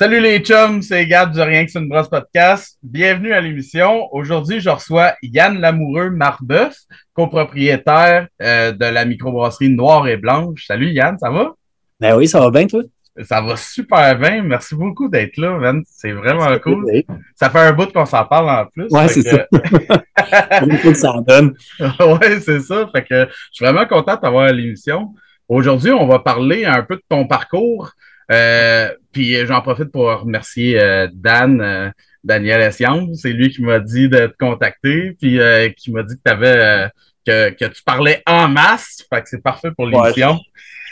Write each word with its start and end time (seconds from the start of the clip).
Salut 0.00 0.20
les 0.22 0.38
chums, 0.38 0.80
c'est 0.80 1.04
Gab 1.04 1.30
du 1.30 1.42
Rien 1.42 1.66
que 1.66 1.70
c'est 1.70 1.78
une 1.78 1.90
brosse 1.90 2.08
podcast. 2.08 2.78
Bienvenue 2.82 3.34
à 3.34 3.40
l'émission. 3.42 4.08
Aujourd'hui, 4.14 4.58
je 4.58 4.70
reçois 4.70 5.12
Yann 5.22 5.60
Lamoureux 5.60 6.08
Marbeuf, 6.08 6.74
copropriétaire 7.12 8.26
euh, 8.40 8.72
de 8.72 8.86
la 8.86 9.04
microbrasserie 9.04 9.68
Noire 9.68 10.08
et 10.08 10.16
Blanche. 10.16 10.64
Salut 10.66 10.90
Yann, 10.90 11.18
ça 11.18 11.28
va? 11.28 11.52
Ben 12.00 12.16
oui, 12.16 12.26
ça 12.26 12.40
va 12.40 12.50
bien, 12.50 12.66
toi? 12.66 12.80
Ça 13.24 13.42
va 13.42 13.58
super 13.58 14.18
bien. 14.18 14.42
Merci 14.42 14.74
beaucoup 14.74 15.10
d'être 15.10 15.36
là, 15.36 15.58
man. 15.58 15.82
C'est 15.86 16.12
vraiment 16.12 16.58
cool. 16.60 16.86
Ça 17.34 17.50
fait 17.50 17.58
un 17.58 17.72
bout 17.74 17.92
qu'on 17.92 18.06
s'en 18.06 18.24
parle 18.24 18.48
en 18.48 18.64
plus. 18.64 18.86
Ouais, 18.90 19.06
c'est 19.06 19.20
ça. 19.20 19.46
ça 20.94 21.12
en 21.12 21.20
donne. 21.20 21.54
ouais, 21.78 22.40
c'est 22.40 22.60
ça. 22.60 22.88
Fait 22.90 23.04
que 23.04 23.26
je 23.28 23.34
suis 23.52 23.66
vraiment 23.66 23.84
content 23.84 24.16
d'avoir 24.16 24.50
l'émission. 24.50 25.12
Aujourd'hui, 25.46 25.92
on 25.92 26.06
va 26.06 26.20
parler 26.20 26.64
un 26.64 26.84
peu 26.84 26.96
de 26.96 27.02
ton 27.06 27.26
parcours. 27.26 27.92
Euh, 28.30 28.94
puis 29.12 29.44
j'en 29.46 29.60
profite 29.60 29.90
pour 29.90 30.06
remercier 30.20 30.80
euh, 30.80 31.08
Dan, 31.12 31.60
euh, 31.60 31.90
Daniel 32.22 32.60
Essian. 32.62 33.08
C'est 33.14 33.32
lui 33.32 33.50
qui 33.50 33.62
m'a 33.62 33.80
dit 33.80 34.08
de 34.08 34.26
te 34.26 34.36
contacter, 34.38 35.16
puis 35.20 35.40
qui 35.76 35.92
m'a 35.92 36.02
dit 36.02 36.14
que, 36.24 36.30
avais, 36.30 36.90
que, 37.26 37.50
que, 37.50 37.64
tu 37.66 37.82
parlais 37.82 38.22
en 38.26 38.48
masse. 38.48 39.04
Fait 39.12 39.22
que 39.22 39.28
c'est 39.28 39.42
parfait 39.42 39.70
pour 39.76 39.86
l'émission. 39.86 40.32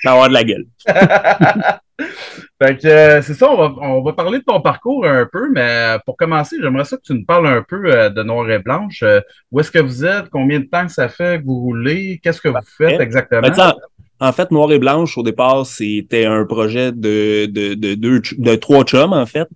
Ouais, 0.04 0.10
avoir 0.10 0.28
de 0.28 0.34
la 0.34 0.44
gueule. 0.44 0.66
fait 2.62 2.76
que 2.76 3.20
c'est 3.22 3.34
ça, 3.34 3.50
on 3.50 3.56
va, 3.56 3.74
on 3.82 4.02
va, 4.02 4.12
parler 4.12 4.38
de 4.38 4.44
ton 4.44 4.60
parcours 4.60 5.04
un 5.06 5.26
peu, 5.30 5.50
mais 5.52 5.96
pour 6.06 6.16
commencer, 6.16 6.56
j'aimerais 6.60 6.84
ça 6.84 6.96
que 6.96 7.02
tu 7.02 7.14
nous 7.14 7.24
parles 7.24 7.48
un 7.48 7.62
peu 7.62 8.10
de 8.10 8.22
Noir 8.22 8.50
et 8.50 8.58
Blanche. 8.58 9.04
où 9.50 9.60
est-ce 9.60 9.70
que 9.70 9.80
vous 9.80 10.04
êtes? 10.04 10.28
Combien 10.30 10.60
de 10.60 10.66
temps 10.66 10.88
ça 10.88 11.08
fait 11.08 11.40
que 11.40 11.44
vous 11.44 11.60
roulez? 11.60 12.20
Qu'est-ce 12.22 12.40
que 12.40 12.48
vous 12.48 12.56
faites 12.76 13.00
exactement? 13.00 13.42
Ben, 13.42 13.74
en 14.20 14.32
fait, 14.32 14.50
Noir 14.50 14.72
et 14.72 14.78
Blanche, 14.78 15.16
au 15.16 15.22
départ, 15.22 15.66
c'était 15.66 16.24
un 16.24 16.44
projet 16.44 16.92
de, 16.92 17.46
de, 17.46 17.74
de, 17.74 17.94
de, 17.94 18.54
trois 18.56 18.84
chums, 18.84 19.12
en 19.12 19.26
fait. 19.26 19.48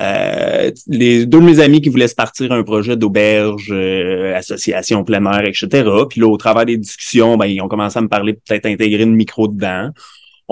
Euh, 0.00 0.70
les 0.86 1.26
deux 1.26 1.40
de 1.40 1.44
mes 1.44 1.60
amis 1.60 1.82
qui 1.82 1.90
voulaient 1.90 2.08
se 2.08 2.14
partir 2.14 2.50
un 2.52 2.62
projet 2.62 2.96
d'auberge, 2.96 3.68
euh, 3.70 4.34
association 4.34 5.04
plein 5.04 5.24
air, 5.26 5.46
etc. 5.46 5.66
Puis 6.08 6.20
là, 6.20 6.28
au 6.28 6.36
travers 6.38 6.64
des 6.64 6.78
discussions, 6.78 7.36
ben, 7.36 7.46
ils 7.46 7.60
ont 7.60 7.68
commencé 7.68 7.98
à 7.98 8.02
me 8.02 8.08
parler 8.08 8.32
peut-être 8.32 8.66
intégrer 8.66 9.02
une 9.02 9.14
micro 9.14 9.48
dedans 9.48 9.90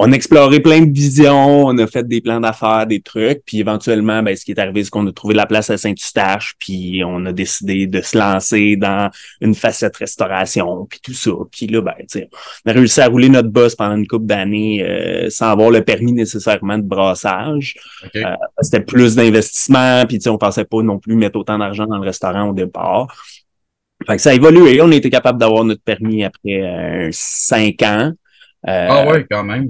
on 0.03 0.13
a 0.13 0.15
exploré 0.15 0.61
plein 0.61 0.81
de 0.81 0.91
visions, 0.91 1.67
on 1.67 1.77
a 1.77 1.87
fait 1.87 2.09
des 2.09 2.23
plans 2.23 2.41
d'affaires, 2.41 2.87
des 2.87 3.03
trucs, 3.03 3.43
puis 3.45 3.61
éventuellement, 3.61 4.23
ben, 4.23 4.35
ce 4.35 4.47
qui 4.47 4.53
est 4.53 4.59
arrivé, 4.59 4.83
c'est 4.83 4.89
qu'on 4.89 5.07
a 5.07 5.13
trouvé 5.13 5.35
la 5.35 5.45
place 5.45 5.69
à 5.69 5.77
Saint-Eustache, 5.77 6.55
puis 6.59 7.03
on 7.05 7.27
a 7.27 7.33
décidé 7.33 7.87
de 7.87 8.01
se 8.01 8.17
lancer 8.17 8.77
dans 8.77 9.11
une 9.43 9.55
facette 9.55 9.95
restauration, 9.99 10.87
puis 10.89 11.01
tout 11.03 11.13
ça. 11.13 11.33
Puis 11.53 11.67
là, 11.67 11.83
ben, 11.83 11.93
on 12.17 12.71
a 12.71 12.73
réussi 12.73 13.03
à 13.03 13.09
rouler 13.09 13.29
notre 13.29 13.51
boss 13.51 13.75
pendant 13.75 13.95
une 13.95 14.07
couple 14.07 14.25
d'années 14.25 14.83
euh, 14.83 15.29
sans 15.29 15.51
avoir 15.51 15.71
le 15.71 15.85
permis 15.85 16.15
nécessairement 16.15 16.79
de 16.79 16.85
brassage. 16.85 17.75
Euh, 18.17 18.23
c'était 18.63 18.81
plus 18.81 19.17
d'investissement, 19.17 20.07
puis 20.09 20.19
on 20.29 20.39
pensait 20.39 20.65
pas 20.65 20.81
non 20.81 20.99
plus 20.99 21.15
mettre 21.15 21.39
autant 21.39 21.59
d'argent 21.59 21.85
dans 21.85 21.99
le 21.99 22.07
restaurant 22.07 22.49
au 22.49 22.55
départ. 22.55 23.07
Fait 24.07 24.17
que 24.17 24.23
ça 24.23 24.31
a 24.31 24.33
évolué. 24.33 24.81
On 24.81 24.91
a 24.91 24.95
été 24.95 25.11
capable 25.11 25.39
d'avoir 25.39 25.63
notre 25.65 25.83
permis 25.83 26.25
après 26.25 26.63
euh, 26.63 27.11
cinq 27.13 27.83
ans. 27.83 28.13
Euh, 28.69 28.89
ah 28.91 29.07
ouais, 29.07 29.27
quand 29.31 29.45
même. 29.45 29.69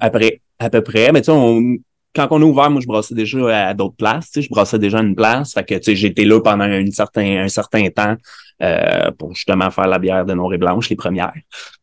après, 0.00 0.40
à 0.58 0.70
peu 0.70 0.82
près. 0.82 1.10
Mais 1.12 1.20
tu 1.20 1.32
sais, 1.32 1.80
quand 2.14 2.28
on 2.30 2.42
a 2.42 2.44
ouvert, 2.44 2.70
moi, 2.70 2.80
je 2.80 2.86
brassais 2.86 3.14
déjà 3.14 3.68
à 3.68 3.74
d'autres 3.74 3.96
places. 3.96 4.30
Tu 4.30 4.40
sais, 4.40 4.42
je 4.42 4.48
brassais 4.48 4.78
déjà 4.78 4.98
à 4.98 5.02
une 5.02 5.14
place. 5.14 5.54
Fait 5.54 5.64
que 5.64 5.74
tu 5.74 5.82
sais, 5.84 5.96
j'étais 5.96 6.24
là 6.24 6.40
pendant 6.40 6.64
un 6.64 6.90
certain, 6.90 7.44
un 7.44 7.48
certain 7.48 7.88
temps 7.90 8.16
euh, 8.62 9.10
pour 9.12 9.34
justement 9.34 9.70
faire 9.70 9.86
la 9.86 9.98
bière 9.98 10.24
de 10.24 10.34
Noir 10.34 10.52
et 10.54 10.58
Blanche, 10.58 10.88
les 10.90 10.96
premières. 10.96 11.32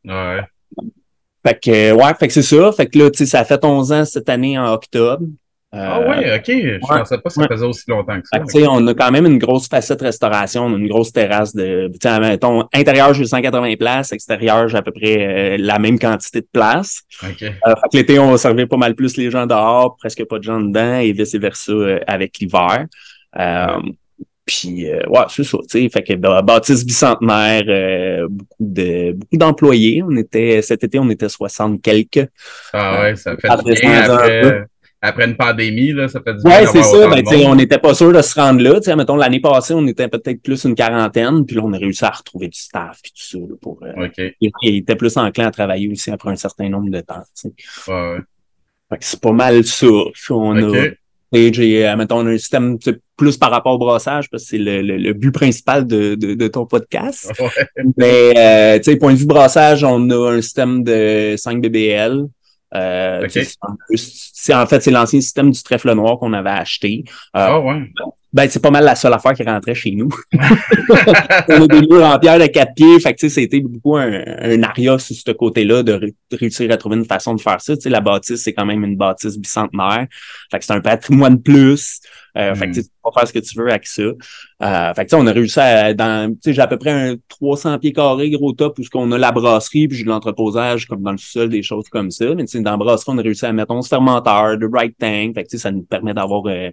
Ouais. 0.05 0.41
Fait 1.45 1.59
que, 1.59 1.91
ouais, 1.93 2.13
fait 2.19 2.27
que 2.27 2.33
c'est 2.33 2.41
ça. 2.41 2.71
Fait 2.71 2.87
que 2.87 2.97
là, 2.97 3.09
tu 3.09 3.19
sais, 3.19 3.25
ça 3.25 3.45
fait 3.45 3.63
11 3.63 3.91
ans 3.91 4.05
cette 4.05 4.29
année 4.29 4.57
en 4.57 4.73
octobre. 4.73 5.25
Ah 5.73 5.99
oui, 5.99 6.15
OK. 6.33 6.45
Je 6.47 6.75
ne 6.75 6.79
pensais 6.79 7.17
pas 7.17 7.29
que 7.29 7.35
ça 7.35 7.47
faisait 7.47 7.65
aussi 7.65 7.83
longtemps 7.89 8.19
que 8.21 8.27
ça. 8.27 8.39
On 8.69 8.87
a 8.87 8.93
quand 8.93 9.11
même 9.11 9.25
une 9.25 9.37
grosse 9.37 9.67
facette 9.67 10.01
restauration, 10.01 10.65
on 10.65 10.73
a 10.73 10.77
une 10.77 10.87
grosse 10.87 11.11
terrasse 11.11 11.53
de. 11.53 11.91
Mettons, 12.21 12.65
intérieur, 12.73 13.13
j'ai 13.13 13.25
180 13.25 13.75
places, 13.77 14.13
extérieur, 14.13 14.69
j'ai 14.69 14.77
à 14.77 14.81
peu 14.81 14.91
près 14.91 15.17
euh, 15.17 15.57
la 15.59 15.77
même 15.77 15.99
quantité 15.99 16.39
de 16.39 16.47
places. 16.51 17.03
OK. 17.21 17.43
Euh, 17.43 17.73
l'été, 17.93 18.17
on 18.17 18.31
va 18.31 18.37
servir 18.37 18.67
pas 18.69 18.77
mal 18.77 18.95
plus 18.95 19.17
les 19.17 19.29
gens 19.29 19.45
dehors, 19.45 19.97
presque 19.97 20.23
pas 20.25 20.37
de 20.37 20.43
gens 20.43 20.61
dedans, 20.61 20.99
et 20.99 21.11
vice-versa 21.11 21.71
euh, 21.73 21.99
avec 22.07 22.37
l'hiver. 22.39 22.85
Puis 24.45 24.85
ouais, 24.85 25.25
c'est 25.27 25.43
ça, 25.43 25.57
tu 25.69 25.81
sais. 25.81 25.89
Fait 25.89 26.03
que 26.03 26.13
bâtisse 26.41 26.85
bicentenaire, 26.85 28.29
beaucoup 28.29 28.55
de 28.61 29.11
beaucoup 29.11 29.35
d'employés. 29.35 30.01
On 30.07 30.15
était 30.15 30.61
cet 30.61 30.85
été, 30.85 30.97
on 30.99 31.09
était 31.09 31.27
60 31.27 31.81
quelques. 31.81 32.29
Ah 32.71 33.01
ouais, 33.01 33.17
ça 33.17 33.35
fait 33.35 33.49
bien 33.81 34.09
après 34.09 34.67
après 35.01 35.25
une 35.25 35.37
pandémie, 35.37 35.91
là, 35.91 36.07
ça 36.07 36.21
fait 36.21 36.33
du 36.33 36.43
bien. 36.43 36.61
Oui, 36.61 36.67
c'est 36.71 36.83
ça. 36.83 37.07
Ben, 37.07 37.23
on 37.47 37.55
n'était 37.55 37.77
pas 37.77 37.93
sûr 37.93 38.11
de 38.11 38.21
se 38.21 38.39
rendre 38.39 38.61
là. 38.61 38.79
T'sais, 38.79 38.95
mettons, 38.95 39.15
l'année 39.15 39.39
passée, 39.39 39.73
on 39.73 39.85
était 39.85 40.07
peut-être 40.07 40.41
plus 40.41 40.63
une 40.63 40.75
quarantaine, 40.75 41.45
puis 41.45 41.55
là, 41.55 41.61
on 41.63 41.73
a 41.73 41.77
réussi 41.77 42.03
à 42.03 42.09
retrouver 42.09 42.47
du 42.47 42.59
staff 42.59 42.99
et 43.05 43.09
tout 43.09 43.15
ça. 43.15 43.37
Là, 43.37 43.55
pour, 43.61 43.79
euh, 43.83 44.09
il, 44.41 44.51
était 44.63 44.95
plus 44.95 45.15
enclin 45.17 45.47
à 45.47 45.51
travailler 45.51 45.87
aussi 45.87 46.09
après 46.09 46.31
un 46.31 46.35
certain 46.35 46.69
nombre 46.69 46.89
de 46.89 47.01
temps. 47.01 47.21
Ouais, 47.43 47.93
ouais. 48.89 48.97
C'est 48.99 49.21
pas 49.21 49.33
mal 49.33 49.63
ça. 49.65 49.87
On 50.31 50.55
a, 50.55 50.89
j'ai, 51.33 51.87
euh, 51.87 51.95
mettons, 51.95 52.25
un 52.25 52.37
système 52.37 52.77
plus 53.17 53.37
par 53.37 53.51
rapport 53.51 53.73
au 53.73 53.77
brassage, 53.77 54.29
parce 54.29 54.43
que 54.43 54.49
c'est 54.49 54.57
le, 54.57 54.81
le, 54.81 55.13
but 55.13 55.31
principal 55.31 55.85
de, 55.85 56.15
de, 56.15 56.35
de 56.35 56.47
ton 56.47 56.65
podcast. 56.65 57.31
Mais, 57.97 58.33
euh, 58.37 58.77
tu 58.77 58.91
sais, 58.91 58.97
point 58.97 59.13
de 59.13 59.17
vue 59.17 59.25
brassage, 59.25 59.83
on 59.83 60.09
a 60.09 60.31
un 60.31 60.41
système 60.41 60.83
de 60.83 61.35
5 61.37 61.61
BBL. 61.61 62.27
Euh, 62.75 63.27
c'est 63.95 64.53
en 64.53 64.65
fait 64.65 64.81
c'est 64.81 64.91
l'ancien 64.91 65.21
système 65.21 65.51
du 65.51 65.63
trèfle 65.63 65.93
noir 65.93 66.19
qu'on 66.19 66.33
avait 66.33 66.49
acheté. 66.49 67.05
Euh, 67.35 67.47
oh, 67.51 67.69
ouais. 67.69 67.89
Ben, 68.33 68.47
c'est 68.49 68.61
pas 68.61 68.71
mal 68.71 68.83
la 68.83 68.95
seule 68.95 69.13
affaire 69.13 69.33
qui 69.33 69.43
rentrait 69.43 69.73
chez 69.73 69.91
nous. 69.91 70.09
on 70.33 71.63
a 71.63 71.67
des 71.67 71.81
murs 71.87 72.03
en 72.03 72.19
pierre 72.19 72.37
de 72.37 72.45
quatre 72.47 72.73
pieds. 72.75 72.99
Fait 72.99 73.13
que, 73.13 73.29
c'était 73.29 73.61
beaucoup 73.61 73.95
un, 73.95 74.21
un 74.41 74.63
aria 74.63 74.99
sur 74.99 75.15
ce 75.15 75.31
côté-là 75.31 75.81
de, 75.81 76.13
réussir 76.33 76.69
à 76.71 76.77
trouver 76.77 76.97
une 76.97 77.05
façon 77.05 77.33
de 77.35 77.41
faire 77.41 77.61
ça. 77.61 77.75
sais 77.77 77.89
la 77.89 78.01
bâtisse, 78.01 78.43
c'est 78.43 78.53
quand 78.53 78.65
même 78.65 78.83
une 78.83 78.97
bâtisse 78.97 79.37
bicentenaire. 79.37 80.07
Fait 80.51 80.59
que 80.59 80.65
c'est 80.65 80.73
un 80.73 80.81
patrimoine 80.81 81.41
plus. 81.41 82.01
Euh, 82.37 82.53
Fait 82.55 82.69
que 82.69 82.75
tu 82.75 82.81
peux 82.81 83.11
faire 83.13 83.27
ce 83.27 83.33
que 83.33 83.39
tu 83.39 83.57
veux 83.57 83.69
avec 83.69 83.87
ça. 83.87 84.03
Euh, 84.03 84.93
fait 84.93 85.05
que 85.05 85.15
on 85.15 85.25
a 85.25 85.31
réussi 85.31 85.59
à, 85.59 85.93
dans, 85.93 86.31
tu 86.31 86.37
sais, 86.43 86.53
j'ai 86.53 86.61
à 86.61 86.67
peu 86.67 86.77
près 86.77 86.91
un 86.91 87.15
300 87.29 87.79
pieds 87.79 87.93
carrés 87.93 88.29
gros 88.29 88.53
top 88.53 88.77
où 88.77 88.83
qu'on 88.91 89.11
a 89.11 89.17
la 89.17 89.31
brasserie 89.31 89.87
puis 89.87 89.97
j'ai 89.97 90.03
de 90.03 90.09
l'entreposage 90.09 90.85
comme 90.85 91.01
dans 91.01 91.11
le 91.11 91.17
sol, 91.17 91.49
des 91.49 91.63
choses 91.63 91.87
comme 91.89 92.11
ça. 92.11 92.35
Mais 92.35 92.45
tu 92.45 92.51
sais, 92.51 92.61
dans 92.61 92.71
la 92.71 92.77
brasserie, 92.77 93.13
on 93.15 93.17
a 93.17 93.21
réussi 93.21 93.45
à 93.45 93.53
mettre 93.53 93.71
11 93.71 93.87
fermenteurs, 93.87 94.57
de 94.57 94.69
right 94.71 94.95
tank. 94.99 95.35
Fait 95.35 95.43
que 95.45 95.57
ça 95.57 95.71
nous 95.71 95.83
permet 95.83 96.13
d'avoir 96.13 96.45
euh, 96.47 96.69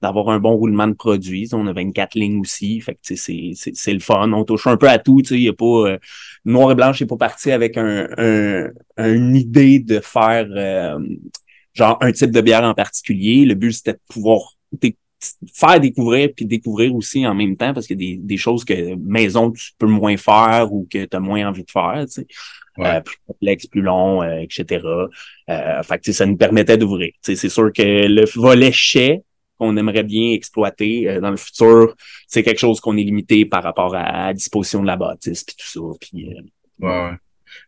d'avoir 0.00 0.28
un 0.28 0.38
bon 0.38 0.54
roulement 0.54 0.86
de 0.86 0.94
produits. 0.94 1.48
On 1.52 1.66
a 1.66 1.72
24 1.72 2.14
lignes 2.14 2.40
aussi. 2.40 2.80
Fait 2.80 2.94
que 2.94 3.00
c'est, 3.02 3.16
c'est, 3.16 3.52
c'est 3.54 3.92
le 3.92 4.00
fun. 4.00 4.32
On 4.32 4.44
touche 4.44 4.66
un 4.66 4.76
peu 4.76 4.88
à 4.88 4.98
tout. 4.98 5.22
Il 5.30 5.42
y 5.42 5.48
a 5.48 5.52
pas. 5.52 5.64
Euh, 5.64 5.98
Noir 6.44 6.70
et 6.72 6.74
Blanche 6.74 7.00
n'est 7.00 7.06
pas 7.06 7.16
parti 7.16 7.50
avec 7.50 7.76
un, 7.76 8.08
un, 8.16 8.70
une 8.96 9.34
idée 9.34 9.80
de 9.80 10.00
faire 10.00 10.46
euh, 10.50 10.98
genre 11.74 11.98
un 12.00 12.12
type 12.12 12.30
de 12.30 12.40
bière 12.40 12.64
en 12.64 12.74
particulier. 12.74 13.44
Le 13.44 13.54
but, 13.54 13.72
c'était 13.72 13.94
de 13.94 14.00
pouvoir 14.08 14.40
faire 15.52 15.80
découvrir 15.80 16.30
puis 16.34 16.46
découvrir 16.46 16.94
aussi 16.94 17.26
en 17.26 17.34
même 17.34 17.56
temps 17.56 17.74
parce 17.74 17.86
qu'il 17.86 18.00
y 18.00 18.12
a 18.12 18.16
des, 18.16 18.22
des 18.22 18.36
choses 18.36 18.64
que 18.64 18.94
maison 18.94 19.50
tu 19.50 19.72
peux 19.78 19.86
moins 19.86 20.16
faire 20.16 20.72
ou 20.72 20.86
que 20.90 21.04
tu 21.04 21.16
as 21.16 21.20
moins 21.20 21.48
envie 21.48 21.64
de 21.64 21.70
faire. 21.70 22.04
Tu 22.06 22.22
sais. 22.22 22.26
Euh, 22.80 23.00
plus 23.00 23.16
complexe, 23.26 23.66
plus 23.66 23.80
long, 23.80 24.22
etc. 24.22 24.84
Euh, 25.50 25.82
fait 25.82 26.12
ça 26.12 26.26
nous 26.26 26.36
permettait 26.36 26.78
d'ouvrir. 26.78 27.10
C'est 27.22 27.34
sûr 27.48 27.72
que 27.72 27.82
le 27.82 28.24
volet 28.36 28.70
chais, 28.70 29.24
qu'on 29.58 29.76
aimerait 29.76 30.04
bien 30.04 30.32
exploiter 30.32 31.08
euh, 31.08 31.20
dans 31.20 31.30
le 31.30 31.36
futur, 31.36 31.94
c'est 32.26 32.42
quelque 32.42 32.58
chose 32.58 32.80
qu'on 32.80 32.96
est 32.96 33.02
limité 33.02 33.44
par 33.44 33.62
rapport 33.62 33.94
à, 33.94 34.26
la 34.26 34.34
disposition 34.34 34.82
de 34.82 34.86
la 34.86 34.96
bâtisse 34.96 35.44
puis 35.44 35.56
tout 35.56 35.66
ça. 35.66 35.98
Puis, 36.00 36.32
euh, 36.32 36.86
ouais. 36.86 37.16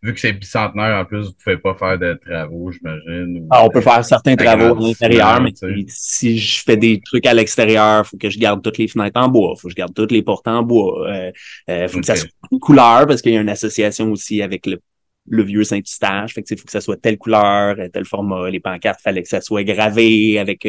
Vu 0.03 0.15
que 0.15 0.21
c'est 0.21 0.32
bicentenaire, 0.32 0.99
en 0.99 1.05
plus, 1.05 1.23
vous 1.23 1.29
ne 1.29 1.43
pouvez 1.44 1.56
pas 1.59 1.75
faire 1.75 1.99
de 1.99 2.19
travaux, 2.25 2.71
j'imagine. 2.71 3.47
Ah, 3.50 3.65
on 3.65 3.69
peut 3.69 3.81
faire 3.81 4.05
certains 4.05 4.37
travaux 4.37 4.77
à 4.77 4.81
l'intérieur, 4.81 5.41
mais 5.41 5.53
si 5.88 6.38
je 6.38 6.62
fais 6.62 6.77
des 6.77 7.00
trucs 7.05 7.27
à 7.27 7.35
l'extérieur, 7.35 8.06
faut 8.06 8.17
que 8.17 8.31
je 8.31 8.38
garde 8.38 8.62
toutes 8.62 8.79
les 8.79 8.88
fenêtres 8.88 9.21
en 9.21 9.29
bois, 9.29 9.55
faut 9.56 9.69
que 9.69 9.73
je 9.73 9.77
garde 9.77 9.94
toutes 9.94 10.12
les 10.12 10.23
portes 10.23 10.49
en 10.49 10.62
bois. 10.62 11.11
Euh, 11.11 11.32
euh 11.69 11.88
faut 11.88 12.00
que 12.00 12.06
ça 12.06 12.17
soit 12.17 12.31
une 12.50 12.61
couleur, 12.61 13.06
parce 13.06 13.23
qu'il 13.23 13.32
y 13.32 13.37
a 13.37 13.41
une 13.41 13.49
association 13.49 14.11
aussi 14.11 14.43
avec 14.43 14.67
le, 14.67 14.81
le 15.29 15.43
vieux 15.43 15.65
Saint-Eustache. 15.65 16.35
Fait 16.35 16.43
que, 16.43 16.56
faut 16.56 16.65
que 16.65 16.73
ça 16.73 16.81
soit 16.81 17.00
telle 17.00 17.19
couleur, 17.19 17.77
tel 17.93 18.05
format. 18.05 18.50
Les 18.50 18.61
pancartes, 18.61 19.00
fallait 19.00 19.23
que 19.23 19.29
ça 19.29 19.41
soit 19.41 19.65
gravé 19.65 20.38
avec 20.38 20.67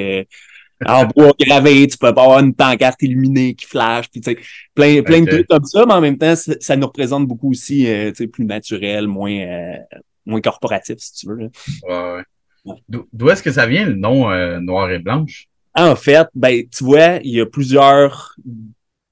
en 0.86 1.06
bois 1.06 1.33
gravé, 1.39 1.88
tu 1.88 1.98
peux 1.98 2.13
pas 2.13 2.24
avoir 2.24 2.39
une 2.39 2.54
pancarte 2.54 3.01
illuminée 3.01 3.54
qui 3.54 3.66
flash, 3.66 4.10
puis 4.10 4.22
tu 4.22 4.31
sais, 4.31 4.38
plein, 4.74 5.01
plein 5.01 5.22
de 5.22 5.30
trucs 5.30 5.48
comme 5.48 5.66
ça, 5.66 5.86
mais 5.86 5.94
en 5.94 6.01
même 6.01 6.18
temps, 6.18 6.33
ça, 6.36 6.75
nous 6.75 6.88
représente 6.88 7.28
beaucoup 7.28 7.51
aussi, 7.51 7.88
euh, 7.88 8.10
tu 8.12 8.18
sais, 8.18 8.28
plus 8.28 8.45
naturel, 8.45 9.07
moins, 9.07 9.38
euh, 9.39 9.75
moins 10.25 10.42
corporatif, 10.42 10.98
si 11.00 11.13
tu 11.13 11.28
veux. 11.28 11.36
Là. 11.36 11.48
Ouais, 11.83 12.24
ouais. 12.66 12.78
D'où 13.13 13.30
est-ce 13.30 13.44
que 13.44 13.51
ça 13.51 13.66
vient 13.66 13.86
le 13.86 13.95
nom 13.95 14.31
euh, 14.31 14.60
Noir 14.60 14.92
et 14.92 15.00
Blanche? 15.00 15.48
En 15.75 15.95
fait, 15.95 16.28
ben, 16.36 16.63
tu 16.69 16.84
vois, 16.84 17.18
il 17.24 17.31
y 17.31 17.42
a 17.42 17.45
plusieurs 17.45 18.36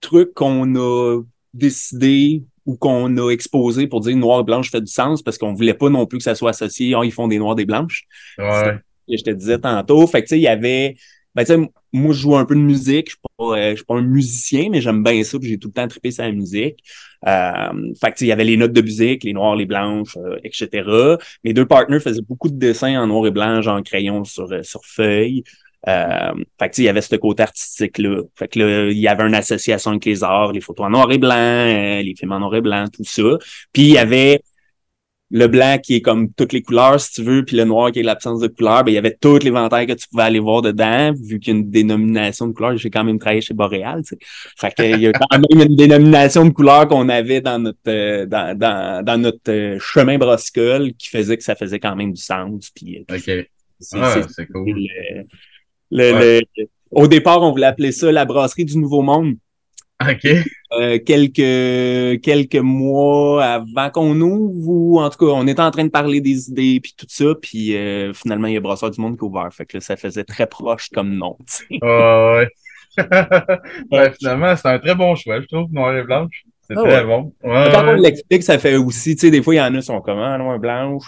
trucs 0.01 0.33
qu'on 0.33 0.75
a 0.75 1.21
décidé 1.53 2.43
ou 2.65 2.75
qu'on 2.75 3.17
a 3.17 3.31
exposé 3.31 3.87
pour 3.87 4.01
dire 4.01 4.15
noir 4.15 4.41
et 4.41 4.43
blanche 4.43 4.69
fait 4.69 4.81
du 4.81 4.91
sens 4.91 5.23
parce 5.23 5.37
qu'on 5.37 5.53
voulait 5.53 5.73
pas 5.73 5.89
non 5.89 6.05
plus 6.05 6.17
que 6.17 6.23
ça 6.23 6.35
soit 6.35 6.51
associé, 6.51 6.93
oh, 6.95 7.03
ils 7.03 7.11
font 7.11 7.27
des 7.27 7.39
noirs 7.39 7.55
des 7.55 7.65
blanches. 7.65 8.05
Ouais. 8.37 8.77
je 9.07 9.23
te 9.23 9.31
disais 9.31 9.57
tantôt. 9.57 10.05
Fait 10.05 10.21
que 10.21 10.27
tu 10.27 10.29
sais, 10.29 10.39
il 10.39 10.43
y 10.43 10.47
avait 10.47 10.95
ben, 11.39 11.45
tu 11.45 11.63
sais, 11.63 11.71
moi, 11.93 12.13
je 12.13 12.19
joue 12.19 12.35
un 12.35 12.45
peu 12.45 12.55
de 12.55 12.59
musique. 12.59 13.07
Je 13.07 13.11
suis 13.11 13.21
pas, 13.37 13.57
euh, 13.57 13.71
je 13.71 13.75
suis 13.77 13.85
pas 13.85 13.95
un 13.95 14.01
musicien, 14.01 14.69
mais 14.69 14.81
j'aime 14.81 15.03
bien 15.03 15.23
ça. 15.23 15.39
Puis 15.39 15.49
j'ai 15.49 15.57
tout 15.57 15.69
le 15.69 15.73
temps 15.73 15.87
trippé 15.87 16.11
sur 16.11 16.23
la 16.23 16.31
musique. 16.31 16.83
Euh, 17.27 17.93
fait 18.01 18.11
que, 18.11 18.25
il 18.25 18.27
y 18.27 18.31
avait 18.31 18.43
les 18.43 18.57
notes 18.57 18.73
de 18.73 18.81
musique, 18.81 19.23
les 19.23 19.33
noirs, 19.33 19.55
les 19.55 19.65
blanches, 19.65 20.17
euh, 20.17 20.37
etc. 20.43 21.17
Mes 21.43 21.53
deux 21.53 21.65
partenaires 21.65 22.01
faisaient 22.01 22.21
beaucoup 22.21 22.49
de 22.49 22.57
dessins 22.57 23.01
en 23.01 23.07
noir 23.07 23.27
et 23.27 23.31
blanc, 23.31 23.61
genre 23.61 23.77
en 23.77 23.83
crayon 23.83 24.23
sur, 24.25 24.51
euh, 24.51 24.63
sur 24.63 24.81
feuille. 24.85 25.43
Euh, 25.87 26.33
fait 26.59 26.69
que, 26.69 26.81
il 26.81 26.83
y 26.85 26.89
avait 26.89 27.01
ce 27.01 27.15
côté 27.15 27.43
artistique-là. 27.43 28.23
Fait 28.35 28.49
que 28.49 28.59
là, 28.59 28.89
il 28.91 28.97
y 28.97 29.07
avait 29.07 29.23
une 29.23 29.35
association 29.35 29.91
avec 29.91 30.05
les 30.05 30.23
arts, 30.23 30.51
les 30.51 30.61
photos 30.61 30.87
en 30.87 30.89
noir 30.89 31.09
et 31.11 31.17
blanc, 31.17 31.65
les 32.01 32.13
films 32.17 32.33
en 32.33 32.39
noir 32.39 32.55
et 32.55 32.61
blanc, 32.61 32.85
tout 32.91 33.05
ça. 33.05 33.37
Puis 33.71 33.83
il 33.83 33.93
y 33.93 33.97
avait 33.97 34.41
le 35.31 35.47
blanc 35.47 35.77
qui 35.81 35.95
est 35.95 36.01
comme 36.01 36.33
toutes 36.33 36.53
les 36.53 36.63
couleurs, 36.63 36.99
si 36.99 37.13
tu 37.13 37.23
veux, 37.23 37.45
puis 37.45 37.55
le 37.55 37.63
noir 37.63 37.91
qui 37.91 37.99
est 37.99 38.03
l'absence 38.03 38.39
de 38.39 38.47
couleur, 38.47 38.83
ben, 38.83 38.91
il 38.91 38.95
y 38.95 38.97
avait 38.97 39.15
toutes 39.15 39.43
les 39.43 39.49
l'éventail 39.49 39.85
que 39.85 39.93
tu 39.93 40.07
pouvais 40.07 40.23
aller 40.23 40.39
voir 40.39 40.61
dedans, 40.61 41.13
vu 41.13 41.39
qu'il 41.39 41.53
y 41.53 41.57
a 41.57 41.59
une 41.59 41.69
dénomination 41.69 42.47
de 42.47 42.53
couleurs. 42.53 42.77
J'ai 42.77 42.89
quand 42.89 43.03
même 43.03 43.19
travaillé 43.19 43.41
chez 43.41 43.53
Boréal, 43.53 44.01
tu 44.01 44.15
sais. 44.15 44.17
Fait 44.57 44.73
qu'il 44.73 45.01
y 45.01 45.07
a 45.07 45.11
quand 45.11 45.37
même 45.37 45.67
une 45.67 45.75
dénomination 45.75 46.45
de 46.45 46.49
couleurs 46.49 46.87
qu'on 46.87 47.09
avait 47.09 47.41
dans 47.41 47.59
notre 47.59 47.77
euh, 47.87 48.25
dans, 48.25 48.57
dans, 48.57 49.05
dans, 49.05 49.17
notre 49.21 49.51
euh, 49.51 49.77
chemin 49.79 50.17
brossicole 50.17 50.93
qui 50.93 51.09
faisait 51.09 51.37
que 51.37 51.43
ça 51.43 51.55
faisait 51.55 51.79
quand 51.79 51.95
même 51.95 52.13
du 52.13 52.21
sens. 52.21 52.71
Puis, 52.73 53.05
euh, 53.09 53.15
OK. 53.15 53.47
C'est 53.79 54.47
cool. 54.47 54.87
Le, 55.91 56.41
au 56.91 57.07
départ, 57.07 57.41
on 57.41 57.51
voulait 57.51 57.67
appeler 57.67 57.91
ça 57.91 58.11
la 58.11 58.25
brasserie 58.25 58.65
du 58.65 58.77
Nouveau 58.77 59.01
Monde. 59.01 59.35
OK. 60.01 60.27
Euh, 60.71 60.97
quelques 61.05 62.21
quelques 62.21 62.55
mois 62.55 63.43
avant 63.43 63.89
qu'on 63.89 64.21
ouvre 64.21 64.69
ou 64.69 64.99
en 64.99 65.09
tout 65.09 65.17
cas 65.17 65.31
on 65.33 65.45
était 65.45 65.61
en 65.61 65.71
train 65.71 65.83
de 65.83 65.89
parler 65.89 66.21
des 66.21 66.49
idées 66.49 66.79
puis 66.81 66.93
tout 66.95 67.07
ça 67.09 67.33
puis 67.41 67.75
euh, 67.75 68.13
finalement 68.13 68.47
il 68.47 68.53
y 68.53 68.57
a 68.57 68.61
Brasseur 68.61 68.91
du 68.91 69.01
Monde 69.01 69.17
qui 69.17 69.25
a 69.25 69.27
ouvert. 69.27 69.49
Fait 69.51 69.65
que 69.65 69.77
là, 69.77 69.81
ça 69.81 69.97
faisait 69.97 70.23
très 70.23 70.47
proche 70.47 70.89
comme 70.89 71.15
nom 71.15 71.37
ouais. 71.71 72.47
ouais 73.91 74.13
finalement 74.17 74.55
c'est 74.55 74.67
un 74.69 74.79
très 74.79 74.95
bon 74.95 75.15
choix 75.15 75.41
je 75.41 75.47
trouve 75.47 75.71
noir 75.71 75.97
et 75.97 76.03
blanche 76.03 76.43
c'est 76.61 76.77
ah 76.77 76.81
très 76.81 77.03
bon. 77.03 77.33
Ouais, 77.43 77.69
quand 77.73 77.87
on 77.87 77.93
l'explique 77.93 78.43
ça 78.43 78.57
fait 78.57 78.75
aussi 78.75 79.15
tu 79.15 79.21
sais 79.21 79.31
des 79.31 79.41
fois 79.41 79.55
il 79.55 79.57
y 79.57 79.61
en 79.61 79.73
a 79.73 79.79
qui 79.79 79.83
sont 79.83 80.01
comme 80.01 80.19
ah, 80.19 80.37
noir 80.37 80.55
et 80.55 80.59
blanche 80.59 81.07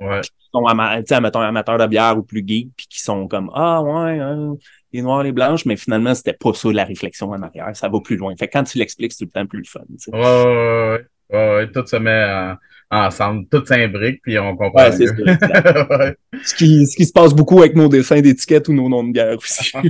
ouais. 0.00 0.20
qui 0.20 0.50
sont 0.52 0.66
amateurs 0.66 1.78
de 1.78 1.86
bière 1.86 2.16
ou 2.16 2.22
plus 2.22 2.44
geeks 2.46 2.70
puis 2.76 2.86
qui 2.88 3.00
sont 3.00 3.26
comme 3.26 3.50
ah 3.54 3.82
ouais 3.82 4.18
hein 4.20 4.54
les 4.92 5.02
noirs, 5.02 5.22
les 5.22 5.32
blanches, 5.32 5.64
mais 5.66 5.76
finalement, 5.76 6.14
c'était 6.14 6.32
pas 6.32 6.52
ça 6.52 6.70
la 6.70 6.84
réflexion 6.84 7.30
en 7.30 7.42
arrière. 7.42 7.68
Ça 7.74 7.88
va 7.88 8.00
plus 8.00 8.16
loin. 8.16 8.34
Fait 8.38 8.48
que 8.48 8.52
quand 8.52 8.64
tu 8.64 8.78
l'expliques, 8.78 9.12
c'est 9.12 9.24
tout 9.24 9.30
le 9.34 9.40
temps 9.40 9.46
plus 9.46 9.58
le 9.58 9.64
fun. 9.64 9.80
Ouais, 10.12 10.18
ouais, 10.18 11.06
ouais, 11.30 11.56
ouais, 11.56 11.72
Tout 11.72 11.86
se 11.86 11.96
met 11.96 12.56
ensemble, 12.90 13.46
tout 13.50 13.64
s'imbrique, 13.66 14.22
puis 14.22 14.38
on 14.38 14.56
comprend. 14.56 14.84
Ouais, 14.84 14.92
c'est 14.92 15.06
ce, 16.42 16.54
qui, 16.54 16.86
ce 16.86 16.96
qui 16.96 17.04
se 17.04 17.12
passe 17.12 17.34
beaucoup 17.34 17.58
avec 17.58 17.76
nos 17.76 17.88
dessins 17.88 18.20
d'étiquette 18.20 18.68
ou 18.68 18.72
nos 18.72 18.88
noms 18.88 19.04
de 19.04 19.12
guerre 19.12 19.36
aussi. 19.36 19.72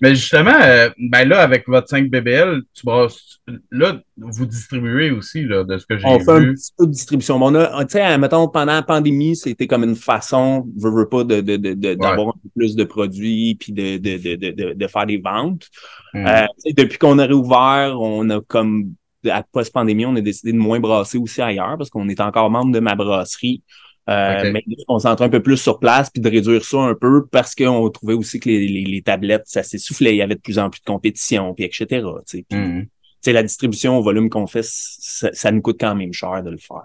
Mais 0.00 0.14
justement, 0.14 0.58
euh, 0.62 0.88
ben 0.98 1.28
là, 1.28 1.42
avec 1.42 1.68
votre 1.68 1.88
5 1.88 2.08
BBL, 2.08 2.62
tu 2.74 2.86
brasses, 2.86 3.38
là, 3.70 4.00
vous 4.16 4.46
distribuez 4.46 5.10
aussi, 5.10 5.44
là, 5.44 5.62
de 5.62 5.76
ce 5.78 5.86
que 5.86 5.98
j'ai 5.98 6.08
vu. 6.08 6.14
On 6.14 6.18
fait 6.20 6.30
un 6.30 6.52
petit 6.54 6.72
peu 6.76 6.86
de 6.86 6.92
distribution. 6.92 7.36
on 7.40 7.54
a, 7.54 7.84
tu 7.84 7.92
sais, 7.92 8.18
mettons, 8.18 8.48
pendant 8.48 8.72
la 8.72 8.82
pandémie, 8.82 9.36
c'était 9.36 9.66
comme 9.66 9.84
une 9.84 9.94
façon, 9.94 10.66
veux, 10.76 10.90
veux 10.90 11.08
pas, 11.08 11.24
de, 11.24 11.40
de, 11.40 11.56
de, 11.56 11.74
d'avoir 11.74 12.28
un 12.28 12.38
peu 12.42 12.48
plus 12.56 12.74
de 12.74 12.84
produits 12.84 13.56
puis 13.56 13.72
de, 13.72 13.98
de, 13.98 14.16
de, 14.16 14.50
de, 14.50 14.72
de 14.72 14.86
faire 14.86 15.06
des 15.06 15.18
ventes. 15.18 15.68
Hmm. 16.14 16.26
Euh, 16.26 16.46
depuis 16.76 16.98
qu'on 16.98 17.18
a 17.18 17.26
réouvert, 17.26 17.96
on 18.00 18.28
a 18.30 18.40
comme, 18.40 18.94
à 19.30 19.42
post-pandémie, 19.42 20.06
on 20.06 20.16
a 20.16 20.20
décidé 20.20 20.52
de 20.52 20.58
moins 20.58 20.80
brasser 20.80 21.18
aussi 21.18 21.40
ailleurs 21.42 21.76
parce 21.78 21.90
qu'on 21.90 22.08
est 22.08 22.20
encore 22.20 22.50
membre 22.50 22.72
de 22.72 22.80
ma 22.80 22.94
brasserie. 22.94 23.62
Euh, 24.10 24.50
Mais 24.52 24.64
on 24.88 24.98
s'entend 24.98 25.24
un 25.24 25.28
peu 25.28 25.42
plus 25.42 25.56
sur 25.56 25.78
place 25.78 26.10
puis 26.10 26.20
de 26.20 26.28
réduire 26.28 26.64
ça 26.64 26.78
un 26.78 26.94
peu 26.94 27.24
parce 27.30 27.54
qu'on 27.54 27.88
trouvait 27.88 28.14
aussi 28.14 28.40
que 28.40 28.48
les, 28.48 28.66
les, 28.66 28.84
les 28.84 29.02
tablettes, 29.02 29.44
ça 29.46 29.62
s'essoufflait. 29.62 30.14
Il 30.14 30.16
y 30.16 30.22
avait 30.22 30.34
de 30.34 30.40
plus 30.40 30.58
en 30.58 30.70
plus 30.70 30.80
de 30.80 30.84
compétition, 30.84 31.54
puis 31.54 31.64
etc. 31.64 32.04
Puis, 32.28 32.44
mm 32.50 32.86
la 33.30 33.44
distribution 33.44 33.96
au 33.96 34.02
volume 34.02 34.28
qu'on 34.28 34.48
fait, 34.48 34.64
ça, 34.64 35.52
nous 35.52 35.62
coûte 35.62 35.76
quand 35.78 35.94
même 35.94 36.12
cher 36.12 36.42
de 36.42 36.50
le 36.50 36.58
faire. 36.58 36.82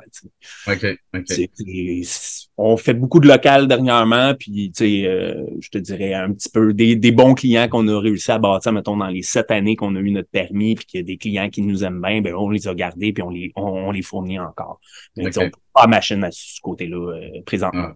OK, 0.67 0.85
OK. 1.15 1.47
on 2.57 2.77
fait 2.77 2.93
beaucoup 2.93 3.19
de 3.19 3.27
local 3.27 3.67
dernièrement, 3.67 4.35
puis 4.35 4.71
euh, 4.81 5.45
je 5.59 5.69
te 5.69 5.79
dirais 5.79 6.13
un 6.13 6.33
petit 6.33 6.49
peu 6.49 6.73
des, 6.73 6.95
des 6.95 7.11
bons 7.11 7.33
clients 7.33 7.67
qu'on 7.67 7.87
a 7.87 7.99
réussi 7.99 8.31
à 8.31 8.37
bâtir, 8.37 8.71
mettons, 8.71 8.97
dans 8.97 9.07
les 9.07 9.23
sept 9.23 9.49
années 9.49 9.75
qu'on 9.75 9.95
a 9.95 9.99
eu 9.99 10.11
notre 10.11 10.29
permis, 10.29 10.75
puis 10.75 10.85
qu'il 10.85 10.99
y 10.99 11.03
a 11.03 11.05
des 11.05 11.17
clients 11.17 11.49
qui 11.49 11.63
nous 11.63 11.83
aiment 11.83 12.01
bien, 12.01 12.21
ben 12.21 12.35
on 12.35 12.51
les 12.51 12.67
a 12.67 12.75
gardés, 12.75 13.13
puis 13.13 13.23
on 13.23 13.31
les, 13.31 13.51
on, 13.55 13.91
les 13.91 14.03
fournit 14.03 14.39
encore. 14.39 14.79
Mais 15.15 15.27
okay. 15.27 15.47
on 15.47 15.51
pas 15.73 15.87
machine 15.87 16.23
à 16.23 16.29
ce 16.31 16.61
côté-là 16.61 16.97
euh, 16.97 17.41
présentement. 17.45 17.89
Ah. 17.89 17.95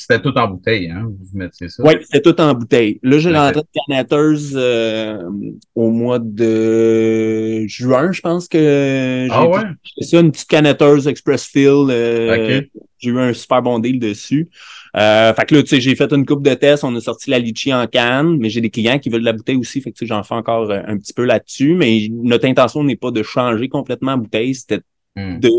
C'était 0.00 0.22
tout 0.22 0.32
en 0.38 0.46
bouteille, 0.46 0.88
hein? 0.90 1.08
Vous 1.08 1.36
mettiez 1.36 1.68
ça? 1.68 1.82
Oui, 1.82 1.94
c'était 2.02 2.22
tout 2.22 2.40
en 2.40 2.54
bouteille. 2.54 3.00
Là, 3.02 3.18
j'ai 3.18 3.36
rentré 3.36 3.62
de 3.62 3.66
canetteuse 3.88 4.54
euh, 4.54 5.28
au 5.74 5.90
mois 5.90 6.20
de 6.20 7.66
juin, 7.66 8.12
je 8.12 8.20
pense 8.20 8.46
que 8.46 8.58
j'ai 8.58 9.28
ah 9.32 9.48
ouais? 9.48 9.62
ça, 10.00 10.20
une 10.20 10.30
petite 10.30 10.48
canetteuse 10.48 11.08
Express 11.08 11.46
Fill. 11.46 11.88
Euh, 11.90 12.62
j'ai 13.00 13.10
eu 13.10 13.18
un 13.18 13.32
super 13.32 13.60
bon 13.60 13.80
deal 13.80 13.98
dessus. 13.98 14.48
Euh, 14.96 15.34
fait 15.34 15.46
que 15.46 15.56
là, 15.56 15.62
tu 15.64 15.68
sais, 15.68 15.80
j'ai 15.80 15.96
fait 15.96 16.12
une 16.12 16.24
coupe 16.24 16.44
de 16.44 16.54
tests, 16.54 16.84
on 16.84 16.94
a 16.94 17.00
sorti 17.00 17.30
la 17.30 17.40
litchi 17.40 17.74
en 17.74 17.86
canne, 17.88 18.38
mais 18.38 18.50
j'ai 18.50 18.60
des 18.60 18.70
clients 18.70 19.00
qui 19.00 19.10
veulent 19.10 19.22
de 19.22 19.26
la 19.26 19.32
bouteille 19.32 19.56
aussi, 19.56 19.80
fait 19.80 19.90
que 19.90 19.98
tu 19.98 20.06
sais, 20.06 20.08
j'en 20.08 20.22
fais 20.22 20.34
encore 20.34 20.70
un 20.70 20.96
petit 20.96 21.12
peu 21.12 21.24
là-dessus, 21.24 21.74
mais 21.74 22.06
notre 22.10 22.46
intention 22.46 22.84
n'est 22.84 22.96
pas 22.96 23.10
de 23.10 23.24
changer 23.24 23.68
complètement 23.68 24.12
la 24.12 24.16
bouteille, 24.18 24.54
c'était 24.54 24.80
hmm. 25.16 25.40
de 25.40 25.50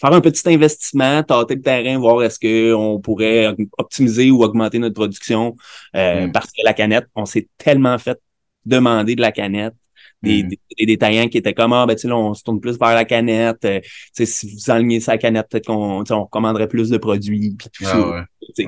faire 0.00 0.12
un 0.12 0.20
petit 0.20 0.48
investissement, 0.48 1.22
tâter 1.22 1.56
le 1.56 1.62
terrain, 1.62 1.98
voir 1.98 2.22
est-ce 2.22 2.38
qu'on 2.38 3.00
pourrait 3.00 3.54
optimiser 3.78 4.30
ou 4.30 4.42
augmenter 4.42 4.78
notre 4.78 4.94
production. 4.94 5.56
Euh, 5.94 6.26
mm. 6.26 6.32
Parce 6.32 6.46
que 6.46 6.62
la 6.64 6.72
canette, 6.72 7.06
on 7.14 7.26
s'est 7.26 7.48
tellement 7.58 7.98
fait 7.98 8.18
demander 8.64 9.14
de 9.14 9.20
la 9.20 9.32
canette. 9.32 9.74
Des, 10.22 10.42
mm. 10.42 10.48
des, 10.78 10.86
détaillants 10.86 11.28
qui 11.28 11.38
étaient 11.38 11.54
comme 11.54 11.72
ah 11.72 11.86
ben 11.86 11.94
tu 11.94 12.02
sais 12.02 12.12
on 12.12 12.34
se 12.34 12.42
tourne 12.42 12.60
plus 12.60 12.78
vers 12.78 12.94
la 12.94 13.06
canette 13.06 13.64
euh, 13.64 13.80
si 14.12 14.52
vous 14.52 14.70
enlignez 14.70 15.00
sa 15.00 15.16
canette 15.16 15.48
peut-être 15.48 15.64
qu'on 15.64 16.04
on 16.06 16.26
commanderait 16.26 16.68
plus 16.68 16.90
de 16.90 16.98
produits 16.98 17.56
puis 17.58 17.68
tout 17.72 17.84
ah 17.86 18.26
ça 18.58 18.66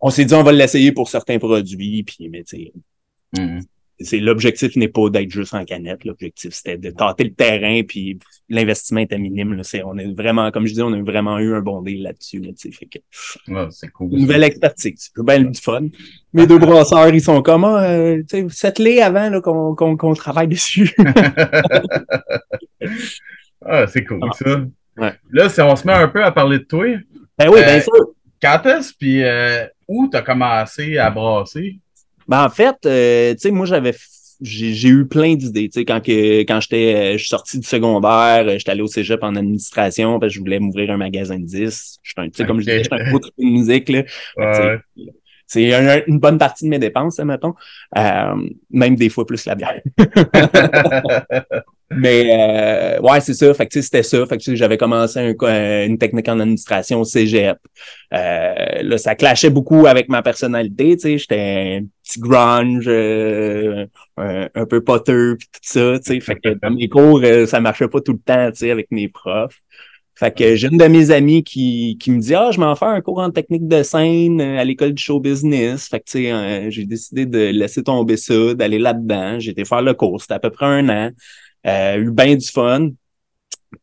on 0.00 0.10
s'est 0.10 0.24
dit 0.24 0.34
on 0.34 0.42
va 0.42 0.50
l'essayer 0.50 0.90
pour 0.90 1.08
certains 1.08 1.38
produits 1.38 2.02
puis 2.02 2.28
mais 2.28 2.42
tu 2.42 2.56
sais 2.56 3.40
mm 3.40 3.60
c'est 4.00 4.18
l'objectif 4.18 4.76
n'est 4.76 4.88
pas 4.88 5.10
d'être 5.10 5.30
juste 5.30 5.54
en 5.54 5.64
canette. 5.64 6.04
L'objectif, 6.04 6.52
c'était 6.54 6.78
de 6.78 6.90
tâter 6.90 7.24
le 7.24 7.32
terrain, 7.32 7.82
puis 7.82 8.18
l'investissement 8.48 9.00
était 9.00 9.18
minime. 9.18 9.54
Là. 9.54 9.64
C'est, 9.64 9.82
on 9.82 9.98
est 9.98 10.12
vraiment, 10.14 10.50
comme 10.50 10.66
je 10.66 10.70
disais, 10.70 10.82
on 10.82 10.92
a 10.92 11.02
vraiment 11.02 11.38
eu 11.38 11.54
un 11.54 11.60
bon 11.60 11.82
deal 11.82 12.02
là-dessus. 12.02 12.40
Là, 12.40 12.50
c'est 13.70 13.88
cool. 13.88 14.10
nouvelle 14.10 14.44
expertise. 14.44 15.10
C'est 15.14 15.24
bien 15.24 15.40
du 15.40 15.60
fun. 15.60 15.86
Mes 16.32 16.46
deux 16.46 16.58
brasseurs, 16.58 17.08
ils 17.08 17.20
sont 17.20 17.42
comment? 17.42 17.76
Euh, 17.78 18.22
cette 18.50 18.78
lait 18.78 19.02
avant 19.02 19.30
là, 19.30 19.40
qu'on, 19.40 19.74
qu'on, 19.74 19.96
qu'on 19.96 20.14
travaille 20.14 20.48
dessus. 20.48 20.94
ah, 23.64 23.86
c'est 23.88 24.04
cool, 24.04 24.20
ça. 24.34 24.64
Là, 25.30 25.48
si 25.48 25.60
on 25.60 25.74
se 25.74 25.86
met 25.86 25.92
un 25.92 26.08
peu 26.08 26.22
à 26.24 26.30
parler 26.30 26.58
de 26.58 26.64
toi. 26.64 26.86
Ben 27.38 27.48
oui, 27.48 27.60
bien 27.64 27.78
euh, 27.78 27.80
sûr. 27.80 27.92
Quand 28.40 28.64
est-ce, 28.66 28.94
puis 28.94 29.24
euh, 29.24 29.66
où 29.88 30.08
tu 30.08 30.16
as 30.16 30.22
commencé 30.22 30.98
à 30.98 31.10
brasser? 31.10 31.80
Ben, 32.28 32.44
en 32.44 32.50
fait, 32.50 32.76
euh, 32.86 33.32
tu 33.32 33.40
sais, 33.40 33.50
moi, 33.50 33.66
j'avais 33.66 33.94
j'ai 34.40 34.88
eu 34.88 35.06
plein 35.06 35.34
d'idées. 35.34 35.68
Tu 35.68 35.80
sais, 35.80 35.84
quand 35.84 36.00
que 36.00 36.40
quand 36.42 36.60
j'étais 36.60 36.94
euh, 36.94 37.12
je 37.14 37.18
suis 37.18 37.28
sorti 37.28 37.58
du 37.58 37.66
secondaire, 37.66 38.46
euh, 38.46 38.56
j'étais 38.56 38.70
allé 38.70 38.82
au 38.82 38.86
cégep 38.86 39.22
en 39.22 39.34
administration 39.34 40.20
parce 40.20 40.30
que 40.32 40.36
je 40.36 40.40
voulais 40.40 40.60
m'ouvrir 40.60 40.90
un 40.90 40.96
magasin 40.96 41.38
de 41.38 41.44
disques. 41.44 41.98
Tu 42.04 42.30
sais, 42.32 42.46
comme 42.46 42.60
je 42.60 42.66
disais, 42.66 42.84
j'étais 42.84 42.94
un 42.94 43.08
gros 43.10 43.18
de 43.18 43.32
musique. 43.38 43.88
Là. 43.88 44.04
C'est 45.46 46.04
une 46.06 46.18
bonne 46.18 46.38
partie 46.38 46.64
de 46.64 46.68
mes 46.68 46.78
dépenses, 46.78 47.18
mettons. 47.20 47.54
Euh, 47.96 48.34
même 48.70 48.96
des 48.96 49.08
fois 49.08 49.26
plus 49.26 49.46
la 49.46 49.54
bière. 49.54 49.80
Mais 51.90 52.98
euh, 52.98 53.00
ouais, 53.00 53.20
c'est 53.20 53.32
ça. 53.32 53.52
Fait 53.54 53.66
que 53.66 53.80
c'était 53.80 54.02
ça. 54.02 54.26
Fait 54.26 54.36
que 54.36 54.54
j'avais 54.54 54.76
commencé 54.76 55.18
un, 55.18 55.84
une 55.86 55.96
technique 55.96 56.28
en 56.28 56.38
administration 56.38 57.00
au 57.00 57.04
cégep. 57.04 57.56
Euh, 58.12 58.82
là, 58.82 58.98
ça 58.98 59.14
clashait 59.14 59.48
beaucoup 59.48 59.86
avec 59.86 60.08
ma 60.10 60.22
personnalité. 60.22 60.96
Tu 60.96 61.02
sais, 61.02 61.18
j'étais 61.18 61.80
un 61.80 61.86
petit 62.02 62.20
grunge, 62.20 62.84
euh, 62.88 63.86
un, 64.18 64.66
peu 64.66 64.82
potter 64.84 65.34
puis 65.38 65.48
tout 65.50 65.60
ça. 65.62 65.98
Tu 65.98 66.14
sais, 66.14 66.20
fait 66.20 66.36
que 66.36 66.50
dans 66.60 66.70
mes 66.70 66.88
cours, 66.88 67.20
euh, 67.24 67.46
ça 67.46 67.60
marchait 67.60 67.88
pas 67.88 68.00
tout 68.02 68.12
le 68.12 68.18
temps. 68.18 68.50
Tu 68.50 68.58
sais, 68.58 68.70
avec 68.70 68.88
mes 68.90 69.08
profs. 69.08 69.58
Fait 70.18 70.36
que 70.36 70.56
j'ai 70.56 70.66
une 70.66 70.78
de 70.78 70.84
mes 70.86 71.12
amies 71.12 71.44
qui, 71.44 71.96
qui 72.00 72.10
me 72.10 72.18
dit 72.18 72.34
Ah, 72.34 72.50
je 72.50 72.58
m'en 72.58 72.74
fais 72.74 72.86
un 72.86 73.00
cours 73.00 73.20
en 73.20 73.30
technique 73.30 73.68
de 73.68 73.84
scène 73.84 74.40
euh, 74.40 74.58
à 74.58 74.64
l'école 74.64 74.92
du 74.92 75.00
show 75.00 75.20
business. 75.20 75.86
Fait 75.86 76.00
que 76.00 76.06
tu 76.06 76.12
sais, 76.24 76.32
euh, 76.32 76.70
j'ai 76.70 76.86
décidé 76.86 77.24
de 77.24 77.38
laisser 77.50 77.84
tomber 77.84 78.16
ça, 78.16 78.52
d'aller 78.54 78.80
là-dedans. 78.80 79.38
J'ai 79.38 79.52
été 79.52 79.64
faire 79.64 79.80
le 79.80 79.94
cours, 79.94 80.20
c'était 80.20 80.34
à 80.34 80.40
peu 80.40 80.50
près 80.50 80.66
un 80.66 80.88
an. 80.88 81.10
Euh, 81.68 81.96
eu 81.96 82.10
bien 82.10 82.36
du 82.36 82.46
fun. 82.46 82.90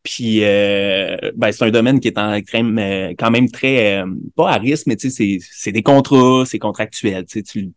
Puis 0.02 0.40
euh, 0.42 1.16
ben, 1.36 1.52
c'est 1.52 1.64
un 1.64 1.70
domaine 1.70 2.00
qui 2.00 2.08
est 2.08 2.18
en, 2.18 2.40
quand 2.40 3.30
même 3.30 3.50
très 3.50 4.02
pas 4.34 4.50
à 4.50 4.58
risque, 4.58 4.86
mais 4.88 4.96
tu 4.96 5.10
sais, 5.10 5.38
c'est 5.40 5.70
des 5.70 5.82
contrats, 5.84 6.44
c'est 6.44 6.58
contractuel. 6.58 7.24
Tu, 7.24 7.44
tu, 7.44 7.70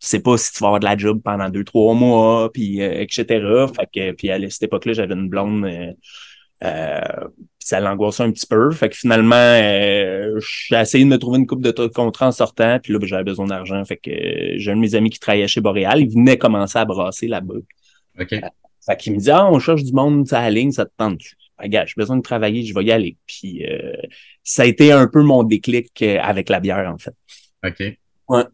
sais 0.00 0.20
pas 0.20 0.36
si 0.38 0.52
tu 0.52 0.58
vas 0.58 0.68
avoir 0.68 0.80
de 0.80 0.84
la 0.86 0.96
job 0.96 1.20
pendant 1.22 1.48
deux, 1.50 1.62
trois 1.62 1.94
mois, 1.94 2.50
puis 2.52 2.80
etc. 2.80 3.24
Fait 3.76 3.88
que 3.94 4.12
puis 4.12 4.30
à 4.30 4.50
cette 4.50 4.64
époque-là, 4.64 4.92
j'avais 4.92 5.14
une 5.14 5.28
blonde 5.28 5.94
euh, 6.62 7.00
ça 7.58 7.80
l'angoissait 7.80 8.22
un 8.22 8.30
petit 8.30 8.46
peu. 8.46 8.70
Fait 8.70 8.88
que 8.88 8.96
finalement, 8.96 9.34
euh, 9.36 10.38
j'ai 10.40 10.76
essayé 10.76 11.04
de 11.04 11.08
me 11.08 11.18
trouver 11.18 11.38
une 11.38 11.46
coupe 11.46 11.62
de 11.62 11.70
contrat 11.88 12.28
en 12.28 12.32
sortant. 12.32 12.78
Puis 12.80 12.92
là, 12.92 12.98
ben, 12.98 13.06
j'avais 13.06 13.24
besoin 13.24 13.46
d'argent. 13.46 13.84
Fait 13.84 13.96
que 13.96 14.10
euh, 14.10 14.54
j'ai 14.56 14.70
un 14.72 14.76
de 14.76 14.80
mes 14.80 14.94
amis 14.94 15.10
qui 15.10 15.18
travaillait 15.18 15.48
chez 15.48 15.60
Boréal. 15.60 16.00
Il 16.00 16.10
venait 16.10 16.38
commencer 16.38 16.78
à 16.78 16.84
brasser 16.84 17.28
là-bas. 17.28 17.54
OK. 18.20 18.34
Euh, 18.88 18.92
fait 18.92 18.98
qu'il 18.98 19.14
me 19.14 19.18
dit 19.18 19.30
Ah, 19.30 19.50
on 19.50 19.58
cherche 19.58 19.84
du 19.84 19.92
monde 19.92 20.26
à 20.32 20.42
la 20.42 20.50
ligne, 20.50 20.72
ça 20.72 20.84
te 20.84 20.92
tente. 20.96 21.20
Regarde, 21.58 21.88
j'ai 21.88 21.94
besoin 21.96 22.16
de 22.16 22.22
travailler, 22.22 22.64
je 22.64 22.74
vais 22.74 22.84
y 22.84 22.92
aller. 22.92 23.16
Puis 23.26 23.64
euh, 23.66 23.92
ça 24.42 24.62
a 24.62 24.66
été 24.66 24.92
un 24.92 25.06
peu 25.06 25.22
mon 25.22 25.44
déclic 25.44 26.02
avec 26.02 26.48
la 26.48 26.60
bière, 26.60 26.92
en 26.92 26.98
fait. 26.98 27.14
OK. 27.64 27.96
Ouais. 28.28 28.44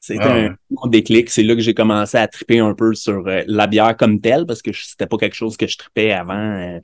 C'était 0.00 0.22
ah, 0.22 0.36
un 0.36 0.56
mon 0.70 0.86
déclic. 0.86 1.30
C'est 1.30 1.42
là 1.42 1.54
que 1.54 1.62
j'ai 1.62 1.74
commencé 1.74 2.18
à 2.18 2.28
triper 2.28 2.58
un 2.58 2.74
peu 2.74 2.94
sur 2.94 3.24
la 3.24 3.66
bière 3.66 3.96
comme 3.96 4.20
telle, 4.20 4.46
parce 4.46 4.60
que 4.60 4.70
c'était 4.72 5.06
pas 5.06 5.16
quelque 5.16 5.34
chose 5.34 5.56
que 5.56 5.66
je 5.66 5.78
tripais 5.78 6.12
avant. 6.12 6.80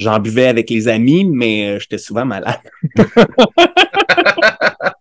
J'en 0.00 0.18
buvais 0.18 0.46
avec 0.46 0.70
les 0.70 0.88
amis, 0.88 1.26
mais 1.26 1.68
euh, 1.68 1.78
j'étais 1.78 1.98
souvent 1.98 2.24
malade. 2.24 2.58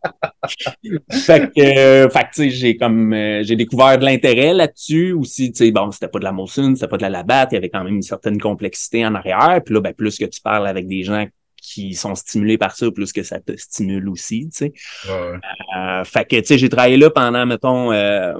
fait 1.12 1.52
que, 1.54 1.62
euh, 1.62 2.10
fait 2.10 2.28
que 2.36 2.50
j'ai 2.50 2.78
comme 2.78 3.14
euh, 3.14 3.44
j'ai 3.44 3.56
découvert 3.56 3.98
de 3.98 4.06
l'intérêt 4.06 4.54
là-dessus 4.54 5.14
aussi. 5.14 5.52
Tu 5.52 5.66
sais, 5.66 5.72
bon, 5.72 5.92
c'était 5.92 6.08
pas 6.08 6.20
de 6.20 6.24
la 6.24 6.32
Molson, 6.32 6.76
c'était 6.76 6.88
pas 6.88 6.98
de 6.98 7.02
la 7.04 7.10
Labatt, 7.10 7.50
il 7.52 7.56
y 7.56 7.58
avait 7.58 7.70
quand 7.70 7.84
même 7.84 7.96
une 7.96 8.02
certaine 8.02 8.40
complexité 8.40 9.06
en 9.06 9.16
arrière. 9.16 9.62
Puis 9.64 9.74
là, 9.74 9.82
ben, 9.82 9.94
plus 9.94 10.18
que 10.18 10.26
tu 10.26 10.42
parles 10.42 10.68
avec 10.68 10.88
des 10.88 11.04
gens 11.04 11.26
qui 11.62 11.94
sont 11.94 12.16
stimulés 12.16 12.58
par 12.58 12.76
ça, 12.76 12.90
plus 12.92 13.12
que 13.12 13.24
ça 13.24 13.40
te 13.40 13.56
stimule 13.56 14.10
aussi, 14.10 14.50
tu 14.50 14.58
sais. 14.58 14.74
Ouais, 15.08 16.04
fait 16.06 16.26
que, 16.26 16.38
tu 16.38 16.46
sais, 16.46 16.58
j'ai 16.58 16.70
travaillé 16.70 16.98
là 16.98 17.10
pendant, 17.10 17.46
mettons, 17.46 17.92
un 17.92 18.36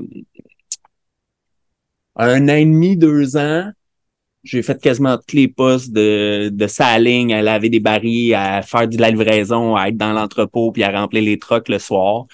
an 2.50 2.56
et 2.56 2.66
demi, 2.66 2.98
deux 2.98 3.38
ans. 3.38 3.72
J'ai 4.44 4.62
fait 4.62 4.80
quasiment 4.82 5.18
tous 5.18 5.36
les 5.36 5.48
postes 5.50 5.92
de, 5.92 6.50
de 6.50 6.68
saling, 6.68 7.34
à 7.34 7.42
laver 7.42 7.70
des 7.70 7.80
barils, 7.82 8.34
à 8.34 8.62
faire 8.62 8.88
de 8.88 8.98
la 8.98 9.12
livraison, 9.12 9.76
à 9.76 9.90
être 9.90 9.98
dans 9.98 10.14
l'entrepôt, 10.14 10.72
puis 10.72 10.84
à 10.84 10.92
remplir 10.92 11.24
les 11.24 11.38
trucks 11.38 11.68
le 11.68 11.80
soir. 11.80 12.26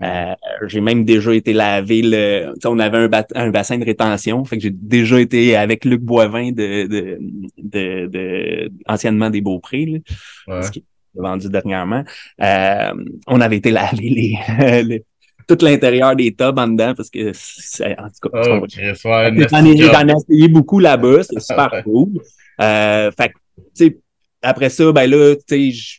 Euh, 0.00 0.34
j'ai 0.66 0.80
même 0.80 1.04
déjà 1.04 1.34
été 1.34 1.52
lavé 1.52 2.02
le. 2.02 2.54
On 2.64 2.78
avait 2.78 2.98
un, 2.98 3.24
un, 3.34 3.50
bassin 3.50 3.78
de 3.78 3.84
rétention. 3.84 4.44
Fait 4.44 4.56
que 4.56 4.62
j'ai 4.62 4.70
déjà 4.70 5.20
été 5.20 5.56
avec 5.56 5.84
Luc 5.84 6.02
Boivin 6.02 6.52
de, 6.52 6.86
de, 6.86 7.18
de, 7.58 8.06
de 8.06 8.72
anciennement 8.86 9.28
des 9.28 9.40
Beauprés, 9.40 10.02
là, 10.46 10.70
qui 10.70 10.78
est 10.78 10.84
vendu 11.20 11.48
dernièrement. 11.48 12.04
Euh, 12.40 12.92
on 13.26 13.40
avait 13.40 13.56
été 13.56 13.72
laver 13.72 14.08
les, 14.08 14.38
les, 14.84 15.04
tout 15.48 15.64
l'intérieur 15.64 16.14
des 16.14 16.34
tubs 16.34 16.58
en 16.58 16.68
dedans 16.68 16.94
parce 16.94 17.10
que 17.10 17.32
c'est, 17.34 17.98
en 17.98 18.08
tout 18.08 18.28
cas, 18.28 18.42
oh, 18.44 18.66
j'en 18.68 19.64
ai, 19.64 20.12
essayé 20.12 20.48
beaucoup 20.48 20.78
là-bas, 20.78 21.22
c'est 21.28 21.40
super 21.40 21.82
cool. 21.84 22.20
Euh, 22.60 23.10
fait 23.12 23.32
tu 23.74 23.86
sais, 23.86 23.98
après 24.42 24.68
ça, 24.68 24.92
ben 24.92 25.10
là, 25.10 25.34
tu 25.34 25.72
sais, 25.72 25.98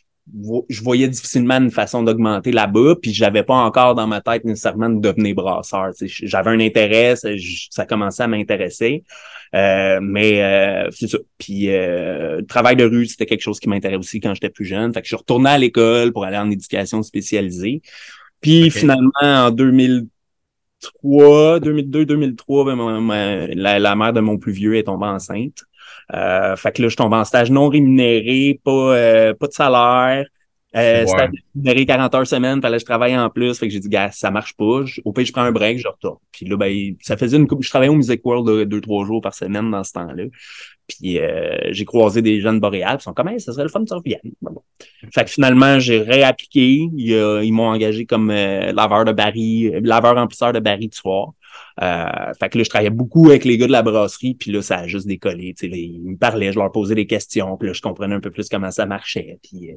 je 0.68 0.82
voyais 0.82 1.08
difficilement 1.08 1.56
une 1.56 1.70
façon 1.70 2.02
d'augmenter 2.02 2.52
là-bas, 2.52 2.94
puis 3.02 3.12
j'avais 3.12 3.42
pas 3.42 3.54
encore 3.54 3.94
dans 3.94 4.06
ma 4.06 4.20
tête 4.20 4.44
nécessairement 4.44 4.88
de 4.88 5.00
devenir 5.00 5.34
brasseur. 5.34 5.90
J'avais 6.00 6.50
un 6.50 6.60
intérêt, 6.60 7.16
ça, 7.16 7.30
ça 7.70 7.86
commençait 7.86 8.22
à 8.22 8.28
m'intéresser, 8.28 9.02
euh, 9.54 9.98
mais 10.00 10.42
euh, 10.42 10.88
c'est 10.92 11.08
ça. 11.08 11.18
Puis 11.38 11.70
euh, 11.70 12.36
le 12.38 12.46
travail 12.46 12.76
de 12.76 12.84
rue, 12.84 13.06
c'était 13.06 13.26
quelque 13.26 13.42
chose 13.42 13.58
qui 13.58 13.68
m'intéressait 13.68 13.98
aussi 13.98 14.20
quand 14.20 14.34
j'étais 14.34 14.50
plus 14.50 14.64
jeune. 14.64 14.92
Fait 14.94 15.02
que 15.02 15.08
je 15.08 15.16
retournais 15.16 15.50
à 15.50 15.58
l'école 15.58 16.12
pour 16.12 16.24
aller 16.24 16.38
en 16.38 16.50
éducation 16.50 17.02
spécialisée. 17.02 17.82
Puis 18.40 18.70
finalement, 18.70 19.10
en 19.22 19.50
2003, 19.50 21.60
2002, 21.60 22.06
2003, 22.06 22.64
ben, 22.64 23.48
la, 23.54 23.78
la, 23.78 23.96
mère 23.96 24.12
de 24.12 24.20
mon 24.20 24.38
plus 24.38 24.52
vieux 24.52 24.76
est 24.76 24.84
tombée 24.84 25.06
enceinte. 25.06 25.64
Euh, 26.14 26.56
fait 26.56 26.72
que 26.72 26.82
là, 26.82 26.88
je 26.88 26.96
tombe 26.96 27.12
en 27.12 27.24
stage 27.24 27.50
non 27.50 27.68
rémunéré, 27.68 28.60
pas, 28.64 28.70
euh, 28.70 29.34
pas 29.34 29.46
de 29.46 29.52
salaire. 29.52 30.26
Euh, 30.76 31.04
C'était 31.04 31.30
rémunéré 31.54 31.84
40 31.84 32.14
heures 32.14 32.26
semaine, 32.26 32.62
fallait 32.62 32.76
que 32.76 32.80
je 32.80 32.86
travaille 32.86 33.18
en 33.18 33.28
plus. 33.28 33.58
Fait 33.58 33.66
que 33.66 33.72
j'ai 33.72 33.80
dit, 33.80 33.88
gars, 33.88 34.10
ça 34.12 34.30
marche 34.30 34.54
pas. 34.56 34.84
au 35.04 35.12
pire, 35.12 35.26
je 35.26 35.32
prends 35.32 35.42
un 35.42 35.52
break, 35.52 35.78
je 35.78 35.88
retourne. 35.88 36.18
Puis 36.30 36.46
là, 36.46 36.56
ben, 36.56 36.94
ça 37.00 37.16
faisait 37.16 37.36
une 37.36 37.48
coupe. 37.48 37.62
Je 37.62 37.70
travaillais 37.70 37.90
au 37.90 37.96
Music 37.96 38.24
World 38.24 38.68
deux, 38.68 38.80
trois 38.80 39.04
jours 39.04 39.20
par 39.20 39.34
semaine 39.34 39.70
dans 39.70 39.82
ce 39.82 39.92
temps-là. 39.94 40.24
Puis 40.86 41.18
euh, 41.18 41.56
j'ai 41.70 41.84
croisé 41.84 42.22
des 42.22 42.40
jeunes 42.40 42.58
boréales, 42.58 42.98
ils 43.00 43.02
sont 43.02 43.12
comme, 43.12 43.28
hey, 43.28 43.40
ça 43.40 43.52
serait 43.52 43.64
le 43.64 43.68
fun 43.68 43.80
de 43.80 43.88
se 43.88 43.94
Bon. 44.42 44.62
Fait 45.12 45.24
que 45.24 45.30
finalement, 45.30 45.78
j'ai 45.78 46.00
réappliqué. 46.00 46.88
Ils, 46.96 47.52
m'ont 47.52 47.68
engagé 47.68 48.06
comme 48.06 48.30
euh, 48.30 48.72
laveur 48.72 49.04
de 49.04 49.12
baril, 49.12 49.80
laveur 49.84 50.16
remplisseur 50.16 50.52
de 50.52 50.60
baril 50.60 50.88
de 50.88 50.94
soir. 50.94 51.32
Euh, 51.82 52.32
fait 52.38 52.48
que 52.48 52.58
là, 52.58 52.64
je 52.64 52.68
travaillais 52.68 52.90
beaucoup 52.90 53.28
avec 53.28 53.44
les 53.44 53.56
gars 53.56 53.66
de 53.66 53.72
la 53.72 53.82
brasserie, 53.82 54.34
puis 54.34 54.52
là, 54.52 54.62
ça 54.62 54.78
a 54.78 54.86
juste 54.86 55.06
décollé. 55.06 55.54
Là, 55.62 55.68
ils 55.76 56.00
me 56.02 56.16
parlaient, 56.16 56.52
je 56.52 56.58
leur 56.58 56.70
posais 56.72 56.94
des 56.94 57.06
questions, 57.06 57.56
puis 57.56 57.68
là, 57.68 57.72
je 57.72 57.80
comprenais 57.80 58.14
un 58.14 58.20
peu 58.20 58.30
plus 58.30 58.48
comment 58.48 58.70
ça 58.70 58.86
marchait. 58.86 59.38
Puis, 59.42 59.70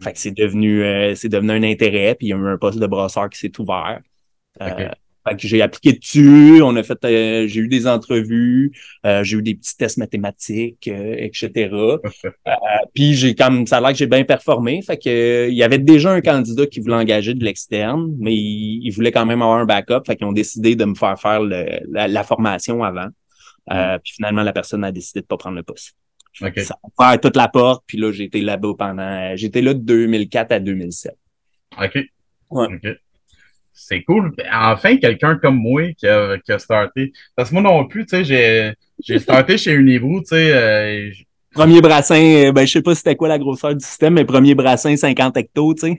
fait 0.00 0.12
que 0.12 0.18
c'est 0.18 0.36
devenu, 0.36 0.82
c'est 1.14 1.28
devenu 1.28 1.52
un 1.52 1.62
intérêt, 1.62 2.14
puis 2.14 2.28
il 2.28 2.30
y 2.30 2.32
a 2.32 2.36
eu 2.36 2.48
un 2.48 2.58
poste 2.58 2.78
de 2.78 2.86
brasseur 2.86 3.28
qui 3.30 3.38
s'est 3.38 3.60
ouvert. 3.60 4.00
Fait 5.26 5.36
que 5.36 5.46
j'ai 5.46 5.62
appliqué 5.62 5.92
dessus, 5.92 6.62
on 6.62 6.74
a 6.74 6.82
fait, 6.82 6.98
euh, 7.04 7.46
j'ai 7.46 7.60
eu 7.60 7.68
des 7.68 7.86
entrevues, 7.86 8.72
euh, 9.06 9.22
j'ai 9.22 9.36
eu 9.36 9.42
des 9.42 9.54
petits 9.54 9.76
tests 9.76 9.98
mathématiques, 9.98 10.88
euh, 10.88 11.14
etc. 11.16 11.70
puis 12.92 13.14
j'ai 13.14 13.36
comme 13.36 13.66
ça 13.68 13.76
a 13.76 13.80
l'air 13.80 13.90
que 13.90 13.98
j'ai 13.98 14.08
bien 14.08 14.24
performé. 14.24 14.82
Fait 14.82 14.96
que 14.96 15.48
il 15.48 15.54
y 15.54 15.62
avait 15.62 15.78
déjà 15.78 16.10
un 16.10 16.20
candidat 16.20 16.66
qui 16.66 16.80
voulait 16.80 16.96
engager 16.96 17.34
de 17.34 17.44
l'externe, 17.44 18.12
mais 18.18 18.34
il, 18.34 18.90
voulait 18.90 19.12
quand 19.12 19.24
même 19.24 19.42
avoir 19.42 19.58
un 19.58 19.64
backup. 19.64 20.02
Fait 20.06 20.16
qu'ils 20.16 20.26
ont 20.26 20.32
décidé 20.32 20.74
de 20.74 20.84
me 20.84 20.94
faire 20.96 21.18
faire 21.20 21.40
la, 21.40 22.24
formation 22.24 22.82
avant. 22.82 23.08
Mm. 23.70 23.98
Puis 24.02 24.14
finalement, 24.14 24.42
la 24.42 24.52
personne 24.52 24.82
a 24.82 24.90
décidé 24.90 25.20
de 25.20 25.26
pas 25.26 25.36
prendre 25.36 25.56
le 25.56 25.62
poste. 25.62 25.94
Ça 26.32 26.46
a 26.46 27.04
ouvert 27.04 27.20
toute 27.20 27.36
la 27.36 27.48
porte, 27.48 27.84
puis 27.86 27.98
là, 27.98 28.10
été 28.12 28.40
là-bas 28.40 28.72
pendant. 28.78 29.36
J'étais 29.36 29.62
là 29.62 29.74
de 29.74 29.80
2004 29.80 30.52
à 30.52 30.60
2007. 30.60 31.14
OK. 31.78 31.98
Ouais. 32.50 32.66
OK 32.66 32.96
c'est 33.72 34.02
cool. 34.02 34.32
Enfin, 34.52 34.96
quelqu'un 34.96 35.36
comme 35.36 35.56
moi 35.56 35.92
qui 35.94 36.06
a, 36.06 36.38
qui 36.38 36.52
a 36.52 36.58
starté. 36.58 37.12
Parce 37.34 37.48
que 37.48 37.54
moi 37.54 37.62
non 37.62 37.86
plus, 37.86 38.04
tu 38.04 38.16
sais, 38.16 38.24
j'ai, 38.24 38.72
j'ai 39.02 39.18
starté 39.18 39.58
chez 39.58 39.72
Unibrew, 39.72 40.20
tu 40.20 40.28
sais. 40.28 40.52
Euh, 40.52 41.10
premier 41.54 41.80
brassin, 41.80 42.46
euh, 42.46 42.52
ben, 42.52 42.66
je 42.66 42.72
sais 42.72 42.82
pas 42.82 42.94
c'était 42.94 43.16
quoi 43.16 43.28
la 43.28 43.38
grosseur 43.38 43.74
du 43.74 43.84
système, 43.84 44.14
mais 44.14 44.24
premier 44.24 44.54
brassin, 44.54 44.96
50 44.96 45.36
hectos, 45.36 45.74
tu 45.74 45.80
sais. 45.80 45.98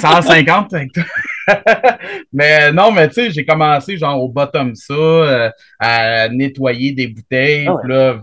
150 0.00 0.72
hectos. 0.74 1.02
mais 2.32 2.72
non, 2.72 2.92
mais 2.92 3.08
tu 3.08 3.14
sais, 3.14 3.30
j'ai 3.30 3.44
commencé 3.44 3.96
genre 3.96 4.22
au 4.22 4.28
bottom 4.28 4.74
ça, 4.74 5.52
à 5.78 6.28
nettoyer 6.28 6.92
des 6.92 7.08
bouteilles. 7.08 7.68
Ah 7.68 7.76
là, 7.84 8.20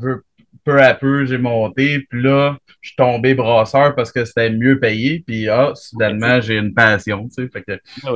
peu 0.63 0.81
à 0.81 0.93
peu, 0.93 1.25
j'ai 1.25 1.37
monté. 1.37 1.99
Puis 2.09 2.21
là, 2.21 2.57
je 2.81 2.89
suis 2.89 2.95
tombé 2.95 3.33
brasseur 3.33 3.95
parce 3.95 4.11
que 4.11 4.25
c'était 4.25 4.49
mieux 4.49 4.79
payé. 4.79 5.23
Puis 5.25 5.47
ah, 5.49 5.71
soudainement, 5.75 6.41
j'ai 6.41 6.57
une 6.57 6.73
passion. 6.73 7.27
Tu 7.27 7.43
sais, 7.43 7.49
fait 7.49 7.63
que 7.63 7.79
ah 8.05 8.11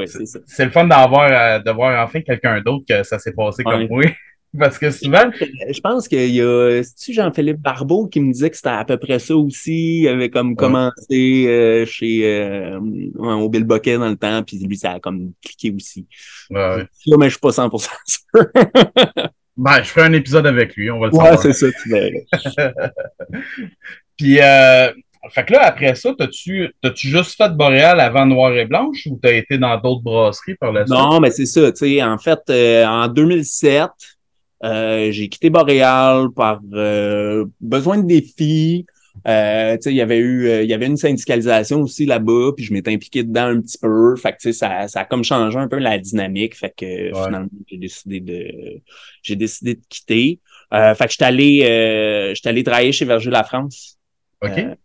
c'est 0.45 0.65
le 0.65 0.71
fun 0.71 0.85
d'avoir 0.85 1.29
euh, 1.31 1.59
de 1.59 1.71
voir 1.71 2.03
enfin 2.03 2.21
quelqu'un 2.21 2.61
d'autre 2.61 2.85
que 2.87 3.03
ça 3.03 3.19
s'est 3.19 3.33
passé 3.33 3.63
comme 3.63 3.87
moi. 3.87 4.03
Parce 4.57 4.77
que 4.77 4.91
souvent. 4.91 5.31
Je 5.39 5.79
pense 5.79 6.07
qu'il 6.07 6.29
y 6.29 6.41
a. 6.41 6.83
C'est-tu 6.83 7.13
Jean-Philippe 7.13 7.59
Barbeau 7.59 8.07
qui 8.07 8.19
me 8.19 8.31
disait 8.31 8.51
que 8.51 8.55
c'était 8.55 8.69
à 8.69 8.85
peu 8.85 8.97
près 8.97 9.17
ça 9.17 9.35
aussi? 9.35 10.01
Il 10.01 10.07
avait 10.07 10.29
comme 10.29 10.55
commencé 10.55 11.45
euh, 11.47 11.85
chez 11.85 12.21
euh, 12.23 12.79
au 13.17 13.49
Bill 13.49 13.63
Boquet 13.63 13.97
dans 13.97 14.09
le 14.09 14.15
temps, 14.15 14.43
puis 14.43 14.59
lui, 14.59 14.77
ça 14.77 14.91
a 14.91 14.99
comme 14.99 15.33
cliqué 15.43 15.73
aussi. 15.75 16.05
Ouais, 16.51 16.85
Là, 17.07 17.17
mais 17.17 17.25
je 17.25 17.31
suis 17.31 17.39
pas 17.39 17.49
100% 17.49 17.89
sûr. 18.05 18.45
Ben, 19.55 19.83
je 19.83 19.89
ferai 19.89 20.07
un 20.07 20.13
épisode 20.13 20.47
avec 20.47 20.75
lui, 20.75 20.89
on 20.89 20.99
va 20.99 21.07
le 21.07 21.11
savoir. 21.13 21.31
Ouais, 21.33 21.37
c'est 21.37 21.53
ça, 21.53 21.67
tu. 21.83 21.91
Puis, 24.17 24.39
euh, 24.41 24.91
fait 25.29 25.45
que 25.45 25.53
là, 25.53 25.61
après 25.63 25.95
ça, 25.95 26.13
t'as-tu, 26.17 26.69
t'as-tu 26.81 27.07
juste 27.07 27.37
fait 27.37 27.55
Boréal 27.55 27.99
avant 27.99 28.25
Noir 28.25 28.53
et 28.57 28.65
Blanche 28.65 29.07
ou 29.09 29.19
t'as 29.21 29.31
été 29.31 29.57
dans 29.57 29.77
d'autres 29.79 30.01
brasseries 30.01 30.55
par 30.55 30.71
la 30.73 30.85
suite? 30.85 30.97
Non, 30.97 31.19
mais 31.19 31.31
c'est 31.31 31.45
ça, 31.45 31.71
tu 31.71 31.77
sais, 31.77 32.03
en 32.03 32.17
fait, 32.17 32.39
euh, 32.49 32.85
en 32.85 33.07
2007, 33.07 33.89
euh, 34.63 35.11
j'ai 35.11 35.29
quitté 35.29 35.49
Boréal 35.49 36.27
par 36.35 36.59
euh, 36.73 37.45
besoin 37.61 37.97
de 37.97 38.07
défis, 38.07 38.85
euh, 39.27 39.77
il 39.85 39.93
y 39.93 40.01
avait 40.01 40.17
eu, 40.17 40.47
euh, 40.47 40.63
il 40.63 40.69
y 40.69 40.73
avait 40.73 40.85
une 40.85 40.97
syndicalisation 40.97 41.81
aussi 41.81 42.05
là-bas, 42.05 42.51
puis 42.55 42.65
je 42.65 42.73
m'étais 42.73 42.93
impliqué 42.93 43.23
dedans 43.23 43.47
un 43.47 43.61
petit 43.61 43.77
peu. 43.77 44.15
Fait 44.15 44.35
que, 44.41 44.51
ça, 44.51 44.87
ça 44.87 45.01
a 45.01 45.05
comme 45.05 45.23
changé 45.23 45.57
un 45.57 45.67
peu 45.67 45.77
la 45.77 45.97
dynamique. 45.97 46.55
Fait 46.55 46.73
que 46.75 47.07
finalement, 47.07 47.47
j'ai 47.67 47.77
décidé 47.77 48.19
de, 48.19 48.81
j'ai 49.21 49.35
décidé 49.35 49.75
de 49.75 49.81
quitter. 49.87 50.39
Euh, 50.73 50.95
fait 50.95 51.05
que 51.05 51.11
j'étais 51.11 51.25
allé, 51.25 51.63
euh, 51.63 52.33
j'étais 52.35 52.49
allé 52.49 52.63
travailler 52.63 52.91
chez 52.91 53.05
Verger 53.05 53.29
La 53.29 53.43
France. 53.43 53.97
OK 54.41 54.77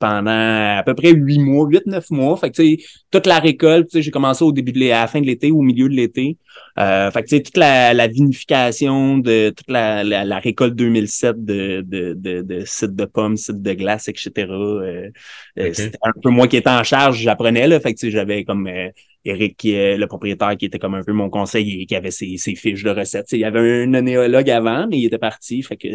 pendant 0.00 0.78
à 0.78 0.82
peu 0.84 0.94
près 0.94 1.12
huit 1.12 1.38
mois, 1.38 1.68
huit, 1.68 1.86
neuf 1.86 2.10
mois. 2.10 2.36
Fait 2.38 2.50
que, 2.50 2.56
tu 2.56 2.78
sais, 2.78 2.84
toute 3.10 3.26
la 3.26 3.38
récolte, 3.38 3.88
tu 3.88 3.98
sais, 3.98 4.02
j'ai 4.02 4.10
commencé 4.10 4.42
au 4.42 4.50
début 4.50 4.72
de 4.72 4.78
l'été, 4.78 4.92
à 4.92 5.02
la 5.02 5.06
fin 5.06 5.20
de 5.20 5.26
l'été, 5.26 5.50
au 5.50 5.60
milieu 5.60 5.88
de 5.88 5.94
l'été. 5.94 6.38
Euh, 6.78 7.10
fait 7.10 7.22
que, 7.22 7.28
tu 7.28 7.36
sais, 7.36 7.42
toute 7.42 7.58
la, 7.58 7.92
la, 7.92 8.08
vinification 8.08 9.18
de 9.18 9.50
toute 9.50 9.70
la, 9.70 10.02
la, 10.02 10.38
récolte 10.38 10.74
2007 10.74 11.44
de, 11.44 11.84
de, 11.86 12.14
de, 12.14 12.40
de 12.40 12.64
sites 12.64 12.96
de 12.96 13.04
pommes, 13.04 13.36
sites 13.36 13.62
de 13.62 13.74
glace, 13.74 14.08
etc. 14.08 14.30
Euh, 14.48 15.10
euh, 15.58 15.70
C'était 15.74 15.98
un 16.02 16.12
peu 16.22 16.30
moi 16.30 16.48
qui 16.48 16.56
étais 16.56 16.70
en 16.70 16.82
charge, 16.82 17.18
j'apprenais, 17.18 17.68
là. 17.68 17.78
Fait 17.78 17.92
que, 17.92 17.98
tu 18.00 18.06
sais, 18.06 18.10
j'avais 18.10 18.44
comme, 18.44 18.66
euh, 18.68 18.88
Eric, 19.24 19.56
qui 19.56 19.72
est 19.72 19.96
le 19.96 20.06
propriétaire, 20.06 20.56
qui 20.56 20.64
était 20.64 20.78
comme 20.78 20.94
un 20.94 21.02
peu 21.02 21.12
mon 21.12 21.28
conseiller, 21.28 21.84
qui 21.86 21.94
avait 21.94 22.10
ses, 22.10 22.36
ses 22.38 22.54
fiches 22.54 22.82
de 22.82 22.90
recettes. 22.90 23.32
il 23.32 23.40
y 23.40 23.44
avait 23.44 23.82
un 23.82 23.86
néologue 23.86 24.48
avant, 24.50 24.86
mais 24.88 24.98
il 24.98 25.06
était 25.06 25.18
parti. 25.18 25.62
Fait 25.62 25.76
que 25.76 25.88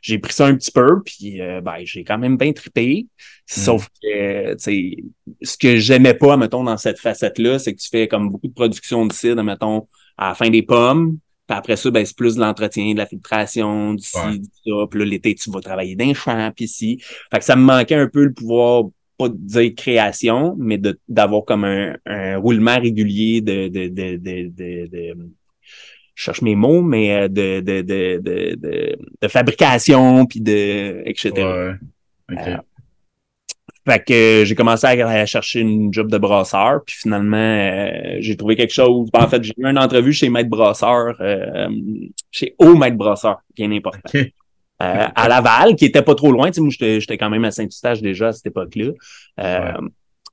j'ai 0.00 0.18
pris 0.18 0.32
ça 0.32 0.46
un 0.46 0.54
petit 0.54 0.72
peu, 0.72 1.02
puis 1.04 1.40
euh, 1.40 1.60
ben, 1.60 1.76
j'ai 1.84 2.04
quand 2.04 2.18
même 2.18 2.36
bien 2.36 2.52
trippé. 2.52 3.06
Sauf 3.46 3.88
que 4.02 4.56
ce 4.58 5.56
que 5.58 5.76
j'aimais 5.76 6.14
pas, 6.14 6.36
mettons, 6.36 6.64
dans 6.64 6.76
cette 6.78 6.98
facette-là, 6.98 7.58
c'est 7.58 7.74
que 7.74 7.80
tu 7.80 7.88
fais 7.88 8.08
comme 8.08 8.30
beaucoup 8.30 8.48
de 8.48 8.54
production 8.54 9.04
de 9.06 9.12
cidre, 9.12 9.42
mettons, 9.42 9.88
à 10.16 10.28
la 10.28 10.34
fin 10.34 10.48
des 10.48 10.62
pommes. 10.62 11.18
Puis 11.46 11.58
après 11.58 11.76
ça, 11.76 11.90
ben, 11.90 12.06
c'est 12.06 12.16
plus 12.16 12.36
de 12.36 12.40
l'entretien, 12.40 12.92
de 12.92 12.98
la 12.98 13.06
filtration, 13.06 13.94
du 13.94 14.04
ci, 14.04 14.38
du 14.38 14.48
ça. 14.64 14.86
Puis 14.88 15.00
là, 15.00 15.04
l'été, 15.04 15.34
tu 15.34 15.50
vas 15.50 15.60
travailler 15.60 15.96
d'un 15.96 16.14
champ, 16.14 16.50
puis 16.54 16.66
ici. 16.66 17.02
Fait 17.30 17.40
que 17.40 17.44
ça 17.44 17.56
me 17.56 17.62
manquait 17.62 17.96
un 17.96 18.08
peu 18.08 18.24
le 18.24 18.32
pouvoir 18.32 18.84
pas 19.20 19.28
dire 19.34 19.74
création, 19.76 20.54
mais 20.58 20.80
d'avoir 21.08 21.44
comme 21.44 21.64
un, 21.64 21.96
un, 22.06 22.38
roulement 22.38 22.78
régulier 22.78 23.40
de, 23.40 23.68
de, 23.68 23.88
de, 23.88 24.16
de, 24.16 25.14
je 26.14 26.24
cherche 26.24 26.42
mes 26.42 26.54
mots, 26.54 26.82
mais 26.82 27.12
euh, 27.12 27.28
de, 27.28 27.60
de, 27.60 27.82
de, 27.82 28.96
de, 29.20 29.28
fabrication, 29.28 30.26
puis 30.26 30.40
de, 30.40 31.02
etc. 31.06 31.32
Ouais. 31.36 31.72
Okay. 32.32 32.50
Euh, 32.50 32.56
fait 33.88 34.04
que 34.04 34.44
j'ai 34.44 34.54
commencé 34.54 34.86
à, 34.86 35.26
chercher 35.26 35.60
une 35.60 35.92
job 35.92 36.10
de 36.10 36.18
brasseur, 36.18 36.82
puis 36.86 36.96
finalement, 36.96 37.36
euh, 37.36 38.16
j'ai 38.20 38.36
trouvé 38.36 38.54
quelque 38.54 38.72
chose. 38.72 39.08
En 39.14 39.28
fait, 39.28 39.42
j'ai 39.42 39.54
eu 39.56 39.66
une 39.66 39.78
entrevue 39.78 40.12
chez 40.12 40.28
Maître 40.28 40.50
Brasseur, 40.50 41.16
euh, 41.20 41.68
chez 42.30 42.54
Haut 42.58 42.76
Maître 42.76 42.96
Brasseur, 42.96 43.40
bien 43.56 43.70
important. 43.72 44.10
Euh, 44.82 45.08
à 45.14 45.28
Laval, 45.28 45.76
qui 45.76 45.84
était 45.84 46.02
pas 46.02 46.14
trop 46.14 46.32
loin. 46.32 46.50
Tu 46.50 46.54
sais, 46.54 46.60
moi, 46.62 46.70
j'étais 46.70 47.18
quand 47.18 47.28
même 47.28 47.44
à 47.44 47.50
Saint-Eustache 47.50 48.00
déjà 48.00 48.28
à 48.28 48.32
cette 48.32 48.46
époque-là. 48.46 48.92
Euh, 49.40 49.88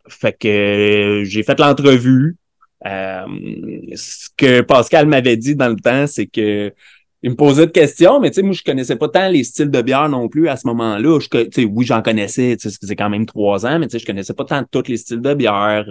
fait 0.08 0.38
que 0.40 1.24
j'ai 1.26 1.44
fait 1.44 1.60
l'entrevue. 1.60 2.38
Euh, 2.86 3.26
ce 3.96 4.30
que 4.38 4.62
Pascal 4.62 5.06
m'avait 5.08 5.36
dit 5.36 5.56
dans 5.56 5.68
le 5.68 5.76
temps, 5.76 6.08
c'est 6.08 6.28
que 6.28 6.72
il 7.24 7.32
me 7.32 7.36
posait 7.36 7.66
de 7.66 7.72
questions, 7.72 8.22
mais 8.22 8.30
tu 8.30 8.36
sais, 8.36 8.42
moi, 8.44 8.54
je 8.54 8.64
connaissais 8.64 8.96
pas 8.96 9.10
tant 9.10 9.28
les 9.28 9.44
styles 9.44 9.72
de 9.72 9.82
bière 9.82 10.08
non 10.08 10.30
plus 10.30 10.48
à 10.48 10.56
ce 10.56 10.66
moment-là. 10.68 11.20
Tu 11.20 11.48
sais, 11.52 11.66
oui, 11.66 11.86
j'en 11.86 12.02
connaissais, 12.02 12.56
tu 12.56 12.70
sais, 12.70 12.70
ça 12.70 12.78
faisait 12.80 12.96
quand 12.96 13.10
même 13.10 13.26
trois 13.26 13.66
ans, 13.66 13.80
mais 13.80 13.88
tu 13.88 13.94
sais, 13.94 14.00
je 14.00 14.06
connaissais 14.06 14.36
pas 14.36 14.46
tant 14.46 14.64
tous 14.64 14.88
les 14.88 14.98
styles 14.98 15.20
de 15.20 15.34
bière, 15.34 15.86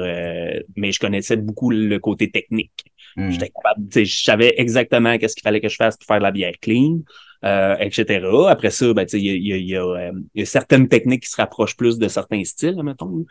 mais 0.76 0.92
je 0.92 1.00
connaissais 1.00 1.36
beaucoup 1.36 1.70
le 1.70 1.98
côté 1.98 2.30
technique. 2.30 2.84
Hmm. 3.16 3.30
J'étais 3.30 3.48
capable, 3.48 3.88
tu 3.88 3.92
sais, 3.92 4.04
je 4.04 4.22
savais 4.22 4.54
exactement 4.58 5.16
qu'est-ce 5.16 5.34
qu'il 5.34 5.42
fallait 5.42 5.60
que 5.60 5.68
je 5.68 5.76
fasse 5.76 5.96
pour 5.96 6.06
faire 6.06 6.18
de 6.18 6.22
la 6.22 6.32
bière 6.32 6.52
clean 6.60 7.00
euh, 7.44 7.76
etc. 7.78 8.26
Après 8.48 8.70
ça, 8.70 8.92
ben, 8.92 9.06
il 9.12 9.20
y 9.20 9.30
a, 9.30 9.34
y, 9.34 9.52
a, 9.52 9.56
y, 9.56 9.76
a, 9.76 10.12
y 10.34 10.42
a 10.42 10.44
certaines 10.46 10.88
techniques 10.88 11.22
qui 11.24 11.30
se 11.30 11.36
rapprochent 11.36 11.76
plus 11.76 11.98
de 11.98 12.08
certains 12.08 12.42
styles, 12.44 12.82
mettons. 12.82 13.24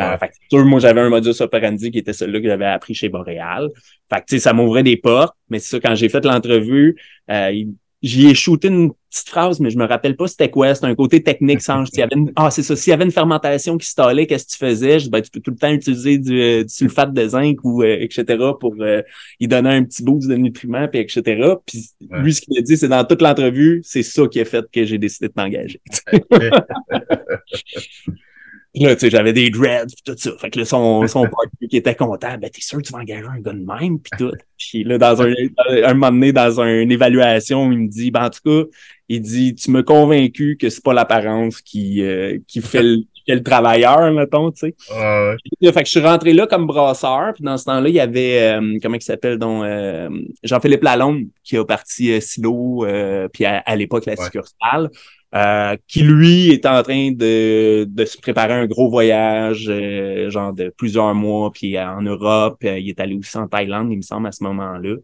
Euh, 0.00 0.16
fait 0.18 0.32
sûr, 0.50 0.64
moi, 0.64 0.80
j'avais 0.80 1.00
un 1.00 1.08
modus 1.08 1.40
operandi 1.40 1.90
qui 1.90 1.98
était 1.98 2.12
celui 2.12 2.42
que 2.42 2.48
j'avais 2.48 2.66
appris 2.66 2.94
chez 2.94 3.08
Boréal. 3.08 3.68
Fait 4.12 4.24
que, 4.26 4.38
ça 4.38 4.52
m'ouvrait 4.52 4.82
des 4.82 4.96
portes, 4.96 5.36
mais 5.48 5.58
c'est 5.58 5.76
ça, 5.76 5.80
quand 5.80 5.94
j'ai 5.94 6.08
fait 6.08 6.24
l'entrevue, 6.24 6.96
euh, 7.30 7.64
J'y 8.02 8.26
ai 8.26 8.34
shooté 8.34 8.66
une 8.66 8.90
petite 9.12 9.28
phrase, 9.28 9.60
mais 9.60 9.70
je 9.70 9.78
me 9.78 9.84
rappelle 9.86 10.16
pas 10.16 10.26
c'était 10.26 10.50
quoi. 10.50 10.74
C'était 10.74 10.86
un 10.86 10.94
côté 10.94 11.22
technique. 11.22 11.60
Y 11.92 12.02
avait 12.02 12.16
une, 12.16 12.32
ah, 12.36 12.50
c'est 12.50 12.62
ça. 12.62 12.74
S'il 12.74 12.90
y 12.90 12.94
avait 12.94 13.04
une 13.04 13.12
fermentation 13.12 13.76
qui 13.76 13.86
stallait, 13.86 14.26
qu'est-ce 14.26 14.46
que 14.46 14.52
tu 14.52 14.56
faisais? 14.56 14.98
Je 14.98 15.04
dis, 15.04 15.10
ben, 15.10 15.20
tu 15.20 15.30
peux 15.30 15.40
tout 15.40 15.50
le 15.50 15.56
temps 15.56 15.70
utiliser 15.70 16.18
du, 16.18 16.40
euh, 16.40 16.64
sulfate 16.66 17.12
de 17.12 17.28
zinc 17.28 17.58
ou 17.64 17.82
euh, 17.82 17.98
etc. 18.00 18.38
pour 18.58 18.74
euh, 18.80 19.02
y 19.38 19.48
donner 19.48 19.70
un 19.70 19.84
petit 19.84 20.02
boost 20.02 20.28
de 20.28 20.36
nutriments, 20.36 20.88
puis 20.88 21.00
etc. 21.00 21.54
Puis 21.66 21.90
lui, 22.10 22.32
ce 22.32 22.40
qu'il 22.40 22.58
a 22.58 22.62
dit, 22.62 22.76
c'est 22.76 22.88
dans 22.88 23.04
toute 23.04 23.20
l'entrevue, 23.20 23.82
c'est 23.84 24.02
ça 24.02 24.26
qui 24.26 24.40
a 24.40 24.44
fait 24.44 24.64
que 24.72 24.84
j'ai 24.84 24.98
décidé 24.98 25.28
de 25.28 25.34
t'engager. 25.34 25.80
là, 28.74 28.94
tu 28.94 29.00
sais, 29.00 29.10
j'avais 29.10 29.32
des 29.32 29.50
dreads 29.50 29.94
pis 29.94 30.02
tout 30.04 30.14
ça. 30.16 30.30
Fait 30.38 30.50
que 30.50 30.58
là, 30.58 30.64
son, 30.64 31.06
son 31.06 31.22
partenaire 31.22 31.68
qui 31.68 31.76
était 31.76 31.94
content, 31.94 32.38
ben, 32.38 32.50
t'es 32.50 32.60
sûr 32.60 32.78
que 32.78 32.84
tu 32.84 32.92
vas 32.92 33.00
engager 33.00 33.26
un 33.26 33.40
gars 33.40 33.52
de 33.52 33.64
même 33.64 34.00
pis 34.00 34.10
tout. 34.18 34.32
Puis 34.56 34.84
là, 34.84 34.98
dans 34.98 35.22
un, 35.22 35.32
un 35.84 35.94
moment 35.94 36.12
donné, 36.12 36.32
dans 36.32 36.60
une 36.60 36.90
évaluation, 36.90 37.70
il 37.70 37.78
me 37.78 37.88
dit, 37.88 38.10
ben, 38.10 38.26
en 38.26 38.30
tout 38.30 38.40
cas, 38.44 38.68
il 39.12 39.20
dit, 39.20 39.54
tu 39.54 39.70
m'as 39.70 39.82
convaincu 39.82 40.56
que 40.58 40.70
c'est 40.70 40.82
pas 40.82 40.94
l'apparence 40.94 41.60
qui, 41.60 42.02
euh, 42.02 42.38
qui 42.48 42.62
fait 42.62 42.82
le, 42.82 43.42
travailleur, 43.42 44.10
mettons, 44.10 44.50
tu 44.50 44.60
sais. 44.60 44.74
Ah 44.90 45.34
fait 45.62 45.72
que 45.82 45.86
je 45.86 45.90
suis 45.90 46.00
rentré 46.00 46.32
là 46.32 46.46
comme 46.46 46.66
brasseur, 46.66 47.34
puis 47.34 47.44
dans 47.44 47.58
ce 47.58 47.66
temps-là, 47.66 47.88
il 47.88 47.94
y 47.94 48.00
avait, 48.00 48.54
euh, 48.54 48.78
comment 48.82 48.96
il 48.96 49.02
s'appelle, 49.02 49.38
donc, 49.38 49.64
euh, 49.64 50.08
Jean-Philippe 50.42 50.82
Lalonde, 50.82 51.24
qui 51.44 51.58
a 51.58 51.64
parti 51.64 52.20
Silo, 52.22 52.86
puis 53.32 53.44
à, 53.44 53.76
l'époque, 53.76 54.06
la 54.06 54.16
succursale. 54.16 54.90
Qui 55.86 56.02
lui 56.02 56.50
est 56.50 56.64
en 56.66 56.82
train 56.82 57.12
de, 57.12 57.84
de 57.84 58.04
se 58.04 58.18
préparer 58.18 58.54
un 58.54 58.66
gros 58.66 58.88
voyage, 58.88 59.70
genre 60.28 60.54
de 60.54 60.72
plusieurs 60.76 61.14
mois, 61.14 61.50
puis 61.52 61.78
en 61.78 62.00
Europe, 62.00 62.58
il 62.62 62.88
est 62.88 63.00
allé 63.00 63.14
aussi 63.14 63.36
en 63.36 63.46
Thaïlande, 63.46 63.92
il 63.92 63.98
me 63.98 64.02
semble, 64.02 64.26
à 64.26 64.32
ce 64.32 64.42
moment-là. 64.44 64.96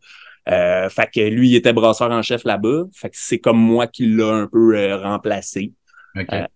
Fait 0.48 1.10
que 1.14 1.28
lui, 1.28 1.50
il 1.50 1.56
était 1.56 1.72
brasseur 1.72 2.10
en 2.10 2.22
chef 2.22 2.44
là-bas. 2.44 2.84
Fait 2.92 3.10
que 3.10 3.16
c'est 3.18 3.38
comme 3.38 3.58
moi 3.58 3.86
qui 3.86 4.06
l'a 4.06 4.28
un 4.28 4.46
peu 4.46 4.94
remplacé. 4.94 5.72
Okay. 6.16 6.46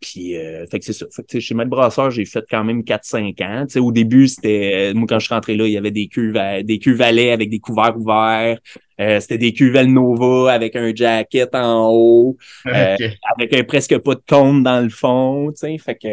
puis, 0.00 0.34
fait 0.70 0.78
que 0.78 0.84
c'est 0.84 0.92
ça. 0.92 1.06
Fait 1.10 1.22
que, 1.24 1.40
chez 1.40 1.54
Maître 1.54 1.68
Brasseur, 1.68 2.10
j'ai 2.10 2.24
fait 2.24 2.44
quand 2.48 2.64
même 2.64 2.80
4-5 2.80 3.44
ans. 3.44 3.64
sais 3.68 3.80
au 3.80 3.92
début, 3.92 4.28
c'était. 4.28 4.92
Moi, 4.94 5.06
quand 5.08 5.18
je 5.18 5.26
suis 5.26 5.34
rentré 5.34 5.54
là, 5.54 5.66
il 5.66 5.72
y 5.72 5.76
avait 5.76 5.90
des 5.90 6.06
cuves, 6.06 6.38
des 6.62 6.78
cuves 6.78 7.02
avec 7.02 7.50
des 7.50 7.58
couverts 7.58 7.96
ouverts. 7.98 8.58
Euh, 9.02 9.20
c'était 9.20 9.38
des 9.38 9.52
cuvelles 9.52 9.92
Nova 9.92 10.52
avec 10.52 10.76
un 10.76 10.94
jacket 10.94 11.54
en 11.54 11.90
haut, 11.90 12.36
euh, 12.66 12.96
avec 13.36 13.54
un, 13.54 13.64
presque 13.64 13.98
pas 13.98 14.14
de 14.14 14.22
cône 14.26 14.62
dans 14.62 14.80
le 14.80 14.90
fond, 14.90 15.50
tu 15.50 15.56
sais, 15.56 15.78
fait 15.78 15.96
que 15.96 16.08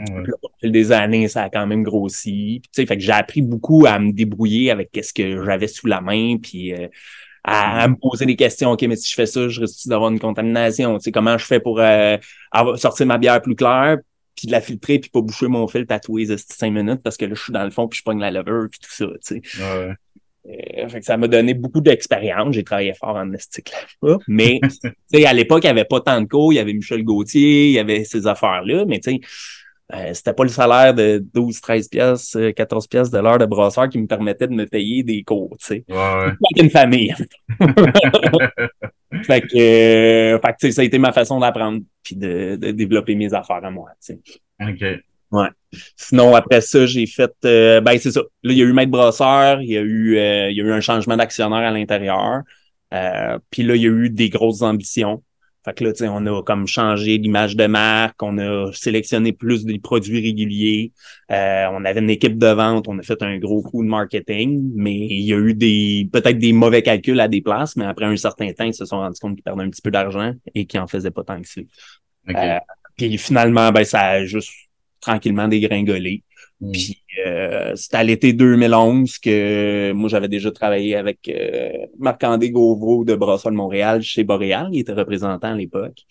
au 0.00 0.48
fil 0.60 0.72
des 0.72 0.92
années, 0.92 1.28
ça 1.28 1.44
a 1.44 1.50
quand 1.50 1.66
même 1.66 1.82
grossi. 1.82 2.60
Tu 2.64 2.70
sais, 2.72 2.86
fait 2.86 2.96
que 2.96 3.02
j'ai 3.02 3.12
appris 3.12 3.42
beaucoup 3.42 3.86
à 3.86 3.98
me 3.98 4.12
débrouiller 4.12 4.70
avec 4.70 4.90
ce 5.02 5.12
que 5.12 5.44
j'avais 5.44 5.68
sous 5.68 5.86
la 5.86 6.00
main, 6.00 6.36
puis 6.38 6.74
euh, 6.74 6.88
à, 7.44 7.86
me 7.88 7.94
poser 7.96 8.26
des 8.26 8.36
questions. 8.36 8.72
OK, 8.72 8.82
mais 8.82 8.96
si 8.96 9.10
je 9.10 9.14
fais 9.14 9.26
ça, 9.26 9.48
je 9.48 9.60
risque 9.60 9.86
d'avoir 9.86 10.10
une 10.10 10.18
contamination? 10.18 10.98
Tu 10.98 11.04
sais, 11.04 11.12
comment 11.12 11.38
je 11.38 11.44
fais 11.44 11.60
pour 11.60 11.80
sortir 12.76 13.06
ma 13.06 13.18
bière 13.18 13.40
plus 13.40 13.54
claire, 13.54 13.98
puis 14.34 14.46
de 14.46 14.52
la 14.52 14.60
filtrer, 14.60 14.98
puis 14.98 15.10
pas 15.10 15.20
boucher 15.20 15.46
mon 15.46 15.68
fil 15.68 15.86
tatoué 15.86 16.26
de 16.26 16.36
5 16.36 16.70
minutes 16.70 17.02
parce 17.02 17.16
que 17.16 17.24
là, 17.24 17.34
je 17.34 17.42
suis 17.42 17.52
dans 17.52 17.64
le 17.64 17.70
fond, 17.70 17.86
puis 17.86 17.98
je 17.98 18.04
pogne 18.04 18.20
la 18.20 18.30
lever, 18.30 18.68
puis 18.70 18.80
tout 18.80 18.90
ça, 18.90 19.06
tu 19.24 19.40
sais. 19.42 19.94
Euh, 20.46 20.88
fait 20.88 21.00
que 21.00 21.06
ça 21.06 21.16
m'a 21.16 21.26
donné 21.26 21.54
beaucoup 21.54 21.80
d'expérience. 21.80 22.54
J'ai 22.54 22.64
travaillé 22.64 22.92
fort 22.92 23.16
en 23.16 23.32
estique 23.32 23.72
là 24.02 24.18
Mais 24.28 24.60
à 25.24 25.32
l'époque, 25.32 25.64
il 25.64 25.68
n'y 25.68 25.70
avait 25.70 25.86
pas 25.86 26.00
tant 26.00 26.20
de 26.20 26.26
cours. 26.26 26.52
Il 26.52 26.56
y 26.56 26.58
avait 26.58 26.74
Michel 26.74 27.02
Gauthier, 27.02 27.68
il 27.68 27.72
y 27.72 27.78
avait 27.78 28.04
ces 28.04 28.26
affaires-là. 28.26 28.84
Mais 28.86 29.00
tu 29.00 29.12
sais, 29.12 29.20
euh, 29.92 30.14
c'était 30.14 30.32
pas 30.32 30.44
le 30.44 30.48
salaire 30.48 30.94
de 30.94 31.22
12, 31.34 31.60
13 31.60 31.88
pièces, 31.88 32.38
14 32.56 32.86
pièces 32.86 33.10
de 33.10 33.18
l'heure 33.18 33.38
de 33.38 33.44
brasseur 33.44 33.88
qui 33.88 33.98
me 33.98 34.06
permettait 34.06 34.48
de 34.48 34.54
me 34.54 34.64
payer 34.64 35.02
des 35.02 35.22
cours, 35.22 35.56
tu 35.58 35.66
sais. 35.66 35.84
Ouais, 35.88 36.32
une 36.56 36.70
famille. 36.70 37.14
fait 39.22 39.42
que, 39.42 39.56
euh, 39.56 40.38
fait 40.40 40.56
que 40.60 40.70
ça 40.70 40.80
a 40.80 40.84
été 40.84 40.98
ma 40.98 41.12
façon 41.12 41.38
d'apprendre 41.38 41.80
puis 42.02 42.16
de, 42.16 42.56
de, 42.56 42.70
développer 42.70 43.14
mes 43.14 43.34
affaires 43.34 43.64
à 43.64 43.70
moi, 43.70 43.90
tu 44.04 44.14
sais. 44.14 44.20
OK. 44.60 45.02
Ouais. 45.34 45.48
Sinon, 45.96 46.34
après 46.34 46.60
ça, 46.60 46.86
j'ai 46.86 47.06
fait 47.06 47.32
euh, 47.44 47.80
ben 47.80 47.98
c'est 47.98 48.12
ça. 48.12 48.20
Là, 48.20 48.52
il 48.52 48.56
y 48.56 48.62
a 48.62 48.64
eu 48.64 48.72
Maître 48.72 48.92
Brosseur, 48.92 49.60
il 49.60 49.70
y 49.70 49.76
a 49.76 49.80
eu 49.80 50.16
euh, 50.16 50.48
il 50.50 50.56
y 50.56 50.60
a 50.60 50.64
eu 50.64 50.70
un 50.70 50.80
changement 50.80 51.16
d'actionnaire 51.16 51.58
à 51.58 51.72
l'intérieur. 51.72 52.42
Euh, 52.92 53.38
puis 53.50 53.64
là, 53.64 53.74
il 53.74 53.82
y 53.82 53.86
a 53.86 53.90
eu 53.90 54.10
des 54.10 54.28
grosses 54.28 54.62
ambitions. 54.62 55.24
Fait 55.64 55.72
que 55.72 55.84
là, 55.84 55.92
tu 55.92 55.98
sais, 56.00 56.08
on 56.08 56.26
a 56.26 56.42
comme 56.42 56.66
changé 56.66 57.16
l'image 57.16 57.56
de 57.56 57.66
marque, 57.66 58.22
on 58.22 58.36
a 58.38 58.70
sélectionné 58.72 59.32
plus 59.32 59.64
des 59.64 59.78
produits 59.78 60.20
réguliers, 60.20 60.92
on 61.30 61.84
avait 61.84 62.00
une 62.00 62.10
équipe 62.10 62.36
de 62.38 62.48
vente, 62.48 62.86
on 62.86 62.98
a 62.98 63.02
fait 63.02 63.22
un 63.22 63.38
gros 63.38 63.62
coup 63.62 63.82
de 63.82 63.88
marketing, 63.88 64.72
mais 64.74 64.94
il 64.94 65.22
y 65.22 65.32
a 65.32 65.38
eu 65.38 65.54
des 65.54 66.08
peut-être 66.12 66.38
des 66.38 66.52
mauvais 66.52 66.82
calculs 66.82 67.18
à 67.18 67.28
des 67.28 67.40
places, 67.40 67.76
mais 67.76 67.86
après 67.86 68.04
un 68.04 68.16
certain 68.16 68.52
temps, 68.52 68.64
ils 68.64 68.74
se 68.74 68.84
sont 68.84 68.98
rendus 68.98 69.18
compte 69.20 69.36
qu'ils 69.36 69.42
perdaient 69.42 69.64
un 69.64 69.70
petit 69.70 69.82
peu 69.82 69.90
d'argent 69.90 70.32
et 70.54 70.66
qu'ils 70.66 70.80
en 70.80 70.86
faisaient 70.86 71.10
pas 71.10 71.24
tant 71.24 71.40
que 71.40 71.48
ça. 71.48 71.60
puis 72.96 73.16
finalement, 73.18 73.72
ben 73.72 73.84
ça 73.84 74.00
a 74.02 74.24
juste 74.24 74.50
tranquillement 75.00 75.48
dégringolé. 75.48 76.22
Mm. 76.60 76.72
Puis 76.72 77.02
euh, 77.26 77.72
c'était 77.76 77.96
à 77.96 78.04
l'été 78.04 78.32
2011 78.32 79.18
que 79.18 79.92
moi 79.92 80.08
j'avais 80.08 80.28
déjà 80.28 80.50
travaillé 80.50 80.96
avec 80.96 81.28
euh, 81.28 81.86
Marc-André 81.98 82.50
Gauvreau 82.50 83.04
de 83.04 83.14
Brassol 83.14 83.52
Montréal 83.52 84.02
chez 84.02 84.24
Boréal, 84.24 84.68
il 84.72 84.80
était 84.80 84.92
représentant 84.92 85.52
à 85.52 85.54
l'époque. 85.54 86.02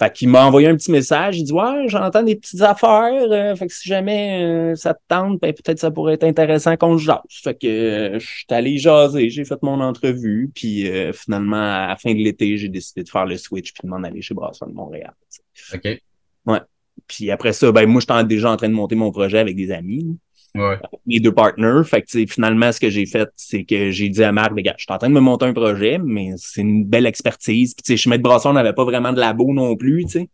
Fait 0.00 0.12
qu'il 0.12 0.28
m'a 0.28 0.46
envoyé 0.46 0.68
un 0.68 0.76
petit 0.76 0.92
message, 0.92 1.38
il 1.38 1.44
dit 1.44 1.52
Ouais, 1.52 1.88
j'entends 1.88 2.22
des 2.22 2.36
petites 2.36 2.60
affaires, 2.60 3.32
euh, 3.32 3.56
fait 3.56 3.66
que 3.66 3.74
si 3.74 3.88
jamais 3.88 4.44
euh, 4.44 4.74
ça 4.76 4.94
te 4.94 5.00
tente, 5.08 5.40
ben, 5.40 5.52
peut-être 5.52 5.80
ça 5.80 5.90
pourrait 5.90 6.14
être 6.14 6.24
intéressant 6.24 6.76
qu'on 6.76 6.96
jase. 6.98 7.18
Fait 7.28 7.54
que 7.54 8.16
je 8.18 8.24
suis 8.24 8.46
allé 8.50 8.78
jaser, 8.78 9.28
j'ai 9.28 9.44
fait 9.44 9.60
mon 9.62 9.80
entrevue, 9.80 10.52
puis 10.54 10.88
finalement, 11.12 11.56
à 11.56 11.88
la 11.88 11.96
fin 11.96 12.12
de 12.12 12.18
l'été, 12.18 12.56
j'ai 12.56 12.68
décidé 12.68 13.02
de 13.02 13.08
faire 13.08 13.26
le 13.26 13.36
switch 13.36 13.72
puis 13.72 13.80
de 13.82 13.88
m'en 13.88 14.04
aller 14.04 14.22
chez 14.22 14.34
Brassol 14.34 14.70
Montréal. 14.72 15.14
OK. 15.74 16.00
Ouais. 16.46 16.60
Puis 17.08 17.30
après 17.30 17.52
ça, 17.52 17.72
ben 17.72 17.86
moi, 17.86 18.00
j'étais 18.00 18.24
déjà 18.24 18.50
en 18.50 18.56
train 18.56 18.68
de 18.68 18.74
monter 18.74 18.94
mon 18.94 19.10
projet 19.10 19.38
avec 19.38 19.56
des 19.56 19.72
amis. 19.72 20.18
Ouais. 20.54 20.78
Mes 21.06 21.20
deux 21.20 21.32
partners. 21.32 21.82
Fait 21.84 22.02
que 22.02 22.26
finalement, 22.26 22.72
ce 22.72 22.80
que 22.80 22.90
j'ai 22.90 23.06
fait, 23.06 23.28
c'est 23.36 23.64
que 23.64 23.90
j'ai 23.90 24.08
dit 24.08 24.22
à 24.22 24.32
Marc, 24.32 24.52
les 24.54 24.62
gars, 24.62 24.74
je 24.76 24.84
suis 24.84 24.92
en 24.92 24.98
train 24.98 25.08
de 25.08 25.14
me 25.14 25.20
monter 25.20 25.46
un 25.46 25.52
projet, 25.52 25.98
mais 25.98 26.32
c'est 26.36 26.60
une 26.60 26.84
belle 26.84 27.06
expertise. 27.06 27.74
Puis 27.74 27.96
chez 27.96 28.10
Maître 28.10 28.22
Brasson, 28.22 28.50
on 28.50 28.54
n'avait 28.54 28.72
pas 28.72 28.84
vraiment 28.84 29.12
de 29.12 29.20
labo 29.20 29.52
non 29.52 29.76
plus, 29.76 30.04
tu 30.04 30.10
sais. 30.10 30.28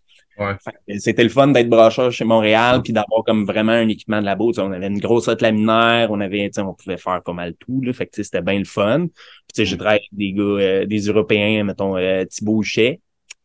C'était 0.98 1.22
le 1.22 1.28
fun 1.28 1.48
d'être 1.48 1.68
brocheur 1.68 2.10
chez 2.10 2.24
Montréal, 2.24 2.82
puis 2.82 2.92
d'avoir 2.92 3.22
comme 3.24 3.44
vraiment 3.44 3.72
un 3.72 3.88
équipement 3.88 4.20
de 4.20 4.26
labo. 4.26 4.52
on 4.58 4.72
avait 4.72 4.88
une 4.88 4.98
grosse 4.98 5.28
hotte 5.28 5.42
laminaire, 5.42 6.10
on 6.10 6.20
avait, 6.20 6.50
on 6.58 6.74
pouvait 6.74 6.96
faire 6.96 7.22
pas 7.22 7.32
mal 7.32 7.54
tout. 7.54 7.80
Là, 7.82 7.92
fait 7.92 8.06
que 8.06 8.22
c'était 8.22 8.42
bien 8.42 8.58
le 8.58 8.64
fun. 8.64 9.06
Puis, 9.52 9.64
j'ai 9.64 9.76
mm. 9.76 9.78
travaillé 9.78 10.00
avec 10.00 10.08
des 10.12 10.32
gars, 10.32 10.42
euh, 10.42 10.86
des 10.86 11.00
Européens, 11.02 11.62
mettons 11.64 11.96
euh, 11.96 12.24
Thibaut 12.24 12.62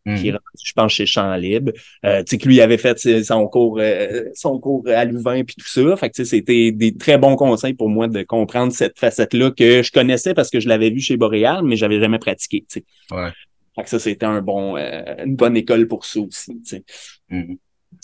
Qui 0.06 0.32
mm. 0.32 0.40
je 0.64 0.74
pense 0.74 0.94
chez 0.94 1.06
Champ 1.06 1.36
Libre. 1.36 1.72
Euh, 2.06 2.24
tu 2.24 2.32
sais 2.32 2.38
que 2.38 2.48
lui 2.48 2.62
avait 2.62 2.78
fait 2.78 2.98
son 3.24 3.48
cours 3.48 3.80
euh, 3.80 4.24
son 4.34 4.60
cours 4.60 4.88
à 4.88 5.06
Louvain 5.06 5.44
puis 5.44 5.56
tout 5.56 5.68
ça. 5.68 5.96
Fait 5.98 6.10
que 6.10 6.24
c'était 6.24 6.72
des 6.72 6.96
très 6.96 7.18
bons 7.18 7.36
conseils 7.36 7.74
pour 7.74 7.90
moi 7.90 8.08
de 8.08 8.24
comprendre 8.24 8.72
cette 8.72 8.98
facette-là 8.98 9.52
que 9.52 9.84
je 9.84 9.92
connaissais 9.92 10.34
parce 10.34 10.50
que 10.50 10.60
je 10.60 10.70
l'avais 10.70 10.90
vu 10.90 11.02
chez 11.02 11.18
Boréal, 11.18 11.64
mais 11.64 11.76
j'avais 11.76 12.00
jamais 12.00 12.20
pratiqué. 12.20 12.66
Tu 12.70 12.80
sais. 12.80 13.16
Ouais. 13.16 13.32
Fait 13.76 13.84
que 13.84 13.90
ça, 13.90 14.00
c'était 14.00 14.26
un 14.26 14.42
bon, 14.42 14.78
euh, 14.78 15.26
une 15.26 15.36
bonne 15.36 15.58
école 15.58 15.88
pour 15.88 16.06
ça 16.06 16.22
aussi. 16.22 16.60
Tu 16.62 16.70
sais. 16.70 16.84
Mm-hmm. 17.30 17.58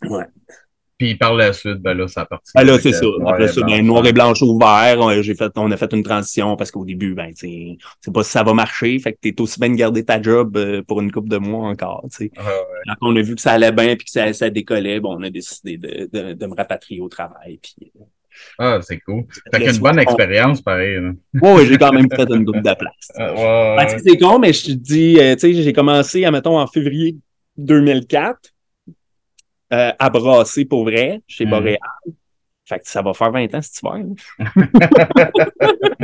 Ouais. 0.09 0.25
Puis 0.97 1.15
par 1.15 1.33
la 1.33 1.51
suite, 1.51 1.79
ben 1.79 1.93
là, 1.93 2.07
ça 2.07 2.25
partit. 2.25 2.51
Ben 2.55 2.63
là, 2.63 2.79
c'est 2.79 2.93
ça. 2.93 3.05
Après 3.27 3.49
ça, 3.49 3.61
ben, 3.61 3.85
noir 3.85 4.05
et 4.05 4.13
blanche 4.13 4.41
au 4.41 4.57
vert, 4.57 4.97
on, 4.99 5.21
j'ai 5.21 5.35
fait, 5.35 5.51
on 5.57 5.69
a 5.71 5.77
fait 5.77 5.91
une 5.91 6.03
transition 6.03 6.55
parce 6.55 6.71
qu'au 6.71 6.85
début, 6.85 7.13
ben, 7.13 7.33
tu 7.33 7.77
c'est 7.99 8.13
pas 8.13 8.23
si 8.23 8.31
ça 8.31 8.43
va 8.43 8.53
marcher. 8.53 8.97
Fait 8.99 9.11
que 9.11 9.17
t'es 9.21 9.41
aussi 9.41 9.59
bien 9.59 9.69
de 9.69 9.75
garder 9.75 10.05
ta 10.05 10.21
job 10.21 10.55
euh, 10.55 10.81
pour 10.83 11.01
une 11.01 11.11
couple 11.11 11.27
de 11.27 11.37
mois 11.37 11.67
encore, 11.67 12.05
tu 12.11 12.17
sais. 12.17 12.31
Ah, 12.37 12.49
Quand 12.87 13.09
on 13.09 13.15
a 13.17 13.21
vu 13.21 13.35
que 13.35 13.41
ça 13.41 13.51
allait 13.51 13.73
bien 13.73 13.95
puis 13.97 14.05
que 14.05 14.11
ça, 14.11 14.31
ça 14.31 14.49
décollait, 14.49 15.01
bon, 15.01 15.17
on 15.19 15.23
a 15.23 15.29
décidé 15.29 15.77
de, 15.77 16.09
de, 16.13 16.33
de 16.33 16.45
me 16.45 16.55
rapatrier 16.55 17.01
au 17.01 17.09
travail. 17.09 17.59
Puis, 17.61 17.91
euh, 17.97 18.03
ah, 18.57 18.79
c'est 18.81 18.99
cool. 18.99 19.25
Fait 19.53 19.69
une 19.69 19.77
bonne 19.79 19.99
expérience, 19.99 20.61
pareil. 20.61 20.97
Oui, 21.41 21.65
j'ai 21.67 21.77
quand 21.77 21.91
même 21.91 22.09
fait 22.09 22.29
une 22.29 22.45
double 22.45 22.61
de 22.61 22.73
place. 22.73 23.11
Ah, 23.17 23.75
ouais, 23.77 23.97
c'est 23.99 24.17
con, 24.17 24.39
mais 24.39 24.53
je 24.53 24.67
te 24.67 24.71
dis, 24.71 25.19
euh, 25.19 25.35
tu 25.35 25.53
sais, 25.53 25.61
j'ai 25.61 25.73
commencé, 25.73 26.29
mettons, 26.31 26.57
en 26.57 26.67
février 26.67 27.17
2004 27.57 28.54
euh, 29.75 29.91
à 29.99 30.09
brasser 30.09 30.63
pour 30.65 30.85
vrai 30.85 31.21
chez 31.27 31.45
mm. 31.45 31.49
Boréal. 31.49 31.79
Fait 32.67 32.79
que 32.79 32.87
ça 32.87 33.01
va 33.01 33.13
faire 33.13 33.31
20 33.31 33.53
ans 33.53 33.61
cet 33.61 33.81
hiver. 33.81 34.05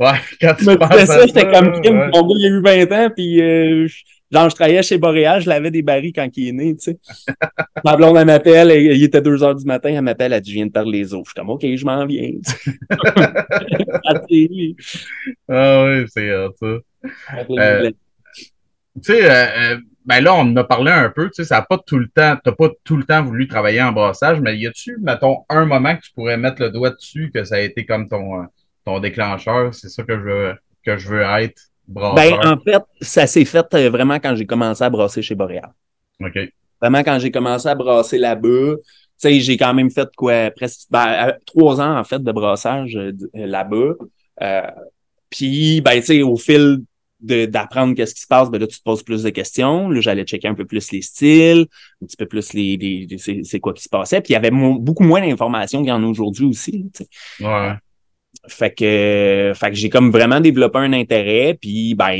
ouais, 0.00 0.20
quand 0.40 0.54
tu 0.54 0.64
me 0.66 0.90
disais 0.90 1.06
ça, 1.06 1.26
j'étais 1.26 1.50
comme 1.50 1.80
Kim, 1.80 1.96
mon 1.96 2.22
gars, 2.22 2.34
il 2.38 2.46
a 2.46 2.48
eu 2.48 2.86
20 2.86 2.92
ans, 2.92 3.10
puis 3.10 3.42
euh, 3.42 3.88
genre, 4.30 4.50
je 4.50 4.54
travaillais 4.54 4.82
chez 4.82 4.98
Boréal, 4.98 5.40
je 5.40 5.48
l'avais 5.48 5.72
des 5.72 5.82
barils 5.82 6.12
quand 6.12 6.28
il 6.36 6.48
est 6.48 6.52
né, 6.52 6.76
tu 6.76 6.92
sais. 6.92 6.98
Ma 7.84 7.96
blonde, 7.96 8.16
elle 8.18 8.26
m'appelle, 8.26 8.70
il 8.70 9.02
était 9.02 9.20
2 9.20 9.42
heures 9.42 9.56
du 9.56 9.64
matin, 9.64 9.88
elle 9.88 10.02
m'appelle, 10.02 10.32
elle 10.32 10.40
dit, 10.40 10.50
je 10.50 10.56
viens 10.56 10.66
de 10.66 10.72
perdre 10.72 10.92
les 10.92 11.12
os. 11.12 11.22
Je 11.24 11.30
suis 11.30 11.34
comme, 11.34 11.50
OK, 11.50 11.62
je 11.62 11.84
m'en 11.84 12.06
viens. 12.06 12.30
ah 14.04 15.84
oui, 15.84 16.04
c'est 16.08 16.30
ça. 16.60 16.66
Euh, 17.50 17.90
tu 19.02 19.02
sais, 19.02 19.30
euh, 19.30 19.78
ben 20.06 20.20
là, 20.20 20.34
on 20.34 20.42
en 20.42 20.56
a 20.56 20.64
parlé 20.64 20.92
un 20.92 21.10
peu, 21.10 21.26
tu 21.26 21.34
sais, 21.34 21.44
ça 21.44 21.56
n'a 21.56 21.62
pas 21.62 21.78
tout 21.78 21.98
le 21.98 22.06
temps, 22.06 22.36
tu 22.36 22.48
n'as 22.48 22.54
pas 22.54 22.68
tout 22.84 22.96
le 22.96 23.02
temps 23.02 23.24
voulu 23.24 23.48
travailler 23.48 23.82
en 23.82 23.90
brassage, 23.90 24.40
mais 24.40 24.56
y 24.56 24.66
a-tu, 24.66 24.98
mettons, 25.00 25.38
un 25.48 25.64
moment 25.64 25.96
que 25.96 26.02
tu 26.02 26.12
pourrais 26.12 26.36
mettre 26.36 26.62
le 26.62 26.70
doigt 26.70 26.90
dessus, 26.90 27.32
que 27.34 27.42
ça 27.42 27.56
a 27.56 27.60
été 27.60 27.84
comme 27.84 28.08
ton, 28.08 28.40
euh, 28.40 28.44
ton 28.84 29.00
déclencheur, 29.00 29.74
c'est 29.74 29.88
ça 29.88 30.04
que 30.04 30.16
je 30.16 30.22
veux, 30.22 30.54
que 30.84 30.96
je 30.96 31.08
veux 31.08 31.22
être, 31.22 31.60
brasseur? 31.88 32.40
Ben, 32.40 32.52
en 32.52 32.56
fait, 32.60 32.82
ça 33.00 33.26
s'est 33.26 33.44
fait 33.44 33.66
euh, 33.74 33.90
vraiment 33.90 34.14
quand 34.20 34.36
j'ai 34.36 34.46
commencé 34.46 34.84
à 34.84 34.90
brasser 34.90 35.22
chez 35.22 35.34
Boréal. 35.34 35.72
OK. 36.20 36.38
Vraiment, 36.80 37.02
quand 37.02 37.18
j'ai 37.18 37.32
commencé 37.32 37.68
à 37.68 37.74
brasser 37.74 38.18
là-bas, 38.18 38.76
tu 38.76 38.82
sais, 39.16 39.40
j'ai 39.40 39.56
quand 39.56 39.74
même 39.74 39.90
fait 39.90 40.08
quoi, 40.16 40.52
presque, 40.52 40.86
ben, 40.88 41.30
euh, 41.30 41.32
trois 41.46 41.80
ans, 41.80 41.98
en 41.98 42.04
fait, 42.04 42.22
de 42.22 42.30
brassage 42.30 42.96
là-bas. 43.34 43.94
puis, 45.30 45.80
ben, 45.80 45.98
tu 45.98 46.06
sais, 46.06 46.22
au 46.22 46.36
fil 46.36 46.82
d'apprendre 47.20 47.94
qu'est-ce 47.94 48.14
qui 48.14 48.20
se 48.20 48.26
passe, 48.26 48.50
ben 48.50 48.60
là, 48.60 48.66
tu 48.66 48.78
te 48.78 48.82
poses 48.82 49.02
plus 49.02 49.22
de 49.22 49.30
questions. 49.30 49.88
Là, 49.88 50.00
j'allais 50.00 50.24
checker 50.24 50.48
un 50.48 50.54
peu 50.54 50.66
plus 50.66 50.92
les 50.92 51.02
styles, 51.02 51.66
un 52.02 52.06
petit 52.06 52.16
peu 52.16 52.26
plus 52.26 52.52
les, 52.52 52.76
les, 52.76 53.42
c'est 53.44 53.60
quoi 53.60 53.72
qui 53.72 53.82
se 53.82 53.88
passait. 53.88 54.20
Puis 54.20 54.32
il 54.32 54.34
y 54.34 54.36
avait 54.36 54.50
beaucoup 54.50 55.02
moins 55.02 55.20
d'informations 55.20 55.80
qu'il 55.80 55.88
y 55.88 55.92
en 55.92 56.02
a 56.02 56.06
aujourd'hui 56.06 56.46
aussi. 56.46 56.90
ouais. 57.40 57.72
Fait 58.48 58.72
que, 58.72 59.52
fait 59.54 59.70
que 59.70 59.76
j'ai 59.76 59.88
comme 59.88 60.10
vraiment 60.10 60.40
développé 60.40 60.78
un 60.78 60.92
intérêt. 60.92 61.56
Puis 61.60 61.94
ben, 61.94 62.16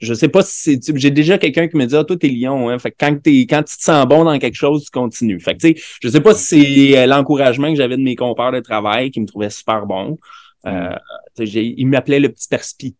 je 0.00 0.14
sais 0.14 0.28
pas 0.28 0.42
si 0.42 0.80
c'est. 0.80 0.96
J'ai 0.98 1.10
déjà 1.10 1.38
quelqu'un 1.38 1.68
qui 1.68 1.76
me 1.76 1.86
dit 1.86 1.96
Ah, 1.96 2.04
toi, 2.04 2.16
t'es 2.16 2.28
lion, 2.28 2.68
hein. 2.68 2.78
Fait 2.78 2.90
que 2.90 2.96
quand, 2.98 3.26
es, 3.26 3.46
quand 3.46 3.62
tu 3.62 3.76
te 3.76 3.82
sens 3.82 4.06
bon 4.06 4.24
dans 4.24 4.38
quelque 4.38 4.54
chose, 4.54 4.84
tu 4.84 4.90
continues. 4.90 5.40
Fait 5.40 5.54
que 5.54 5.58
tu 5.58 5.68
sais, 5.68 5.82
je 6.02 6.08
sais 6.08 6.20
pas 6.20 6.34
si 6.34 6.92
c'est 6.92 6.98
euh, 6.98 7.06
l'encouragement 7.06 7.70
que 7.70 7.76
j'avais 7.76 7.96
de 7.96 8.02
mes 8.02 8.16
compères 8.16 8.52
de 8.52 8.60
travail 8.60 9.10
qui 9.10 9.20
me 9.20 9.26
trouvaient 9.26 9.50
super 9.50 9.86
bon. 9.86 10.18
Euh, 10.66 10.94
mm. 11.38 11.44
ils 11.44 11.86
m'appelaient 11.86 12.20
le 12.20 12.30
petit 12.30 12.48
perspi. 12.48 12.96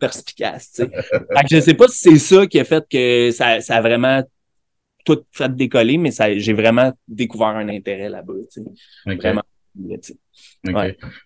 Perspicace, 0.00 0.72
tu 0.72 0.82
sais. 0.84 0.90
je 1.50 1.60
sais 1.60 1.74
pas 1.74 1.88
si 1.88 1.98
c'est 1.98 2.18
ça 2.18 2.46
qui 2.46 2.60
a 2.60 2.64
fait 2.64 2.84
que 2.88 3.30
ça, 3.30 3.60
ça 3.60 3.76
a 3.76 3.80
vraiment 3.80 4.22
tout 5.04 5.22
fait 5.32 5.54
décoller, 5.54 5.98
mais 5.98 6.10
ça, 6.10 6.36
j'ai 6.36 6.52
vraiment 6.52 6.92
découvert 7.08 7.48
un 7.48 7.68
intérêt 7.68 8.08
là-bas, 8.08 8.34
tu 8.52 8.62
sais. 8.62 9.14
Vraiment. 9.16 9.42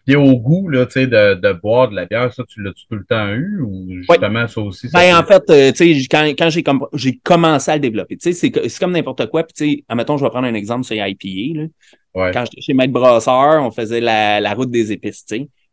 Et 0.06 0.16
au 0.16 0.36
goût 0.38 0.68
là, 0.68 0.84
de, 0.86 1.34
de 1.34 1.52
boire 1.52 1.90
de 1.90 1.96
la 1.96 2.06
bière, 2.06 2.32
ça, 2.32 2.42
tu 2.48 2.62
l'as 2.62 2.72
tout 2.72 2.94
le 2.94 3.04
temps 3.04 3.28
eu? 3.28 3.60
Ou 3.60 3.88
justement 4.00 4.46
ça 4.46 4.60
aussi? 4.60 4.88
Ça 4.88 4.98
ben, 4.98 5.16
en 5.16 5.24
fait, 5.24 5.42
euh, 5.50 5.72
quand, 6.10 6.24
quand 6.38 6.50
j'ai, 6.50 6.64
j'ai 6.94 7.18
commencé 7.18 7.70
à 7.70 7.74
le 7.74 7.80
développer, 7.80 8.16
c'est, 8.20 8.32
c'est 8.32 8.78
comme 8.78 8.92
n'importe 8.92 9.26
quoi. 9.26 9.44
Puis, 9.44 9.84
admettons, 9.88 10.16
je 10.16 10.24
vais 10.24 10.30
prendre 10.30 10.46
un 10.46 10.54
exemple 10.54 10.84
sur 10.84 10.96
IPA. 10.96 11.60
Là. 12.14 12.32
Quand 12.32 12.44
j'étais 12.46 12.62
chez 12.62 12.72
Maître 12.72 12.92
Brasseur, 12.92 13.62
on 13.62 13.70
faisait 13.70 14.00
la, 14.00 14.40
la 14.40 14.54
route 14.54 14.70
des 14.70 14.92
épices. 14.92 15.26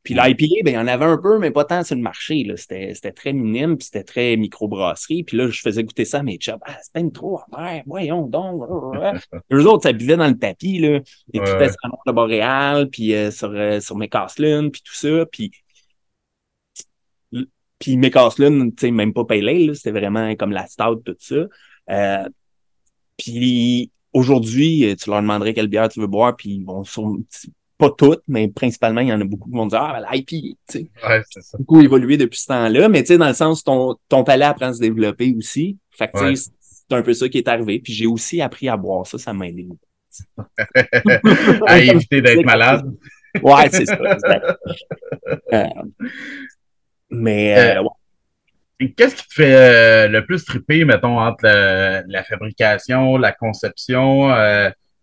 Puis 0.03 0.13
l'IPA, 0.13 0.63
ben, 0.65 0.71
il 0.71 0.73
y 0.73 0.77
en 0.77 0.87
avait 0.87 1.05
un 1.05 1.17
peu, 1.17 1.39
mais 1.39 1.49
pas 1.49 1.63
tant 1.63 1.83
sur 1.83 1.95
le 1.95 2.01
marché. 2.01 2.45
C'était, 2.57 2.93
c'était 2.93 3.13
très 3.13 3.31
minime, 3.31 3.77
puis 3.77 3.85
c'était 3.85 4.03
très 4.03 4.35
microbrasserie. 4.35 5.23
Puis 5.23 5.37
là, 5.37 5.47
je 5.47 5.61
faisais 5.61 5.81
goûter 5.83 6.03
ça 6.03 6.19
à 6.19 6.23
mes 6.23 6.35
chums. 6.35 6.59
Ah, 6.65 6.77
c'est 6.81 6.91
pas 6.91 6.99
une 6.99 7.13
trop 7.13 7.39
amer, 7.53 7.83
voyons 7.85 8.27
donc. 8.27 8.63
Eux 9.53 9.65
autres, 9.65 9.83
ça 9.83 9.93
buvait 9.93 10.17
dans 10.17 10.27
le 10.27 10.37
tapis, 10.37 10.79
là. 10.79 10.99
Et 11.33 11.39
tout 11.39 11.45
était 11.45 11.69
sur 11.69 11.97
le 12.05 12.11
Boréal, 12.11 12.89
puis 12.89 13.13
euh, 13.15 13.31
sur, 13.31 13.51
euh, 13.51 13.79
sur 13.79 13.95
mes 13.95 14.09
puis 14.09 14.81
tout 14.83 14.93
ça. 14.93 15.25
Puis, 15.31 15.51
puis 17.79 17.97
mes 17.97 18.11
tu 18.11 18.71
sais, 18.77 18.91
même 18.91 19.13
pas 19.13 19.23
pale 19.23 19.75
c'était 19.75 19.91
vraiment 19.91 20.35
comme 20.35 20.51
la 20.51 20.67
stout, 20.67 21.01
tout 21.05 21.15
ça. 21.17 21.47
Euh, 21.89 22.29
puis 23.17 23.89
aujourd'hui, 24.11 24.95
tu 25.01 25.09
leur 25.09 25.21
demanderais 25.21 25.53
quelle 25.53 25.67
bière 25.69 25.87
tu 25.87 26.01
veux 26.01 26.07
boire, 26.07 26.35
puis 26.35 26.59
bon, 26.59 26.83
pas 27.83 27.95
toutes, 27.97 28.23
mais 28.27 28.47
principalement, 28.47 29.01
il 29.01 29.07
y 29.07 29.13
en 29.13 29.19
a 29.19 29.23
beaucoup 29.23 29.49
qui 29.49 29.55
vont 29.55 29.65
dire 29.65 29.81
Ah, 29.81 30.01
l'IP, 30.11 30.27
tu 30.27 30.55
sais. 30.67 30.89
Ouais, 31.05 31.21
c'est 31.29 31.41
ça. 31.41 31.57
Beaucoup 31.57 31.81
évolué 31.81 32.17
depuis 32.17 32.39
ce 32.39 32.47
temps-là, 32.47 32.89
mais 32.89 33.01
tu 33.01 33.07
sais, 33.07 33.17
dans 33.17 33.27
le 33.27 33.33
sens, 33.33 33.63
ton, 33.63 33.95
ton 34.09 34.23
palais 34.23 34.45
apprend 34.45 34.67
à 34.67 34.73
se 34.73 34.79
développer 34.79 35.33
aussi. 35.37 35.77
Fait 35.91 36.09
que, 36.09 36.35
c'est 36.35 36.95
un 36.95 37.01
peu 37.01 37.13
ça 37.13 37.27
qui 37.29 37.37
est 37.37 37.47
arrivé. 37.47 37.79
Puis 37.79 37.93
j'ai 37.93 38.07
aussi 38.07 38.41
appris 38.41 38.69
à 38.69 38.77
boire 38.77 39.05
ça, 39.05 39.17
ça 39.17 39.33
m'a 39.33 39.47
aidé. 39.47 39.67
à 41.67 41.79
éviter 41.79 42.21
d'être 42.21 42.43
malade. 42.45 42.85
ouais, 43.41 43.69
c'est 43.71 43.85
ça. 43.85 43.97
Euh, 45.53 45.65
mais, 47.09 47.57
euh, 47.57 47.79
euh, 47.79 47.83
ouais. 47.83 48.93
Qu'est-ce 48.97 49.15
qui 49.15 49.27
te 49.27 49.33
fait 49.33 50.07
le 50.09 50.25
plus 50.25 50.43
triper, 50.43 50.83
mettons, 50.83 51.19
entre 51.19 51.45
la 51.45 52.23
fabrication, 52.23 53.17
la 53.17 53.31
conception, 53.31 54.29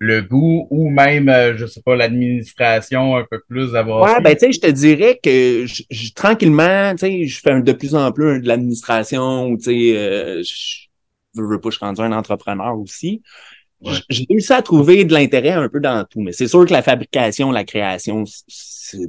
le 0.00 0.22
goût 0.22 0.66
ou 0.70 0.88
même, 0.88 1.28
euh, 1.28 1.56
je 1.56 1.66
sais 1.66 1.82
pas, 1.82 1.94
l'administration 1.94 3.16
un 3.16 3.26
peu 3.30 3.38
plus 3.46 3.72
d'avoir. 3.72 4.02
Ouais, 4.02 4.22
ben 4.22 4.34
tu 4.34 4.46
sais, 4.46 4.52
je 4.52 4.60
te 4.60 4.70
dirais 4.70 5.20
que 5.22 5.66
je, 5.66 6.12
tranquillement, 6.14 6.92
tu 6.92 6.98
sais, 6.98 7.26
je 7.26 7.40
fais 7.40 7.60
de 7.60 7.72
plus 7.72 7.94
en 7.94 8.10
plus 8.10 8.40
de 8.40 8.48
l'administration, 8.48 9.56
tu 9.58 9.64
sais, 9.64 9.96
euh, 9.96 10.42
je 10.42 11.42
veux 11.42 11.60
pas, 11.60 11.68
je 11.68 11.76
suis 11.76 11.84
rendu 11.84 12.00
un 12.00 12.12
entrepreneur 12.12 12.76
aussi. 12.78 13.22
J'ai 14.08 14.26
réussi 14.28 14.52
à 14.52 14.62
trouver 14.62 15.04
de 15.04 15.12
l'intérêt 15.12 15.50
un 15.50 15.68
peu 15.68 15.80
dans 15.80 16.04
tout, 16.04 16.20
mais 16.20 16.32
c'est 16.32 16.48
sûr 16.48 16.66
que 16.66 16.72
la 16.72 16.82
fabrication, 16.82 17.50
la 17.50 17.64
création, 17.64 18.24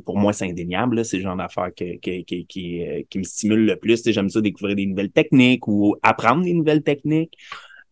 pour 0.05 0.17
moi, 0.17 0.33
c'est 0.33 0.49
indéniable. 0.49 1.03
C'est 1.03 1.17
le 1.17 1.23
genre 1.23 1.35
d'affaires 1.35 1.73
qui, 1.75 1.99
qui, 1.99 2.23
qui, 2.23 2.45
qui, 2.45 2.87
euh, 2.87 3.01
qui 3.09 3.19
me 3.19 3.23
stimule 3.23 3.65
le 3.65 3.75
plus. 3.75 4.01
J'aime 4.05 4.29
ça 4.29 4.39
découvrir 4.39 4.75
des 4.75 4.85
nouvelles 4.85 5.11
techniques 5.11 5.67
ou 5.67 5.95
apprendre 6.03 6.43
des 6.43 6.53
nouvelles 6.53 6.83
techniques. 6.83 7.37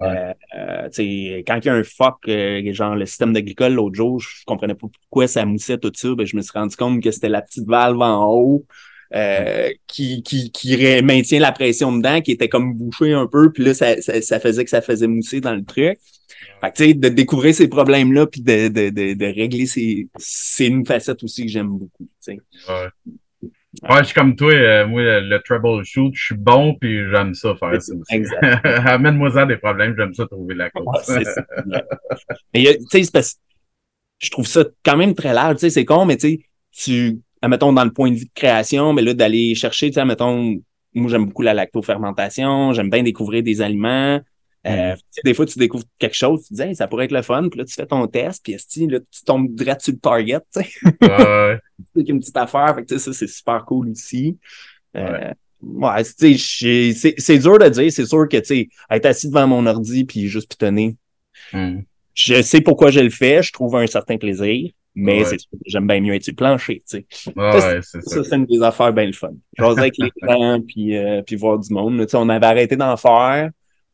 Euh, 0.02 0.34
euh 0.56 0.90
quand 1.46 1.60
il 1.64 1.66
y 1.66 1.70
a 1.70 1.74
un 1.74 1.84
fuck, 1.84 2.18
euh, 2.28 2.74
genre 2.74 2.96
le 2.96 3.06
système 3.06 3.34
de 3.34 3.40
glycol 3.42 3.74
l'autre 3.74 3.96
jour, 3.96 4.20
je 4.20 4.46
comprenais 4.46 4.76
pas 4.76 4.88
pourquoi 4.88 5.28
ça 5.28 5.46
moussait 5.46 5.78
tout 5.78 5.92
ça. 5.94 6.16
Ben, 6.16 6.26
je 6.26 6.36
me 6.36 6.42
suis 6.42 6.54
rendu 6.54 6.76
compte 6.76 7.04
que 7.04 7.12
c'était 7.12 7.30
la 7.30 7.42
petite 7.42 7.68
valve 7.68 8.02
en 8.02 8.32
haut 8.32 8.66
euh, 9.16 9.72
qui, 9.88 10.22
qui, 10.22 10.52
qui 10.52 11.02
maintient 11.02 11.40
la 11.40 11.52
pression 11.52 11.92
dedans, 11.96 12.22
qui 12.22 12.32
était 12.32 12.48
comme 12.48 12.76
bouchée 12.76 13.14
un 13.14 13.28
peu, 13.28 13.52
puis 13.52 13.64
là, 13.64 13.74
ça, 13.74 14.00
ça, 14.02 14.40
faisait 14.40 14.64
que 14.64 14.70
ça 14.70 14.82
faisait 14.82 15.08
mousser 15.08 15.42
dans 15.42 15.56
le 15.56 15.64
truc. 15.64 15.98
Fait 16.62 16.72
que, 16.72 16.94
de 16.94 17.10
découvrir 17.10 17.56
ces 17.56 17.68
problèmes-là, 17.68 18.28
puis 18.28 18.42
de, 18.42 18.68
de, 18.68 18.90
de, 18.90 19.14
de 19.14 19.26
régler 19.26 19.66
ces... 19.66 20.08
C'est 20.18 20.68
une 20.68 20.86
facette 20.86 21.24
aussi 21.24 21.44
que 21.44 21.52
j'aime 21.52 21.70
beaucoup. 21.70 22.08
Ouais. 22.28 22.90
Ouais, 23.84 24.00
je 24.00 24.04
suis 24.06 24.14
comme 24.14 24.36
toi, 24.36 24.52
euh, 24.52 24.88
moi, 24.88 25.02
le, 25.02 25.40
troubleshoot, 25.40 26.12
je 26.14 26.24
suis 26.26 26.36
bon, 26.36 26.76
puis 26.76 27.10
j'aime 27.12 27.34
ça 27.34 27.56
faire 27.56 27.82
ça 27.82 27.94
aussi. 27.94 28.24
Amène-moi 28.64 29.32
ça 29.32 29.46
des 29.46 29.58
problèmes, 29.58 29.96
j'aime 29.98 30.14
ça 30.14 30.26
trouver 30.26 30.56
la 30.56 30.70
cause. 30.70 30.86
Ouais, 31.08 31.24
ça. 31.24 31.46
Mais, 32.54 32.78
tu 32.92 33.04
sais, 33.04 33.12
parce 33.12 33.40
je 34.20 34.30
trouve 34.30 34.48
ça 34.48 34.66
quand 34.84 34.98
même 34.98 35.16
très 35.16 35.34
large, 35.34 35.56
tu 35.56 35.60
sais, 35.62 35.70
c'est 35.70 35.86
con, 35.86 36.06
mais 36.06 36.18
tu 36.18 36.30
sais, 36.30 36.40
tu, 36.72 37.20
admettons, 37.42 37.74
dans 37.74 37.86
le 37.86 37.94
point 37.94 38.12
de 38.12 38.18
vue 38.18 38.26
de 38.26 38.32
création, 38.36 38.94
mais 38.94 39.02
là, 39.02 39.14
d'aller 39.14 39.56
chercher, 39.56 39.88
tu 39.88 39.94
sais, 39.94 40.02
admettons, 40.02 40.60
moi, 40.94 41.10
j'aime 41.10 41.26
beaucoup 41.26 41.42
la 41.42 41.54
lactofermentation, 41.54 42.74
j'aime 42.74 42.90
bien 42.90 43.04
découvrir 43.04 43.44
des 43.44 43.62
aliments, 43.62 44.20
Euh, 44.68 44.96
des 45.24 45.34
fois, 45.34 45.46
tu 45.46 45.58
découvres 45.58 45.86
quelque 45.98 46.16
chose, 46.16 46.46
tu 46.48 46.56
te 46.56 46.62
dis, 46.62 46.76
ça 46.76 46.88
pourrait 46.88 47.06
être 47.06 47.14
le 47.14 47.22
fun, 47.22 47.48
puis 47.50 47.60
là, 47.60 47.66
tu 47.66 47.74
fais 47.74 47.86
ton 47.86 48.06
test, 48.08 48.44
puis 48.44 48.58
là, 48.88 49.00
tu 49.00 49.24
tombes 49.24 49.54
direct 49.56 49.82
sur 49.82 49.94
le 49.94 50.00
target, 50.00 50.40
tu 50.54 50.62
sais. 50.62 50.70
Ouais. 51.02 51.58
c'est 51.96 52.10
une 52.10 52.20
petite 52.20 52.38
affaire, 52.38 52.76
fait 52.76 52.86
que, 52.86 52.98
ça, 52.98 53.14
c'est 53.14 53.28
super 53.28 53.64
cool 53.66 53.90
ici. 53.90 54.38
Euh, 54.98 55.32
ouais, 55.62 56.04
c'est 56.04 57.38
dur 57.38 57.58
de 57.58 57.70
dire, 57.70 57.92
c'est 57.92 58.06
sûr 58.06 58.28
que, 58.28 58.38
tu 58.38 58.46
sais, 58.46 58.70
être 58.90 59.06
assis 59.06 59.30
devant 59.30 59.48
mon 59.48 59.66
ordi, 59.66 60.04
puis 60.04 60.28
juste 60.28 60.52
pitonner, 60.52 60.98
hmm. 61.54 61.80
je 62.14 62.42
sais 62.42 62.60
pourquoi 62.60 62.92
je 62.92 63.00
le 63.00 63.12
fais, 63.12 63.42
je 63.42 63.54
trouve 63.54 63.78
un 63.78 63.88
certain 63.88 64.18
plaisir. 64.18 64.72
Mais 64.96 65.24
c'est 65.24 65.38
j'aime 65.66 65.88
bien 65.88 66.02
mieux 66.02 66.16
être 66.16 66.24
sur 66.24 66.32
le 66.32 66.36
plancher, 66.36 66.84
tu 66.90 67.06
sais. 67.08 67.32
Ouais, 67.36 67.82
ça, 67.82 68.24
c'est 68.24 68.36
une 68.36 68.46
des 68.46 68.62
affaires 68.62 68.92
bien 68.92 69.06
le 69.06 69.14
fun. 69.14 69.30
Jaser 69.58 69.80
avec 69.80 69.98
les 69.98 70.12
gens, 70.28 70.60
puis, 70.68 70.98
euh, 70.98 71.22
puis 71.22 71.38
voir 71.38 71.60
du 71.60 71.72
monde. 71.74 72.06
sais, 72.10 72.18
on 72.18 72.28
avait 72.28 72.48
arrêté 72.48 72.76
d'en 72.76 72.98
faire. 72.98 73.52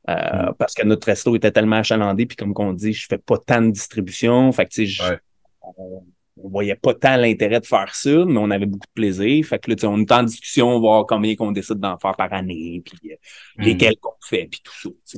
Euh, 0.09 0.51
mm. 0.51 0.53
parce 0.59 0.73
que 0.73 0.85
notre 0.85 1.07
resto 1.07 1.35
était 1.35 1.51
tellement 1.51 1.77
achalandé, 1.77 2.25
puis 2.25 2.35
comme 2.35 2.53
qu'on 2.53 2.73
dit, 2.73 2.93
je 2.93 3.07
fais 3.07 3.17
pas 3.17 3.37
tant 3.37 3.61
de 3.61 3.71
distribution. 3.71 4.51
Fait 4.51 4.65
que, 4.65 4.73
tu 4.73 4.87
sais, 4.87 5.19
on, 5.61 6.03
voyait 6.37 6.75
pas 6.75 6.93
tant 6.93 7.15
l'intérêt 7.15 7.59
de 7.59 7.65
faire 7.65 7.95
ça, 7.95 8.25
mais 8.25 8.37
on 8.37 8.51
avait 8.51 8.65
beaucoup 8.65 8.87
de 8.87 8.93
plaisir. 8.93 9.45
Fait 9.45 9.57
que 9.57 9.71
là, 9.71 9.77
on 9.83 9.99
est 9.99 10.11
en 10.11 10.23
discussion, 10.23 10.79
voir 10.79 11.05
combien 11.07 11.35
qu'on 11.35 11.51
décide 11.51 11.79
d'en 11.79 11.97
faire 11.97 12.15
par 12.15 12.31
année, 12.33 12.83
puis 12.85 13.11
euh, 13.11 13.15
mm. 13.57 13.63
lesquels 13.63 13.95
qu'on 13.99 14.13
fait, 14.21 14.47
puis 14.51 14.61
tout 14.63 14.95
ça. 15.03 15.17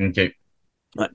OK. 0.00 0.16
Ouais. 0.96 1.06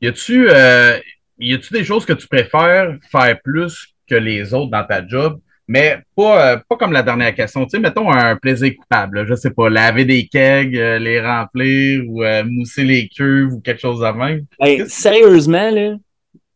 Y 0.00 0.08
a-tu 0.08 0.48
euh, 0.50 0.98
y 1.38 1.54
a-tu 1.54 1.72
des 1.72 1.84
choses 1.84 2.04
que 2.04 2.12
tu 2.12 2.28
préfères 2.28 2.96
faire 3.10 3.40
plus 3.42 3.94
que 4.08 4.14
les 4.14 4.54
autres 4.54 4.70
dans 4.70 4.84
ta 4.84 5.06
job? 5.06 5.40
Mais 5.68 5.98
pas, 6.16 6.54
euh, 6.54 6.56
pas 6.68 6.76
comme 6.76 6.92
la 6.92 7.02
dernière 7.02 7.34
question. 7.34 7.64
Tu 7.64 7.70
sais, 7.70 7.78
mettons 7.78 8.10
un 8.10 8.36
plaisir 8.36 8.72
coupable. 8.78 9.26
je 9.26 9.34
sais 9.34 9.50
pas, 9.50 9.68
laver 9.68 10.04
des 10.04 10.26
kegs, 10.26 10.76
euh, 10.76 10.98
les 10.98 11.20
remplir 11.20 12.02
ou 12.08 12.22
euh, 12.22 12.44
mousser 12.44 12.84
les 12.84 13.08
cuves 13.08 13.52
ou 13.52 13.60
quelque 13.60 13.80
chose 13.80 14.00
de 14.00 14.06
même. 14.06 14.88
sérieusement, 14.88 15.70
là, 15.70 15.96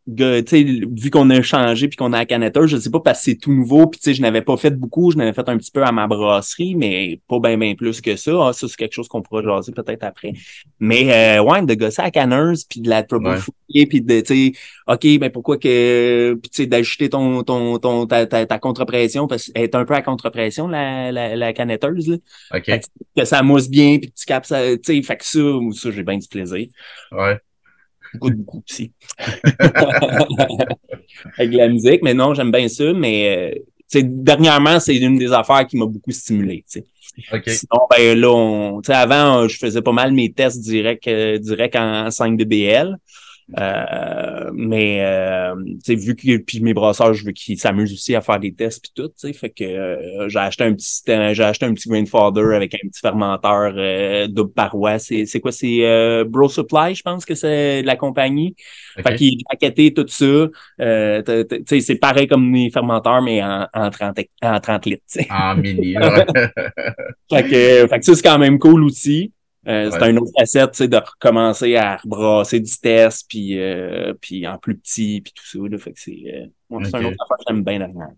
vu 0.07 1.11
qu'on 1.11 1.31
a 1.31 1.43
changé 1.43 1.89
puis 1.89 1.97
qu'on 1.97 2.13
a 2.13 2.19
la 2.19 2.27
canetteur, 2.27 2.67
je 2.67 2.77
sais 2.77 2.91
pas 2.91 3.01
parce 3.01 3.19
que 3.19 3.25
c'est 3.25 3.37
tout 3.37 3.53
nouveau 3.53 3.89
puis 3.89 4.01
je 4.15 4.23
n'avais 4.23 4.43
pas 4.43 4.57
fait 4.57 4.71
beaucoup, 4.71 5.11
je 5.11 5.17
n'avais 5.17 5.33
fait 5.33 5.49
un 5.49 5.57
petit 5.59 5.73
peu 5.73 5.83
à 5.83 5.91
ma 5.91 6.07
brasserie, 6.07 6.77
mais 6.77 7.21
pas 7.29 7.41
bien 7.41 7.59
bien 7.59 7.75
plus 7.75 8.01
que 8.01 8.15
ça. 8.15 8.33
Ah, 8.41 8.53
ça 8.53 8.69
c'est 8.69 8.77
quelque 8.77 8.93
chose 8.93 9.09
qu'on 9.09 9.23
pourra 9.23 9.43
jaser 9.43 9.73
peut-être 9.73 10.05
après. 10.05 10.33
Mais 10.79 11.39
euh, 11.39 11.43
ouais, 11.43 11.63
de 11.63 11.75
gosser 11.75 12.03
à 12.03 12.11
canneuse 12.11 12.65
puis 12.65 12.81
de 12.81 12.89
la 12.89 13.03
trouble 13.03 13.37
puis 13.69 14.01
de 14.01 14.21
tu 14.21 14.53
sais 14.53 14.53
OK, 14.87 15.19
ben 15.19 15.31
pourquoi 15.31 15.59
que 15.59 16.35
puis 16.41 16.51
tu 16.51 16.63
sais 16.63 16.67
d'ajouter 16.67 17.09
ton 17.09 17.43
ton 17.43 17.79
ton 17.79 18.07
ta, 18.07 18.27
ta, 18.27 18.47
ta 18.47 18.59
contrepression 18.61 19.27
parce 19.27 19.47
qu'elle 19.47 19.65
est 19.65 19.75
un 19.75 19.85
peu 19.85 19.95
à 19.95 20.03
contrepression 20.03 20.69
la 20.69 21.11
la, 21.11 21.35
la 21.35 21.53
canetteuse 21.53 22.09
là. 22.09 22.17
OK. 22.55 22.81
que 23.17 23.25
ça 23.25 23.43
mousse 23.43 23.69
bien 23.69 23.99
puis 23.99 24.11
que 24.11 24.17
tu 24.17 24.25
capes 24.25 24.47
ça, 24.47 24.63
tu 24.77 24.79
sais 24.85 25.03
fait 25.03 25.17
que 25.17 25.25
ça 25.25 25.41
ça 25.73 25.91
j'ai 25.91 26.03
bien 26.05 26.19
du 26.19 26.29
plaisir. 26.29 26.69
Ouais 27.11 27.41
beaucoup, 28.15 28.31
beaucoup 28.31 28.63
aussi. 28.69 28.93
Avec 31.39 31.53
la 31.53 31.69
musique, 31.69 32.03
mais 32.03 32.15
non, 32.15 32.35
j'aime 32.35 32.51
bien 32.51 32.69
ça, 32.69 32.93
mais 32.93 33.55
euh, 33.95 34.03
dernièrement, 34.03 34.81
c'est 34.81 34.97
une 34.97 35.19
des 35.19 35.33
affaires 35.33 35.67
qui 35.67 35.77
m'a 35.77 35.87
beaucoup 35.87 36.11
stimulé. 36.11 36.65
Okay. 37.33 37.51
Sinon, 37.51 37.87
ben 37.91 38.19
là, 38.19 38.31
on, 38.31 38.81
avant, 38.89 39.49
je 39.49 39.57
faisais 39.57 39.83
pas 39.83 39.93
mal 39.93 40.13
mes 40.13 40.33
tests 40.33 40.61
direct, 40.61 41.07
euh, 41.09 41.39
direct 41.39 41.77
en 41.77 42.11
5 42.11 42.37
DBL. 42.37 42.99
Euh, 43.59 44.51
mais 44.53 45.05
euh, 45.05 45.55
vu 45.89 46.17
que 46.17 46.37
puis 46.39 46.61
mes 46.61 46.75
brasseurs, 46.75 47.15
je 47.15 47.25
veux 47.25 47.31
qu'ils 47.31 47.61
s'amusent 47.61 47.93
aussi 47.93 48.17
à 48.17 48.21
faire 48.21 48.41
des 48.41 48.53
tests 48.53 48.83
puis 48.83 48.91
tout, 48.93 49.09
tu 49.17 49.33
fait 49.33 49.51
que 49.51 49.63
euh, 49.63 50.29
j'ai 50.29 50.39
acheté 50.41 50.65
un 50.65 50.75
petit 50.75 51.03
j'ai 51.07 51.45
acheté 51.45 51.65
un 51.65 51.73
petit 51.73 51.89
grandfather 51.89 52.57
avec 52.57 52.75
un 52.75 52.89
petit 52.89 53.01
fermenteur 53.01 53.73
euh, 53.77 54.27
double 54.27 54.53
paroi. 54.53 54.99
C'est, 54.99 55.27
c'est 55.27 55.39
quoi? 55.39 55.53
C'est 55.53 55.79
euh, 55.83 56.25
Bro 56.25 56.49
Supply, 56.49 56.97
je 56.97 57.03
pense 57.03 57.25
que 57.25 57.37
c'est 57.37 57.83
la 57.83 57.95
compagnie. 57.95 58.57
Fait 58.97 59.15
qu'il 59.15 59.43
paqueté 59.49 59.95
tout 59.95 60.07
ça. 60.09 60.49
c'est 60.79 61.99
pareil 62.01 62.27
comme 62.27 62.53
les 62.53 62.71
fermenteurs, 62.71 63.23
mais 63.23 63.45
en, 63.45 63.69
en 63.73 63.91
30 63.91 64.19
en 64.43 64.59
30 64.59 64.87
litres. 64.87 65.05
En 65.31 65.55
mini. 65.55 65.95
fait 67.31 67.43
que, 67.45 67.87
fait 67.87 67.99
que 67.99 68.05
ça, 68.05 68.15
c'est 68.15 68.23
quand 68.23 68.39
même 68.39 68.59
cool 68.59 68.83
aussi. 68.83 69.33
Euh, 69.69 69.91
c'est 69.91 70.03
un 70.03 70.17
autre 70.17 70.31
facette, 70.39 70.83
de 70.83 70.97
recommencer 70.97 71.77
à 71.77 71.97
rebrasser 71.97 72.61
du 72.61 72.73
test, 72.79 73.27
puis, 73.29 73.59
euh, 73.59 74.15
puis 74.21 74.47
en 74.47 74.59
plus 74.59 74.77
petit, 74.77 75.21
puis 75.21 75.33
tout 75.33 75.45
ça. 75.45 75.59
Là, 75.69 75.79
fait 75.79 75.93
que 75.93 76.01
c'est 76.01 76.23
euh, 76.35 76.79
c'est 76.85 76.95
un 76.95 77.05
autre 77.05 77.17
affaire 77.21 77.37
que 77.39 77.45
j'aime 77.49 77.65
bien 77.65 77.79
dernièrement. 77.79 78.15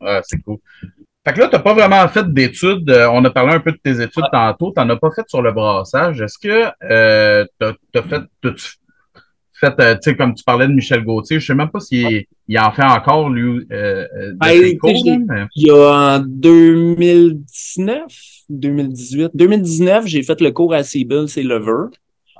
Ouais, 0.00 0.20
c'est 0.24 0.42
cool. 0.42 0.58
Fait 1.24 1.34
que 1.34 1.38
là, 1.38 1.46
tu 1.46 1.54
n'as 1.54 1.62
pas 1.62 1.74
vraiment 1.74 2.08
fait 2.08 2.32
d'études. 2.32 2.90
on 2.90 3.24
a 3.24 3.30
parlé 3.30 3.54
un 3.54 3.60
peu 3.60 3.70
de 3.70 3.76
tes 3.76 4.02
études 4.02 4.24
tantôt. 4.32 4.72
Tu 4.76 4.82
n'en 4.82 4.90
as 4.90 4.96
pas 4.96 5.10
fait 5.12 5.28
sur 5.28 5.40
le 5.40 5.52
brassage. 5.52 6.20
Est-ce 6.20 6.36
que 6.36 6.68
tu 7.60 7.98
as, 7.98 8.02
fait, 8.02 8.22
fait 9.70 9.76
tu 9.76 9.98
sais, 10.02 10.16
comme 10.16 10.34
tu 10.34 10.44
parlais 10.44 10.66
de 10.66 10.72
Michel 10.72 11.04
Gauthier, 11.04 11.38
je 11.40 11.44
ne 11.44 11.46
sais 11.46 11.54
même 11.54 11.70
pas 11.70 11.80
s'il 11.80 12.24
il 12.48 12.58
en 12.58 12.72
fait 12.72 12.84
encore, 12.84 13.30
lui, 13.30 13.66
euh, 13.72 14.06
ben, 14.34 14.78
cours, 14.78 14.90
Il 15.56 15.66
y 15.66 15.70
a 15.70 16.16
en 16.16 16.18
2019, 16.20 18.02
2018. 18.48 19.30
2019, 19.34 20.06
j'ai 20.06 20.22
fait 20.22 20.40
le 20.40 20.50
cours 20.50 20.74
à 20.74 20.82
Sibyl, 20.82 21.24
c'est 21.28 21.42
Lover. 21.42 21.86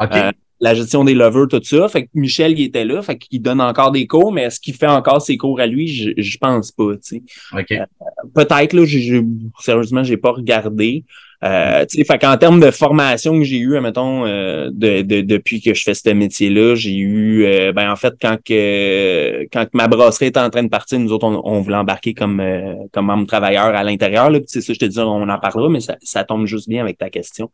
Euh, 0.01 0.33
la 0.63 0.75
gestion 0.75 1.03
des 1.03 1.15
lovers, 1.15 1.49
tout 1.49 1.61
ça. 1.63 1.89
Fait 1.89 2.05
que 2.05 2.09
Michel, 2.15 2.53
il 2.53 2.65
était 2.65 2.85
là, 2.85 3.03
fait 3.03 3.19
qu'il 3.19 3.43
donne 3.43 3.61
encore 3.61 3.91
des 3.91 4.07
cours, 4.07 4.33
mais 4.33 4.43
est-ce 4.43 4.61
qu'il 4.61 4.75
fait 4.75 4.87
encore 4.87 5.21
ses 5.21 5.37
cours 5.37 5.61
à 5.61 5.67
lui? 5.67 5.89
Je, 5.89 6.11
je 6.17 6.39
pense 6.39 6.71
pas, 6.71 6.95
tu 6.95 7.01
sais. 7.03 7.23
Euh, 7.53 7.85
peut-être, 8.33 8.73
là, 8.73 8.85
j'ai, 8.85 9.23
sérieusement, 9.59 10.05
j'ai 10.05 10.17
pas 10.17 10.31
regardé. 10.31 11.05
Euh, 11.45 11.85
fait 11.89 12.19
qu'en 12.19 12.37
termes 12.37 12.61
de 12.61 12.71
formation 12.71 13.37
que 13.39 13.43
j'ai 13.45 13.59
eu, 13.59 13.81
mettons, 13.81 14.25
euh, 14.27 14.71
de, 14.73 15.03
de, 15.03 15.23
depuis 15.23 15.61
que 15.61 15.75
je 15.75 15.83
fais 15.83 15.95
ce 15.95 16.11
métier-là, 16.11 16.77
j'ai 16.77 16.95
eu, 16.95 17.45
euh, 17.45 17.73
ben 17.73 17.91
en 17.91 17.97
fait, 17.97 18.15
quand 18.21 18.37
que 18.45 19.43
quand 19.53 19.67
ma 19.73 19.89
brasserie 19.89 20.27
était 20.27 20.39
en 20.39 20.51
train 20.51 20.63
de 20.63 20.69
partir, 20.69 21.01
nous 21.01 21.13
autres, 21.13 21.27
on, 21.27 21.61
voulait 21.61 21.77
embarquer 21.77 22.15
comme 22.15 22.39
euh, 22.39 22.75
comme 22.93 23.07
membre 23.07 23.27
travailleur 23.27 23.75
à 23.75 23.83
l'intérieur. 23.83 24.31
Là, 24.31 24.39
c'est 24.47 24.61
ça, 24.61 24.73
je 24.73 24.79
te 24.79 24.85
dis, 24.85 25.01
on 25.01 25.29
en 25.29 25.39
parlera, 25.39 25.69
mais 25.69 25.81
ça, 25.81 25.97
ça 26.01 26.23
tombe 26.23 26.47
juste 26.47 26.69
bien 26.69 26.81
avec 26.81 26.99
ta 26.99 27.11
question. 27.11 27.51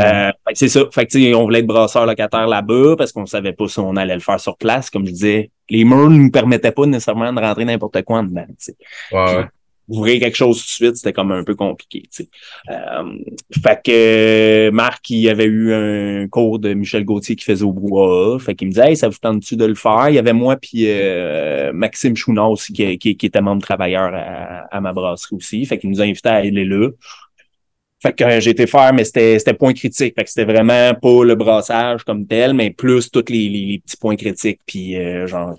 Euh, 0.00 0.30
c'est 0.54 0.68
ça. 0.68 0.80
Fait 0.92 1.06
que, 1.06 1.34
on 1.34 1.44
voulait 1.44 1.60
être 1.60 1.66
brasseur 1.66 2.06
locataire 2.06 2.48
là-bas 2.48 2.96
parce 2.96 3.12
qu'on 3.12 3.26
savait 3.26 3.52
pas 3.52 3.68
si 3.68 3.78
on 3.78 3.94
allait 3.96 4.14
le 4.14 4.20
faire 4.20 4.40
sur 4.40 4.56
place. 4.56 4.90
Comme 4.90 5.06
je 5.06 5.12
disais, 5.12 5.50
les 5.68 5.84
murs 5.84 6.10
ne 6.10 6.18
nous 6.18 6.30
permettaient 6.30 6.72
pas 6.72 6.86
nécessairement 6.86 7.32
de 7.32 7.40
rentrer 7.40 7.64
n'importe 7.64 8.02
quoi 8.02 8.18
en 8.18 8.24
dedans. 8.24 8.46
Ouvrir 9.90 10.20
quelque 10.20 10.36
chose 10.36 10.58
tout 10.58 10.66
de 10.66 10.70
suite, 10.70 10.96
c'était 10.96 11.12
comme 11.12 11.32
un 11.32 11.42
peu 11.42 11.54
compliqué. 11.54 12.02
Tu 12.02 12.24
sais. 12.24 12.28
Euh, 12.70 13.18
fait 13.62 13.80
que 13.84 14.70
Marc, 14.70 15.10
il 15.10 15.28
avait 15.28 15.44
eu 15.44 15.72
un 15.72 16.28
cours 16.28 16.60
de 16.60 16.72
Michel 16.74 17.04
Gauthier 17.04 17.34
qui 17.36 17.44
faisait 17.44 17.64
au 17.64 17.72
bois. 17.72 18.38
Fait 18.38 18.54
qu'il 18.54 18.68
me 18.68 18.72
disait 18.72 18.90
hey, 18.90 18.96
ça 18.96 19.08
vous 19.08 19.18
tente-tu 19.20 19.56
de 19.56 19.64
le 19.64 19.74
faire? 19.74 20.08
Il 20.08 20.14
y 20.14 20.18
avait 20.18 20.32
moi 20.32 20.56
puis 20.56 20.84
euh, 20.86 21.72
Maxime 21.72 22.16
Chounard 22.16 22.52
aussi 22.52 22.72
qui, 22.72 22.98
qui, 22.98 23.26
était 23.26 23.40
membre 23.40 23.62
travailleur 23.62 24.12
à, 24.14 24.66
à, 24.70 24.80
ma 24.80 24.92
brasserie 24.92 25.36
aussi. 25.36 25.64
Fait 25.66 25.78
qu'il 25.78 25.90
nous 25.90 26.00
a 26.00 26.04
invités 26.04 26.28
à 26.28 26.34
aller 26.34 26.64
là. 26.64 26.88
Fait 28.00 28.14
que 28.14 28.24
euh, 28.24 28.40
j'ai 28.40 28.52
été 28.52 28.66
faire, 28.66 28.94
mais 28.94 29.04
c'était, 29.04 29.38
c'était 29.38 29.54
point 29.54 29.74
critique. 29.74 30.14
Fait 30.16 30.24
que 30.24 30.30
c'était 30.30 30.50
vraiment 30.50 30.94
pas 30.94 31.24
le 31.24 31.34
brassage 31.34 32.04
comme 32.04 32.26
tel, 32.26 32.54
mais 32.54 32.70
plus 32.70 33.10
tous 33.10 33.24
les, 33.28 33.48
les, 33.48 33.82
petits 33.84 33.96
points 33.96 34.16
critiques. 34.16 34.60
Puis 34.66 34.94
genre 35.26 35.56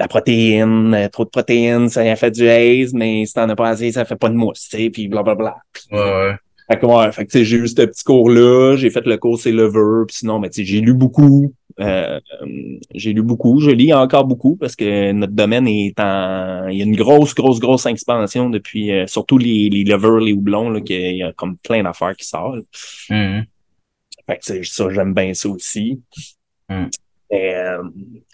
la 0.00 0.08
protéine, 0.08 0.94
euh, 0.94 1.08
trop 1.08 1.26
de 1.26 1.28
protéines, 1.28 1.90
ça 1.90 2.16
fait 2.16 2.30
du 2.30 2.48
haze, 2.48 2.94
mais 2.94 3.26
si 3.26 3.34
t'en 3.34 3.46
as 3.50 3.54
pas 3.54 3.68
assez, 3.68 3.92
ça 3.92 4.06
fait 4.06 4.16
pas 4.16 4.30
de 4.30 4.34
mousse, 4.34 4.66
tu 4.70 4.78
sais, 4.78 4.88
puis 4.88 5.08
blablabla. 5.08 5.56
Ouais, 5.92 5.98
ouais. 5.98 6.34
Fait 6.70 6.78
que, 6.78 6.86
ouais, 6.86 7.12
fait 7.12 7.26
que, 7.26 7.44
j'ai 7.44 7.58
eu 7.58 7.68
ce 7.68 7.74
petit 7.74 8.02
cours-là, 8.02 8.76
j'ai 8.76 8.88
fait 8.88 9.04
le 9.04 9.18
cours 9.18 9.38
c'est 9.38 9.52
Lever, 9.52 10.06
puis 10.08 10.16
sinon, 10.16 10.40
sais, 10.50 10.64
j'ai 10.64 10.80
lu 10.80 10.94
beaucoup, 10.94 11.52
euh, 11.80 12.18
j'ai 12.94 13.12
lu 13.12 13.20
beaucoup, 13.20 13.60
je 13.60 13.70
lis 13.70 13.92
encore 13.92 14.24
beaucoup 14.24 14.56
parce 14.56 14.74
que 14.74 15.12
notre 15.12 15.34
domaine 15.34 15.68
est 15.68 16.00
en, 16.00 16.68
il 16.68 16.78
y 16.78 16.80
a 16.80 16.84
une 16.86 16.96
grosse, 16.96 17.34
grosse, 17.34 17.60
grosse 17.60 17.84
expansion 17.84 18.48
depuis, 18.48 18.92
euh, 18.92 19.06
surtout 19.06 19.36
les, 19.36 19.68
les 19.68 19.84
levers, 19.84 20.20
les 20.20 20.32
houblons, 20.32 20.70
là, 20.70 20.80
qu'il 20.80 21.16
y 21.16 21.22
a 21.22 21.34
comme 21.34 21.58
plein 21.58 21.82
d'affaires 21.82 22.16
qui 22.16 22.26
sortent. 22.26 22.64
Mm-hmm. 23.10 23.44
Fait 24.26 24.38
que 24.38 24.64
ça, 24.64 24.90
j'aime 24.90 25.12
bien 25.12 25.34
ça 25.34 25.50
aussi. 25.50 26.00
Mm. 26.70 26.86
Euh, 27.32 27.82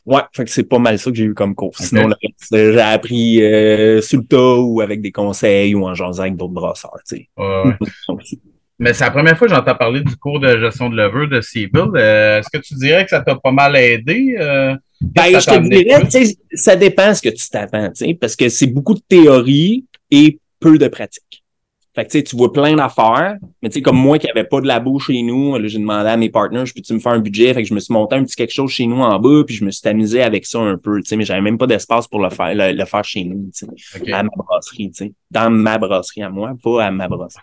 ouais, 0.07 0.23
fait 0.33 0.45
que 0.45 0.51
c'est 0.51 0.65
pas 0.65 0.79
mal 0.79 0.99
ça 0.99 1.11
que 1.11 1.17
j'ai 1.17 1.25
eu 1.25 1.35
comme 1.35 1.55
cours. 1.55 1.77
Sinon, 1.77 2.09
j'ai 2.51 2.81
appris 2.81 3.43
euh, 3.43 4.01
sur 4.01 4.21
le 4.21 4.25
tas 4.25 4.57
ou 4.57 4.81
avec 4.81 5.01
des 5.01 5.13
conseils 5.13 5.75
ou 5.75 5.87
en 5.87 5.95
jasant 5.95 6.23
avec 6.23 6.37
d'autres 6.37 6.55
brasseurs, 6.55 6.99
tu 7.07 7.17
sais. 7.17 7.29
Mais 8.79 8.93
c'est 8.93 9.05
la 9.05 9.11
première 9.11 9.39
fois 9.39 9.49
que 9.49 9.55
j'entends 9.55 9.75
parler 9.75 10.03
du 10.03 10.17
cours 10.17 10.39
de 10.39 10.59
gestion 10.59 10.91
de 10.91 10.97
levure 10.97 11.29
de 11.29 11.41
Seabill. 11.41 11.93
Euh, 11.95 12.41
est-ce 12.41 12.51
que 12.53 12.63
tu 12.63 12.75
dirais 12.75 13.05
que 13.05 13.11
ça 13.11 13.21
t'a 13.21 13.35
pas 13.35 13.51
mal 13.51 13.75
aidé? 13.75 14.37
Euh, 14.39 14.77
ben, 15.01 15.41
je 15.41 15.47
te 15.47 15.69
dirais, 15.69 16.37
ça 16.53 16.77
dépend 16.77 17.15
ce 17.15 17.23
que 17.23 17.31
tu 17.31 17.49
t'attends, 17.49 17.91
parce 18.21 18.37
que 18.37 18.49
c'est 18.51 18.67
beaucoup 18.67 18.95
de 18.95 19.01
théorie 19.09 19.87
et 20.11 20.39
peu 20.61 20.77
de 20.77 20.89
pratique. 20.89 21.23
Fait 21.97 22.05
que 22.05 22.11
tu 22.11 22.19
sais, 22.19 22.25
tu 22.25 22.37
vois 22.37 22.53
plein 22.53 22.77
d'affaires, 22.77 23.39
mais 23.63 23.71
tu 23.71 23.75
sais, 23.75 23.83
comme 23.83 23.97
moi 23.97 24.19
qui 24.19 24.29
avait 24.29 24.45
pas 24.45 24.61
de 24.61 24.67
labo 24.67 24.99
chez 24.99 25.23
nous, 25.23 25.57
j'ai 25.67 25.79
demandé 25.79 26.11
à 26.11 26.17
mes 26.19 26.29
partners, 26.29 26.67
je 26.67 26.75
peux-tu 26.75 26.93
me 26.93 26.99
faire 26.99 27.13
un 27.13 27.21
budget? 27.21 27.55
Fait 27.55 27.63
que 27.63 27.69
je 27.69 27.75
me 27.75 27.81
suis 27.81 27.93
monté 27.93 28.17
un 28.17 28.23
petit 28.23 28.37
quelque 28.37 28.53
chose 28.53 28.71
chez 28.71 28.87
nous 28.87 29.01
en 29.01 29.19
bas, 29.19 29.45
puis 29.47 29.57
je 29.57 29.65
me 29.65 29.71
suis 29.71 29.89
amusé 29.89 30.23
avec 30.23 30.45
ça 30.45 30.61
un 30.61 30.77
peu, 30.77 31.01
tu 31.01 31.09
sais, 31.09 31.17
mais 31.17 31.25
j'avais 31.25 31.41
même 31.41 31.57
pas 31.57 31.67
d'espace 31.67 32.07
pour 32.07 32.21
le 32.21 32.29
faire, 32.29 32.53
le, 32.55 32.85
faire 32.85 33.05
chez 33.05 33.25
nous, 33.25 33.51
tu 33.57 33.67
sais, 33.67 34.13
à 34.13 34.23
ma 34.23 34.29
brasserie, 34.37 34.91
tu 34.91 35.07
sais. 35.07 35.13
Dans 35.31 35.51
ma 35.51 35.79
brasserie 35.79 36.23
à 36.23 36.29
moi, 36.29 36.53
pas 36.63 36.85
à 36.85 36.91
ma 36.91 37.09
brasserie. 37.09 37.43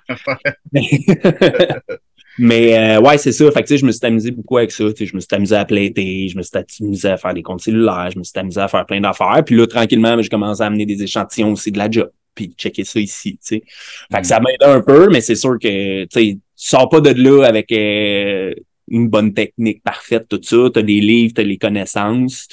Mais 2.39 2.77
euh, 2.77 3.01
ouais, 3.01 3.17
c'est 3.17 3.31
ça. 3.31 3.45
Fait 3.51 3.61
que, 3.61 3.67
tu 3.67 3.73
sais, 3.73 3.77
je 3.77 3.85
me 3.85 3.91
suis 3.91 4.05
amusé 4.05 4.31
beaucoup 4.31 4.57
avec 4.57 4.71
ça. 4.71 4.85
Tu 4.91 4.97
sais, 4.97 5.05
je 5.05 5.15
me 5.15 5.19
suis 5.19 5.33
amusé 5.33 5.55
à 5.55 5.65
plaiter, 5.65 6.27
je 6.27 6.37
me 6.37 6.41
suis 6.41 6.51
amusé 6.81 7.07
à 7.09 7.17
faire 7.17 7.33
des 7.33 7.43
comptes 7.43 7.61
cellulaires, 7.61 8.09
je 8.11 8.17
me 8.17 8.23
suis 8.23 8.37
amusé 8.39 8.59
à 8.59 8.67
faire 8.67 8.85
plein 8.85 9.01
d'affaires. 9.01 9.43
Puis 9.45 9.55
là, 9.55 9.67
tranquillement, 9.67 10.19
je 10.21 10.29
commence 10.29 10.61
à 10.61 10.65
amener 10.65 10.85
des 10.85 11.01
échantillons 11.03 11.51
aussi 11.51 11.71
de 11.71 11.77
la 11.77 11.89
job. 11.89 12.09
Puis 12.35 12.53
checker 12.57 12.83
ça 12.83 12.99
ici, 12.99 13.33
tu 13.33 13.37
sais. 13.41 13.63
Fait 14.11 14.21
que 14.21 14.27
ça 14.27 14.39
m'aide 14.39 14.63
un 14.63 14.81
peu, 14.81 15.09
mais 15.09 15.21
c'est 15.21 15.35
sûr 15.35 15.57
que, 15.59 16.03
tu 16.05 16.09
sais, 16.11 16.33
tu 16.33 16.39
sors 16.55 16.89
pas 16.89 17.01
de 17.01 17.09
là 17.11 17.43
avec 17.45 17.71
euh, 17.71 18.53
une 18.87 19.09
bonne 19.09 19.33
technique 19.33 19.83
parfaite, 19.83 20.27
tout 20.27 20.41
ça. 20.41 20.69
T'as 20.73 20.81
des 20.81 20.99
livres, 20.99 21.33
t'as 21.35 21.43
les 21.43 21.57
connaissances, 21.57 22.47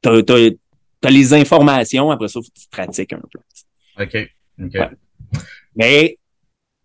t'as, 0.00 0.22
t'as, 0.22 0.50
t'as 1.00 1.10
les 1.10 1.34
informations. 1.34 2.10
Après 2.10 2.28
ça, 2.28 2.40
faut 2.40 2.42
que 2.42 2.60
tu 2.60 2.68
pratiques 2.70 3.12
un 3.12 3.20
peu. 3.20 4.02
OK. 4.02 4.30
OK. 4.62 4.88
Mais 5.74 6.18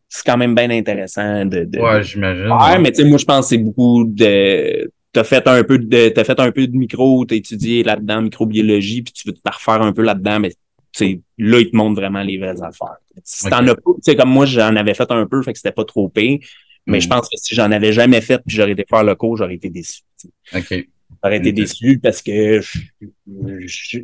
c'est 0.10 0.26
quand 0.26 0.38
même 0.38 0.56
bien 0.56 0.70
intéressant 0.70 1.46
de, 1.46 1.66
de 1.66 1.80
Ouais, 1.80 2.04
j'imagine. 2.04 2.52
Ouais, 2.52 2.80
mais 2.80 2.92
tu 2.92 3.02
sais, 3.02 3.04
moi, 3.04 3.18
je 3.18 3.26
pense 3.26 3.46
que 3.46 3.50
c'est 3.50 3.58
beaucoup 3.58 4.06
de. 4.06 4.92
T'as 5.12 5.24
fait 5.24 5.48
un 5.48 5.64
peu 5.64 5.80
de. 5.80 6.10
T'as 6.10 6.24
fait 6.24 6.40
un 6.40 6.52
peu 6.52 6.68
de 6.68 6.78
micro, 6.78 7.26
t'as 7.26 7.36
étudié 7.36 7.84
là-dedans, 7.84 8.22
microbiologie, 8.22 9.02
puis 9.02 9.14
tu 9.14 9.28
veux 9.28 9.34
te 9.34 9.42
refaire 9.46 9.82
un 9.82 9.92
peu 9.92 10.04
là-dedans, 10.04 10.40
mais 10.40 10.54
sais, 10.98 11.22
là, 11.38 11.60
ils 11.60 11.72
te 11.72 11.76
montrent 11.76 12.00
vraiment 12.00 12.22
les 12.24 12.38
vraies 12.38 12.62
affaires. 12.62 12.98
Si 13.24 13.50
t'en 13.50 13.66
as 13.68 13.76
pas, 13.76 13.82
tu 13.96 14.02
sais, 14.02 14.16
comme 14.16 14.30
moi, 14.30 14.46
j'en 14.46 14.76
avais 14.76 14.94
fait 14.94 15.10
un 15.12 15.26
peu, 15.26 15.42
fait 15.42 15.54
que 15.54 15.60
c'était 15.60 15.72
pas 15.72 15.86
trop 15.86 16.10
pire. 16.10 16.40
Mais 16.86 17.00
Mm. 17.00 17.02
je 17.02 17.08
pense 17.10 17.28
que 17.30 17.36
si 17.38 17.54
j'en 17.54 17.72
avais 17.72 17.92
jamais 17.92 18.22
fait, 18.22 18.38
puis 18.46 18.56
j'aurais 18.56 18.72
été 18.72 18.86
faire 18.90 19.04
le 19.04 19.14
cours, 19.16 19.36
j'aurais 19.38 19.56
été 19.56 19.70
déçu. 19.70 20.02
OK. 20.56 20.88
J'aurais 21.24 21.38
été 21.38 21.52
déçu 21.52 22.00
parce 22.00 22.22
que 22.22 22.62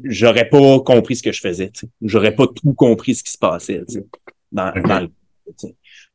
j'aurais 0.04 0.50
pas 0.50 0.80
compris 0.82 1.16
ce 1.16 1.24
que 1.24 1.32
je 1.32 1.40
faisais. 1.40 1.72
J'aurais 2.02 2.36
pas 2.36 2.48
tout 2.48 2.74
compris 2.74 3.16
ce 3.16 3.24
qui 3.24 3.32
se 3.32 3.38
passait 3.38 3.84
tu 3.88 3.96
sais, 3.96 4.06
dans, 4.52 4.70
Ok. 4.70 4.88
dans 4.88 5.00
le. 5.02 5.10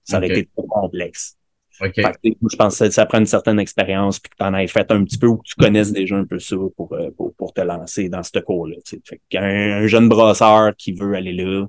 Ça 0.05 0.19
aurait 0.19 0.29
été 0.29 0.49
trop 0.55 0.67
complexe. 0.67 1.37
Fait 1.79 1.93
que, 1.93 2.03
je 2.03 2.57
pense 2.57 2.79
que 2.79 2.91
ça 2.91 3.07
prend 3.07 3.19
une 3.19 3.27
certaine 3.27 3.61
expérience 3.61 4.19
puis 4.19 4.31
que 4.31 4.37
tu 4.37 4.45
en 4.45 4.55
aies 4.55 4.67
fait 4.67 4.91
un 4.91 5.05
petit 5.05 5.19
peu 5.19 5.29
ou 5.29 5.37
que 5.37 5.45
tu 5.47 5.55
connaisses 5.55 5.93
déjà 5.93 6.17
un 6.17 6.25
peu 6.25 6.39
ça 6.39 6.57
pour, 6.77 6.93
euh, 6.93 7.11
pour, 7.17 7.33
pour 7.35 7.53
te 7.53 7.61
lancer 7.61 8.09
dans 8.09 8.23
ce 8.23 8.39
cours-là. 8.41 8.77
Fait 8.85 9.21
qu'un 9.29 9.43
un 9.43 9.87
jeune 9.87 10.09
brasseur 10.09 10.75
qui 10.77 10.93
veut 10.93 11.15
aller 11.15 11.33
là. 11.33 11.67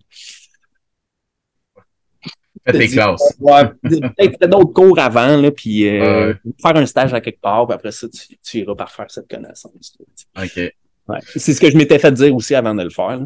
Fais 2.65 2.77
tes 2.77 2.87
classes. 2.87 3.37
Peut-être 3.39 4.47
d'autres 4.47 4.73
cours 4.73 4.99
avant, 4.99 5.37
là, 5.37 5.51
puis 5.51 5.87
euh, 5.87 6.33
faire 6.61 6.75
un 6.75 6.85
stage 6.85 7.13
à 7.13 7.21
quelque 7.21 7.39
part, 7.39 7.67
puis 7.67 7.75
après 7.75 7.91
ça, 7.91 8.07
tu, 8.09 8.37
tu 8.43 8.57
iras 8.57 8.75
par 8.75 8.91
faire 8.91 9.09
cette 9.09 9.29
connaissance. 9.29 9.95
sais. 9.95 10.65
OK. 10.65 10.73
Ouais. 11.07 11.19
C'est 11.35 11.53
ce 11.53 11.61
que 11.61 11.71
je 11.71 11.77
m'étais 11.77 11.97
fait 11.99 12.11
dire 12.11 12.35
aussi 12.35 12.53
avant 12.55 12.75
de 12.75 12.83
le 12.83 12.89
faire. 12.89 13.17
là. 13.17 13.25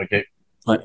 OK. 0.00 0.24
Ouais. 0.66 0.78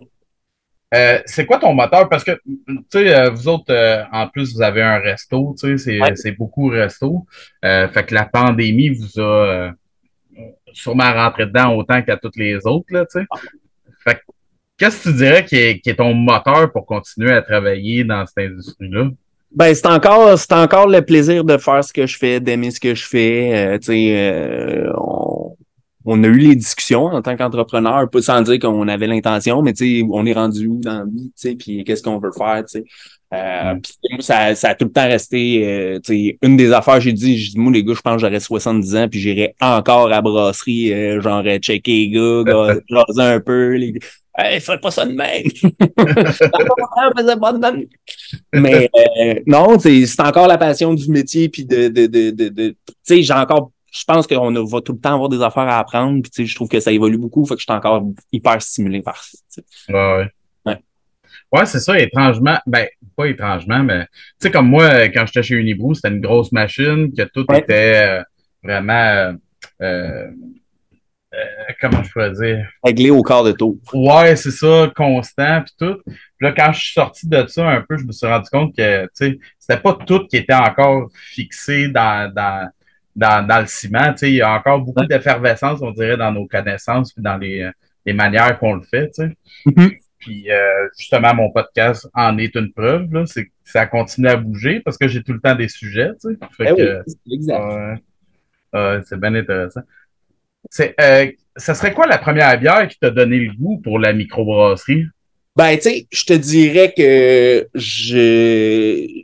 Euh, 0.93 1.19
c'est 1.25 1.45
quoi 1.45 1.58
ton 1.58 1.73
moteur? 1.73 2.08
Parce 2.08 2.23
que, 2.23 2.32
tu 2.45 2.73
sais, 2.91 3.15
euh, 3.15 3.29
vous 3.32 3.47
autres, 3.47 3.71
euh, 3.73 4.03
en 4.12 4.27
plus, 4.27 4.53
vous 4.53 4.62
avez 4.62 4.82
un 4.82 4.99
resto, 4.99 5.56
tu 5.60 5.77
sais, 5.77 5.77
c'est 5.77 6.01
Ouais. 6.01 6.15
c'est 6.15 6.34
beaucoup 6.34 6.67
resto. 6.67 7.25
Euh, 7.65 7.88
fait 7.88 8.03
que 8.03 8.13
la 8.13 8.25
pandémie 8.25 8.89
vous 8.89 9.19
a 9.19 9.21
euh, 9.21 9.71
sûrement 10.71 11.12
rentré 11.13 11.45
dedans 11.45 11.75
autant 11.75 12.01
qu'à 12.01 12.17
toutes 12.17 12.36
les 12.38 12.58
autres, 12.65 12.88
là, 12.89 13.06
tu 13.06 13.19
sais. 13.19 13.25
Fait 14.03 14.15
que, 14.15 14.21
qu'est-ce 14.77 15.03
que 15.06 15.10
tu 15.10 15.15
dirais 15.15 15.45
qui 15.45 15.56
est, 15.56 15.79
qui 15.79 15.89
est 15.89 15.95
ton 15.95 16.13
moteur 16.13 16.71
pour 16.71 16.86
continuer 16.86 17.32
à 17.32 17.41
travailler 17.41 18.03
dans 18.03 18.25
cette 18.25 18.51
industrie-là? 18.51 19.10
Ben, 19.56 19.73
c'est 19.75 19.88
encore, 19.88 20.38
c'est 20.38 20.53
encore 20.53 20.88
le 20.88 21.01
plaisir 21.01 21.43
de 21.43 21.58
faire 21.58 21.84
ce 21.84 21.93
que 21.93 22.08
je 22.08 22.17
fais, 22.17 22.39
d'aimer 22.39 22.71
ce 22.71 22.79
que 22.79 22.95
je 22.95 23.06
fais. 23.06 23.51
Euh, 23.53 23.77
tu 23.77 23.86
sais, 23.86 24.15
euh, 24.17 24.91
on, 24.97 25.56
on 26.06 26.24
a 26.24 26.28
eu 26.28 26.38
les 26.38 26.56
discussions 26.56 27.06
en 27.06 27.22
tant 27.22 27.36
qu'entrepreneur, 27.38 28.10
pas 28.10 28.22
sans 28.22 28.42
dire 28.42 28.60
qu'on 28.60 28.88
avait 28.88 29.08
l'intention, 29.08 29.62
mais 29.62 29.74
tu 29.74 30.02
sais, 30.02 30.06
on 30.12 30.26
est 30.26 30.34
rendu 30.34 30.68
où 30.68 30.80
dans 30.80 31.00
la 31.00 31.06
vie, 31.06 31.28
tu 31.28 31.32
sais, 31.50 31.56
puis 31.56 31.84
qu'est-ce 31.84 32.04
qu'on 32.04 32.20
veut 32.20 32.32
faire, 32.38 32.63
tu 32.66 32.80
sais. 32.80 32.84
Euh, 33.34 33.74
Mm. 33.74 33.82
puis 33.82 33.94
moi, 34.12 34.22
ça, 34.22 34.54
ça 34.54 34.70
a 34.70 34.76
tout 34.76 34.86
le 34.86 34.92
temps 34.92 35.08
resté, 35.08 35.63
euh, 35.68 36.00
tu 36.04 36.13
sais, 36.13 36.38
une 36.44 36.56
des 36.56 36.72
affaires, 36.72 37.02
j'ai 37.02 37.13
dit, 37.13 37.36
j'ai 37.38 37.52
dit, 37.54 37.60
moi, 37.60 37.72
les 37.72 37.84
gars, 37.84 37.94
je 37.96 38.02
pense 38.02 38.16
que 38.16 38.22
j'aurais 38.22 38.39
70 38.39 38.96
ans, 38.96 39.08
puis 39.10 39.20
j'irais 39.20 39.56
encore 39.60 40.06
à 40.06 40.10
la 40.10 40.22
brasserie, 40.22 40.94
euh, 40.94 41.20
genre, 41.22 41.44
checker 41.60 41.92
les 41.92 42.10
gars, 42.12 42.76
jaser 42.89 43.22
un 43.34 43.39
peu, 43.39 43.74
les 43.76 43.94
gars. 43.94 44.00
Hey, 44.36 44.60
fais 44.60 44.78
pas 44.80 44.89
ça 44.92 45.06
de 45.06 45.13
même! 45.13 45.44
Mais 48.54 48.89
euh, 49.22 49.36
non, 49.46 49.78
c'est 49.80 50.06
c'est 50.08 50.22
encore 50.22 50.48
la 50.48 50.58
passion 50.58 50.94
du 50.94 51.10
métier, 51.10 51.50
puis 51.50 51.66
de, 51.66 51.88
de, 51.88 52.08
de, 52.08 52.32
de, 52.32 52.50
de- 52.50 52.70
tu 52.70 52.76
sais, 53.04 53.22
j'ai 53.24 53.34
encore, 53.34 53.72
je 53.93 54.03
pense 54.06 54.25
qu'on 54.27 54.51
va 54.65 54.82
tout 54.82 54.93
le 54.93 54.99
temps 54.99 55.13
avoir 55.13 55.29
des 55.29 55.41
affaires 55.41 55.63
à 55.67 55.77
apprendre, 55.79 56.21
puis 56.23 56.32
tu 56.32 56.41
sais, 56.43 56.45
je 56.47 56.56
trouve 56.56 56.67
que 56.67 56.79
ça 56.79 56.91
évolue 56.91 57.17
beaucoup, 57.17 57.45
fait 57.45 57.53
que 57.53 57.60
je 57.62 57.65
suis 57.65 57.71
encore 57.73 58.03
hyper 58.32 58.62
stimulé 58.62 59.01
par 59.01 59.23
ça. 59.23 59.38
tu 59.53 59.62
sais. 59.69 59.93
Ouais, 59.93 60.17
ouais. 60.65 60.77
Ouais. 61.51 61.65
C'est 61.67 61.79
ça, 61.79 61.99
étrangement. 61.99 62.58
Ben, 62.65 62.88
pas 63.15 63.27
étrangement, 63.27 63.84
mais 63.84 64.06
tu 64.06 64.12
sais, 64.39 64.51
comme 64.51 64.67
moi, 64.67 65.08
quand 65.10 65.25
j'étais 65.27 65.43
chez 65.43 65.56
Unibrew, 65.56 65.93
c'était 65.93 66.10
une 66.10 66.21
grosse 66.21 66.51
machine, 66.51 67.13
que 67.15 67.21
tout 67.23 67.45
Ouais. 67.49 67.60
était 67.60 68.19
euh, 68.19 68.23
vraiment. 68.63 68.93
euh, 68.93 69.34
euh, 69.84 70.27
euh, 71.36 71.73
comment 71.82 72.01
je 72.03 72.12
pourrais 72.12 72.32
dire? 72.32 72.67
Réglé 72.84 73.10
au 73.12 73.21
quart 73.23 73.43
de 73.43 73.51
tour. 73.51 73.75
Ouais, 73.93 74.36
c'est 74.36 74.51
ça, 74.51 74.91
constant, 74.95 75.62
puis 75.63 75.73
tout. 75.79 75.97
Puis 76.06 76.15
là, 76.41 76.51
quand 76.51 76.71
je 76.73 76.79
suis 76.84 76.93
sorti 76.93 77.27
de 77.27 77.45
ça 77.47 77.67
un 77.69 77.82
peu, 77.82 77.97
je 77.97 78.06
me 78.06 78.12
suis 78.12 78.27
rendu 78.27 78.49
compte 78.51 78.75
que, 78.75 79.03
tu 79.06 79.10
sais, 79.13 79.39
c'était 79.60 79.79
pas 79.82 79.97
tout 80.08 80.27
qui 80.27 80.38
était 80.38 80.53
encore 80.53 81.10
fixé 81.13 81.88
dans, 81.88 82.32
dans, 82.34 82.69
dans, 83.15 83.45
dans 83.47 83.60
le 83.62 83.67
ciment. 83.67 84.12
Tu 84.13 84.17
sais, 84.19 84.30
il 84.32 84.36
y 84.36 84.41
a 84.41 84.52
encore 84.54 84.80
beaucoup 84.82 85.02
Ouais. 85.02 85.08
d'effervescence, 85.08 85.80
on 85.82 85.91
dirait, 85.91 86.17
dans 86.17 86.32
nos 86.32 86.47
connaissances, 86.47 87.13
puis 87.13 87.21
dans 87.23 87.38
les, 87.38 87.69
les 88.06 88.13
manières 88.13 88.58
qu'on 88.60 88.73
le 88.73 88.82
fait, 88.82 89.08
tu 89.12 89.23
sais. 89.23 89.32
Mhm. 89.65 89.91
Puis 90.19 90.49
euh, 90.49 90.88
justement, 90.97 91.34
mon 91.36 91.52
podcast 91.52 92.08
en 92.13 92.38
est 92.38 92.56
une 92.56 92.71
preuve. 92.71 93.12
Là, 93.13 93.26
c'est 93.26 93.52
ça 93.65 93.86
continue 93.86 94.28
à 94.30 94.38
bouger 94.38 94.80
parce 94.80 94.97
que 94.97 95.08
j'ai 95.10 95.21
tout 95.21 95.34
le 95.34 95.41
temps 95.41 95.56
des 95.56 95.67
sujets. 95.67 96.12
Tu 96.21 96.30
sais. 96.30 96.38
Fait 96.56 96.71
Eh 96.71 96.76
que, 96.78 97.04
oui, 97.28 97.36
exact. 97.36 98.02
c'est 99.06 99.19
bien 99.19 99.36
intéressant. 99.36 99.82
C'est, 100.69 100.95
euh, 101.02 101.30
ça 101.58 101.73
serait 101.76 101.93
quoi 101.93 102.08
la 102.08 102.17
première 102.17 102.58
bière 102.58 102.88
qui 102.88 102.97
t'a 102.97 103.10
donné 103.10 103.38
le 103.38 103.52
goût 103.54 103.80
pour 103.84 103.99
la 103.99 104.13
microbrasserie? 104.13 105.06
Ben, 105.58 105.76
tu 105.76 105.82
sais, 105.82 106.08
je 106.12 106.23
te 106.26 106.34
dirais 106.34 106.93
que 106.97 107.67
je. 107.76 109.23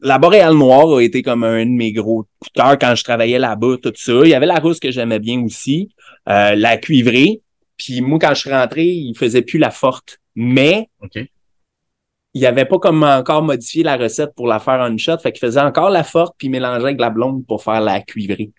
La 0.00 0.18
Boréale 0.18 0.54
Noire 0.54 0.96
a 0.96 1.00
été 1.00 1.22
comme 1.22 1.42
un 1.42 1.66
de 1.66 1.70
mes 1.70 1.92
gros 1.92 2.24
coups 2.38 2.52
de 2.54 2.60
cœur 2.60 2.78
quand 2.78 2.94
je 2.94 3.02
travaillais 3.02 3.38
là-bas, 3.38 3.76
tout 3.82 3.92
ça. 3.96 4.12
Il 4.22 4.28
y 4.28 4.34
avait 4.34 4.46
la 4.46 4.60
rousse 4.60 4.78
que 4.78 4.92
j'aimais 4.92 5.18
bien 5.18 5.42
aussi, 5.42 5.88
euh, 6.28 6.54
la 6.54 6.76
cuivrée. 6.76 7.42
Puis 7.76 8.00
moi, 8.00 8.18
quand 8.20 8.34
je 8.34 8.40
suis 8.40 8.50
rentré, 8.50 8.84
il 8.84 9.16
faisait 9.16 9.42
plus 9.42 9.58
la 9.58 9.70
forte. 9.70 10.18
Mais 10.36 10.88
il 12.34 12.46
avait 12.46 12.64
pas 12.64 12.78
comme 12.78 13.02
encore 13.02 13.42
modifié 13.42 13.82
la 13.82 13.96
recette 13.96 14.34
pour 14.36 14.46
la 14.46 14.60
faire 14.60 14.80
en 14.80 14.86
une 14.86 14.98
shot. 14.98 15.18
Fait 15.18 15.32
qu'il 15.32 15.40
faisait 15.40 15.60
encore 15.60 15.90
la 15.90 16.04
forte 16.04 16.34
puis 16.38 16.48
mélangeait 16.48 16.84
avec 16.84 17.00
la 17.00 17.10
blonde 17.10 17.44
pour 17.46 17.62
faire 17.64 17.80
la 17.80 18.00
cuivrée. 18.00 18.52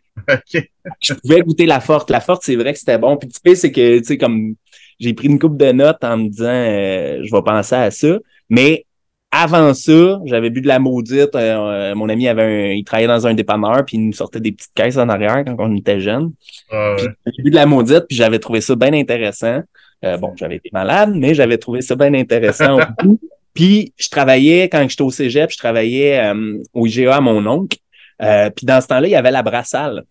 Je 1.02 1.14
pouvais 1.14 1.42
goûter 1.42 1.66
la 1.66 1.80
forte. 1.80 2.10
La 2.10 2.20
forte, 2.20 2.44
c'est 2.44 2.58
vrai 2.58 2.74
que 2.74 2.80
c'était 2.80 2.98
bon. 2.98 3.16
Puis 3.16 3.30
tu 3.30 3.40
sais, 3.46 3.56
c'est 3.56 3.72
que, 3.72 4.00
tu 4.00 4.04
sais, 4.04 4.18
comme 4.18 4.56
j'ai 5.00 5.14
pris 5.14 5.28
une 5.28 5.40
coupe 5.40 5.58
de 5.58 5.72
notes 5.72 6.04
en 6.04 6.18
me 6.18 6.28
disant 6.28 6.48
euh, 6.50 7.22
je 7.24 7.34
vais 7.34 7.42
penser 7.44 7.76
à 7.76 7.92
ça. 7.92 8.20
Mais 8.50 8.86
avant 9.32 9.74
ça, 9.74 10.20
j'avais 10.26 10.50
bu 10.50 10.62
de 10.62 10.68
la 10.68 10.80
maudite. 10.80 11.36
Euh, 11.36 11.92
euh, 11.92 11.96
mon 11.96 12.10
ami 12.10 12.28
avait 12.28 12.44
un, 12.44 12.72
il 12.72 12.84
travaillait 12.84 13.08
dans 13.08 13.28
un 13.28 13.34
dépanneur, 13.34 13.86
puis 13.86 13.98
il 13.98 14.08
nous 14.08 14.14
sortait 14.14 14.40
des 14.40 14.52
petites 14.52 14.74
caisses 14.74 14.98
en 14.98 15.08
arrière 15.08 15.44
quand 15.46 15.56
on 15.60 15.76
était 15.76 16.00
jeunes. 16.00 16.32
Ah, 16.72 16.96
ouais. 16.96 17.08
j'ai 17.26 17.44
bu 17.44 17.52
de 17.52 17.56
la 17.56 17.66
maudite, 17.66 18.06
puis 18.08 18.18
j'avais 18.18 18.40
trouvé 18.40 18.62
ça 18.62 18.76
bien 18.76 18.94
intéressant. 18.94 19.62
Euh, 20.04 20.18
bon, 20.18 20.34
j'avais 20.36 20.56
été 20.56 20.70
malade, 20.74 21.12
mais 21.14 21.34
j'avais 21.34 21.58
trouvé 21.58 21.82
ça 21.82 21.96
bien 21.96 22.14
intéressant 22.14 22.78
au 22.80 23.04
bout. 23.04 23.20
Puis 23.54 23.94
je 23.98 24.08
travaillais, 24.10 24.70
quand 24.70 24.88
j'étais 24.88 25.02
au 25.02 25.12
cégep, 25.12 25.52
je 25.52 25.58
travaillais 25.58 26.20
euh, 26.20 26.58
au 26.74 26.86
IGA 26.86 27.18
à 27.18 27.20
mon 27.20 27.46
oncle. 27.46 27.78
Puis 28.20 28.66
dans 28.66 28.80
ce 28.80 28.88
temps-là, 28.88 29.08
il 29.08 29.12
y 29.12 29.16
avait 29.16 29.32
la 29.32 29.44
brassale. 29.44 30.04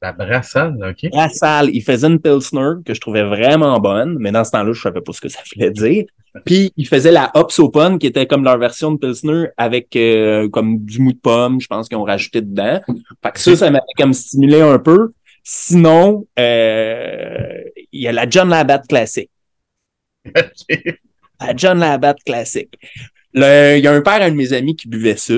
La 0.00 0.12
brassade, 0.12 0.76
OK. 0.82 1.10
Brassale, 1.10 1.70
il 1.72 1.82
faisait 1.82 2.06
une 2.06 2.20
Pilsner 2.20 2.82
que 2.84 2.94
je 2.94 3.00
trouvais 3.00 3.22
vraiment 3.22 3.78
bonne, 3.78 4.16
mais 4.18 4.32
dans 4.32 4.44
ce 4.44 4.52
temps-là, 4.52 4.72
je 4.72 4.80
savais 4.80 5.00
pas 5.00 5.12
ce 5.12 5.20
que 5.20 5.28
ça 5.28 5.40
voulait 5.54 5.70
dire. 5.70 6.04
Puis 6.44 6.72
il 6.76 6.86
faisait 6.86 7.12
la 7.12 7.30
Hops 7.34 7.58
Open, 7.58 7.98
qui 7.98 8.06
était 8.06 8.26
comme 8.26 8.44
leur 8.44 8.58
version 8.58 8.92
de 8.92 8.98
Pilsner 8.98 9.46
avec 9.56 9.94
euh, 9.96 10.48
comme 10.48 10.84
du 10.84 11.00
mou 11.00 11.12
de 11.12 11.18
pomme, 11.18 11.60
je 11.60 11.66
pense 11.66 11.88
qu'ils 11.88 11.98
ont 11.98 12.04
rajouté 12.04 12.40
dedans. 12.40 12.80
Fait 13.22 13.32
que 13.32 13.40
ça, 13.40 13.56
ça 13.56 13.70
m'avait 13.70 13.84
comme 13.96 14.12
stimulé 14.12 14.60
un 14.60 14.78
peu. 14.78 15.12
Sinon, 15.42 16.26
euh, 16.38 17.62
il 17.92 18.02
y 18.02 18.08
a 18.08 18.12
la 18.12 18.28
John 18.28 18.50
Labatt 18.50 18.86
classique. 18.86 19.30
La 21.40 21.54
John 21.56 21.78
Labatt 21.78 22.18
classique. 22.24 22.74
Il 23.32 23.40
y 23.40 23.86
a 23.86 23.92
un 23.92 24.00
père, 24.00 24.20
un 24.22 24.30
de 24.30 24.36
mes 24.36 24.52
amis, 24.52 24.74
qui 24.76 24.88
buvait 24.88 25.16
ça. 25.16 25.34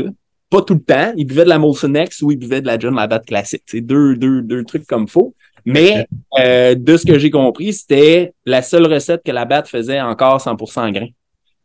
Pas 0.49 0.63
tout 0.63 0.75
le 0.75 0.81
temps. 0.81 1.13
Il 1.17 1.27
buvait 1.27 1.45
de 1.45 1.49
la 1.49 1.59
Molson 1.59 1.95
X 1.95 2.23
ou 2.23 2.33
il 2.33 2.39
buvait 2.39 2.61
de 2.61 2.67
la 2.67 2.79
John 2.79 2.97
Labatt 2.97 3.25
classique. 3.27 3.63
C'est 3.67 3.83
deux, 3.83 4.17
deux, 4.17 4.43
deux 4.43 4.65
trucs 4.65 4.87
comme 4.87 5.07
faux. 5.07 5.35
Mais 5.65 6.07
euh, 6.39 6.75
de 6.75 6.97
ce 6.97 7.07
que 7.07 7.19
j'ai 7.19 7.31
compris, 7.31 7.73
c'était 7.73 8.33
la 8.45 8.63
seule 8.63 8.87
recette 8.87 9.23
que 9.25 9.33
Labatt 9.33 9.69
faisait 9.69 10.01
encore 10.01 10.39
100% 10.39 10.93
grain. 10.93 11.09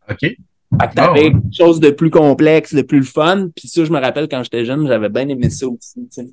OK. 0.10 0.36
Fait 0.82 0.90
que 0.90 0.94
t'avais 0.94 1.32
quelque 1.32 1.56
chose 1.56 1.80
de 1.80 1.90
plus 1.90 2.10
complexe, 2.10 2.74
de 2.74 2.82
plus 2.82 3.04
fun. 3.04 3.50
Puis 3.56 3.68
ça, 3.68 3.86
je 3.86 3.92
me 3.92 4.00
rappelle 4.00 4.28
quand 4.28 4.44
j'étais 4.44 4.66
jeune, 4.66 4.88
j'avais 4.88 5.10
bien 5.10 5.28
aimé 5.30 5.50
ça 5.50 5.68
aussi. 5.68 5.94
tu 5.96 6.08
sais. 6.10 6.28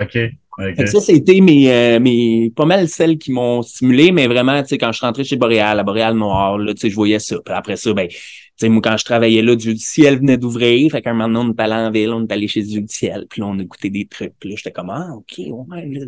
OK. 0.00 0.12
Fait 0.12 0.32
OK. 0.58 0.76
que 0.76 0.86
ça, 0.86 1.00
c'était 1.00 1.40
mes, 1.40 1.70
euh, 1.70 2.00
mes, 2.00 2.50
pas 2.54 2.64
mal 2.64 2.88
celles 2.88 3.18
qui 3.18 3.30
m'ont 3.30 3.62
stimulé, 3.62 4.10
mais 4.10 4.26
vraiment, 4.26 4.60
tu 4.62 4.68
sais, 4.68 4.78
quand 4.78 4.90
je 4.90 4.98
suis 4.98 5.06
rentré 5.06 5.24
chez 5.24 5.36
Boréal, 5.36 5.78
à 5.78 5.82
Boréal 5.82 6.16
Noir, 6.16 6.58
là, 6.58 6.74
tu 6.74 6.80
sais, 6.80 6.90
je 6.90 6.94
voyais 6.94 7.18
ça. 7.18 7.36
Puis 7.44 7.54
après 7.54 7.76
ça, 7.76 7.92
ben, 7.92 8.08
sais, 8.56 8.68
moi, 8.68 8.80
quand 8.82 8.96
je 8.96 9.04
travaillais 9.04 9.42
là, 9.42 9.56
Dieu 9.56 9.74
du 9.74 9.80
ciel 9.80 10.18
venait 10.18 10.36
d'ouvrir. 10.36 10.90
Fait 10.90 11.02
qu'un 11.02 11.12
moment 11.12 11.28
donné, 11.28 11.50
on 11.50 11.52
est 11.52 11.62
allé 11.62 11.74
en 11.74 11.90
ville, 11.90 12.10
on 12.10 12.24
est 12.24 12.32
allé 12.32 12.48
chez 12.48 12.62
Dieu 12.62 12.80
du 12.80 12.92
ciel. 12.92 13.26
Puis 13.28 13.40
là, 13.40 13.48
on 13.48 13.58
a 13.58 13.64
goûté 13.64 13.90
des 13.90 14.06
trucs. 14.06 14.34
Puis 14.38 14.50
là, 14.50 14.56
j'étais 14.56 14.72
comme, 14.72 14.90
ah, 14.90 15.10
OK, 15.14 15.38
ouais, 15.38 15.86
là, 15.86 16.06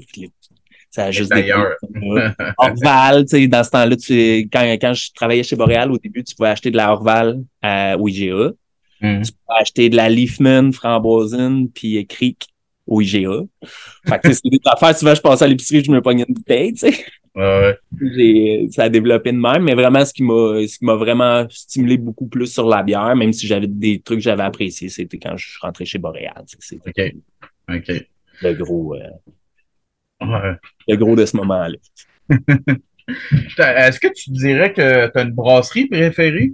ça 0.91 1.05
a 1.05 1.11
juste 1.11 1.33
des 1.33 1.53
Orval, 2.59 3.25
tu 3.25 3.29
sais, 3.29 3.49
dans 3.49 3.63
ce 3.63 3.71
temps-là, 3.71 3.97
tu, 3.97 4.15
quand, 4.53 4.63
quand 4.81 4.95
je 4.95 5.13
travaillais 5.15 5.43
chez 5.43 5.57
Boréal, 5.57 5.91
au 5.93 5.99
début, 5.99 6.25
tu 6.25 6.35
pouvais 6.35 6.49
acheter 6.49 6.71
de 6.71 6.77
la 6.77 6.93
Orval 6.93 7.43
à, 7.63 7.99
au 7.99 8.09
IGA. 8.09 8.53
Mm. 9.01 9.23
Tu 9.23 9.33
pouvais 9.33 9.61
acheter 9.61 9.89
de 9.91 9.97
la 9.97 10.09
Leafman, 10.09 10.73
Framboisine, 10.73 11.69
puis 11.71 12.07
Creek 12.07 12.47
au 12.87 13.01
IGA. 13.01 13.43
Fait 14.09 14.21
que 14.21 14.33
c'est 14.33 14.49
des 14.49 14.61
affaires, 14.65 14.97
souvent, 14.97 15.15
je 15.15 15.21
passais 15.21 15.45
à 15.45 15.49
l'épicerie, 15.49 15.85
je 15.85 15.91
me 15.91 16.01
pognais 16.01 16.25
une 16.27 16.35
bouteille, 16.35 16.73
tu 16.73 16.91
sais. 16.91 17.05
Ouais. 17.37 17.77
ça 18.71 18.85
a 18.85 18.89
développé 18.89 19.31
de 19.31 19.37
même, 19.37 19.63
mais 19.63 19.75
vraiment, 19.75 20.03
ce 20.07 20.15
qui 20.15 20.23
m'a, 20.23 20.67
ce 20.67 20.79
qui 20.79 20.85
m'a 20.87 20.95
vraiment 20.95 21.47
stimulé 21.51 21.99
beaucoup 21.99 22.27
plus 22.27 22.47
sur 22.47 22.67
la 22.67 22.83
bière, 22.83 23.15
même 23.15 23.35
si 23.35 23.47
j'avais 23.47 23.67
des 23.67 24.01
trucs 24.01 24.19
que 24.19 24.25
j'avais 24.25 24.43
appréciés, 24.43 24.89
c'était 24.89 25.19
quand 25.19 25.37
je 25.37 25.51
suis 25.51 25.59
rentré 25.61 25.85
chez 25.85 25.99
Boréal. 25.99 26.45
OK. 26.87 27.15
OK. 27.69 28.07
Le 28.43 28.53
gros, 28.55 28.95
euh, 28.95 29.11
le 30.21 30.97
gros 30.97 31.17
de 31.17 31.27
ce 31.27 31.37
moment-là. 31.37 31.77
Est-ce 33.59 34.01
que 34.01 34.09
tu 34.13 34.31
dirais 34.31 34.73
que 34.73 35.09
tu 35.09 35.19
as 35.19 35.23
une 35.23 35.33
brasserie 35.33 35.87
préférée? 35.87 36.53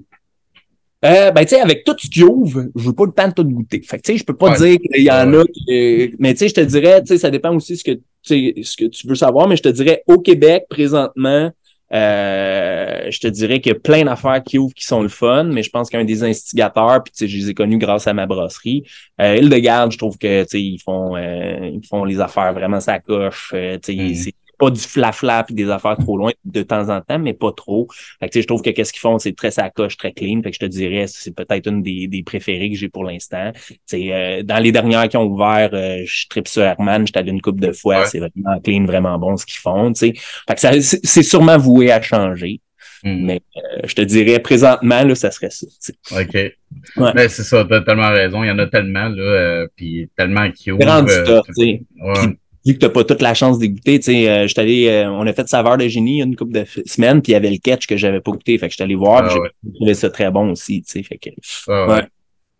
Euh, 1.05 1.33
ben, 1.33 1.43
tu 1.45 1.57
sais, 1.57 1.61
avec 1.61 1.83
tout 1.83 1.97
ce 1.99 2.09
qui 2.09 2.23
ouvre, 2.23 2.67
je 2.77 2.85
veux 2.85 2.93
pas 2.93 3.07
le 3.07 3.13
temps 3.13 3.27
de 3.27 3.33
tout 3.33 3.45
goûter. 3.45 3.83
Fait 3.83 3.97
que, 3.97 4.03
tu 4.03 4.13
sais, 4.13 4.19
je 4.19 4.25
peux 4.25 4.37
pas 4.37 4.57
dire 4.57 4.79
qu'il 4.79 5.03
y 5.03 5.11
en 5.11 5.33
a 5.35 5.45
qui, 5.45 6.15
mais 6.21 6.33
tu 6.35 6.41
sais, 6.41 6.49
je 6.49 6.55
te 6.55 6.61
dirais, 6.61 7.01
tu 7.01 7.09
sais, 7.09 7.19
ça 7.19 7.31
dépend 7.31 7.55
aussi 7.57 7.77
ce 7.77 7.83
que, 7.83 7.99
ce 8.23 8.77
que 8.77 8.85
tu 8.85 9.09
veux 9.09 9.17
savoir, 9.17 9.49
mais 9.49 9.57
je 9.57 9.63
te 9.63 9.69
dirais, 9.69 10.05
au 10.07 10.21
Québec, 10.21 10.67
présentement, 10.71 11.51
euh, 11.93 13.11
je 13.11 13.20
te 13.20 13.26
dirais 13.26 13.61
qu'il 13.61 13.72
y 13.72 13.76
a 13.76 13.78
plein 13.78 14.05
d'affaires 14.05 14.43
qui 14.43 14.59
ouvrent 14.59 14.74
qui 14.74 14.84
sont 14.84 15.03
le 15.03 15.09
fun, 15.09 15.45
mais 15.45 15.62
je 15.62 15.70
pense 15.70 15.90
qu'un 15.90 16.05
des 16.05 16.24
instigateurs, 16.24 17.03
puis 17.03 17.12
tu 17.12 17.18
sais, 17.18 17.28
je 17.28 17.36
les 17.36 17.51
ai 17.51 17.55
connus 17.55 17.78
grâce 17.78 18.07
à 18.07 18.14
ma 18.14 18.26
brasserie. 18.26 18.84
Euh, 19.20 19.36
Île 19.36 19.51
de 19.51 19.59
Garde, 19.59 19.93
je 19.93 19.99
trouve 19.99 20.16
que 20.16 20.45
ils 20.57 20.78
font 20.78 21.16
euh, 21.16 21.70
ils 21.74 21.86
font 21.86 22.05
les 22.05 22.20
affaires 22.20 22.53
vraiment 22.55 22.80
sacoche. 22.80 23.53
Euh, 23.55 23.78
tu 23.82 23.95
sais, 23.95 24.03
mm. 24.03 24.14
c'est 24.14 24.34
pas 24.63 24.71
du 24.71 24.81
flafla 24.81 25.43
puis 25.43 25.57
des 25.57 25.69
affaires 25.69 25.97
trop 25.97 26.17
loin 26.17 26.31
de 26.45 26.63
temps 26.63 26.89
en 26.89 27.01
temps, 27.01 27.19
mais 27.19 27.35
pas 27.35 27.51
trop. 27.51 27.89
Fait 28.21 28.29
que, 28.29 28.41
je 28.41 28.47
trouve 28.47 28.63
que 28.63 28.71
qu'est-ce 28.71 28.93
qu'ils 28.93 29.01
font, 29.01 29.19
c'est 29.19 29.35
très 29.35 29.51
sacoche, 29.51 29.97
très 29.97 30.13
clean. 30.13 30.41
Fait 30.41 30.51
que 30.51 30.55
je 30.55 30.61
te 30.61 30.67
dirais, 30.67 31.07
c'est 31.09 31.35
peut-être 31.35 31.69
une 31.69 31.83
des, 31.83 32.07
des 32.07 32.23
préférées 32.23 32.71
que 32.71 32.77
j'ai 32.77 32.89
pour 32.89 33.03
l'instant. 33.03 33.51
Euh, 33.93 34.43
dans 34.45 34.59
les 34.63 34.71
dernières 34.71 35.09
qui 35.09 35.17
ont 35.17 35.25
ouvert, 35.25 35.71
euh, 35.73 36.03
je 36.07 36.29
tripe 36.29 36.47
sur 36.47 36.63
Herman, 36.63 37.05
j'étais 37.05 37.19
allé 37.19 37.33
une 37.33 37.41
coupe 37.41 37.59
de 37.59 37.73
fois, 37.73 38.07
c'est 38.07 38.21
vraiment 38.21 38.61
clean, 38.63 38.85
vraiment 38.85 39.19
bon 39.19 39.37
ce 39.37 39.45
qu'ils 39.45 39.59
font. 39.59 39.93
Fait 39.97 40.13
que 40.13 40.61
ça, 40.61 40.71
c'est 40.81 41.25
sûrement 41.25 41.59
voué 41.59 41.91
à 41.91 42.01
changer. 42.01 42.61
Hmm. 43.03 43.25
Mais 43.25 43.41
euh, 43.57 43.81
je 43.85 43.95
te 43.95 44.03
dirais, 44.03 44.39
présentement, 44.39 45.03
là, 45.03 45.17
ça 45.17 45.33
serait 45.33 45.51
ça. 45.51 45.67
OK. 46.13 46.35
Ouais. 46.35 47.13
Mais 47.17 47.29
c'est 47.29 47.43
ça, 47.43 47.67
t'as 47.69 47.81
tellement 47.81 48.11
raison. 48.11 48.45
Il 48.45 48.47
y 48.47 48.51
en 48.51 48.61
a 48.61 48.67
tellement, 48.69 49.09
là, 49.09 49.23
euh, 49.23 49.67
puis 49.75 50.09
tellement 50.17 50.49
qui 50.53 50.71
ouvrent. 50.71 50.89
Euh, 50.89 51.41
ouais 51.59 52.37
vu 52.65 52.75
que 52.75 52.79
t'as 52.79 52.89
pas 52.89 53.05
toute 53.05 53.23
la 53.23 53.35
chance 53.35 53.59
d'écouter, 53.59 53.99
tu 53.99 54.13
sais, 54.13 54.29
euh, 54.29 54.47
allé, 54.57 54.89
euh, 54.89 55.11
on 55.11 55.27
a 55.27 55.33
fait 55.33 55.49
saveur 55.49 55.77
de 55.77 55.89
génie 55.89 56.23
une 56.23 56.37
couple 56.37 56.53
de 56.53 56.65
semaines, 56.87 57.23
puis 57.23 57.33
il 57.33 57.35
y 57.35 57.37
avait 57.37 57.51
le 57.51 57.59
catch 57.59 57.87
que 57.87 57.97
j'avais 57.97 58.21
pas 58.21 58.31
goûté, 58.31 58.57
fait 58.59 58.69
que 58.69 58.73
j'étais 58.73 58.85
allé 58.85 58.95
voir, 58.95 59.25
ah, 59.25 59.29
j'ai 59.29 59.73
trouvé 59.75 59.95
ça 59.95 60.11
très 60.11 60.31
bon 60.31 60.51
aussi, 60.51 60.83
tu 60.83 60.93
sais, 60.93 61.03
fait 61.03 61.19
que. 61.19 61.31
Ah, 61.69 61.87
ouais. 61.87 62.03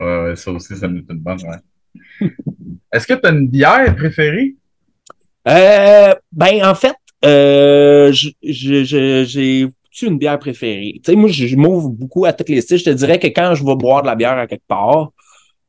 ouais. 0.01 0.23
ouais. 0.29 0.37
ça 0.37 0.51
aussi, 0.51 0.77
ça 0.77 0.89
me 0.89 0.95
met 0.95 1.05
une 1.09 1.19
bonne, 1.19 1.39
ouais. 1.43 2.29
Est-ce 2.93 3.07
que 3.07 3.15
tu 3.15 3.27
as 3.27 3.31
une 3.31 3.49
bière 3.49 3.95
préférée? 3.97 4.55
Euh, 5.49 6.15
ben, 6.31 6.65
en 6.65 6.75
fait, 6.75 6.97
euh, 7.25 8.13
j'ai 8.43 9.69
une 10.03 10.19
bière 10.19 10.39
préférée. 10.39 11.01
Tu 11.03 11.13
sais, 11.13 11.17
moi, 11.17 11.29
je, 11.31 11.57
m'ouvre 11.57 11.89
beaucoup 11.89 12.25
à 12.25 12.33
toutes 12.33 12.49
les 12.49 12.61
styles. 12.61 12.79
Je 12.79 12.85
te 12.85 12.91
dirais 12.91 13.19
que 13.19 13.27
quand 13.29 13.55
je 13.55 13.65
vais 13.65 13.77
boire 13.77 14.03
de 14.03 14.07
la 14.07 14.15
bière 14.15 14.39
à 14.39 14.47
quelque 14.47 14.67
part, 14.67 15.13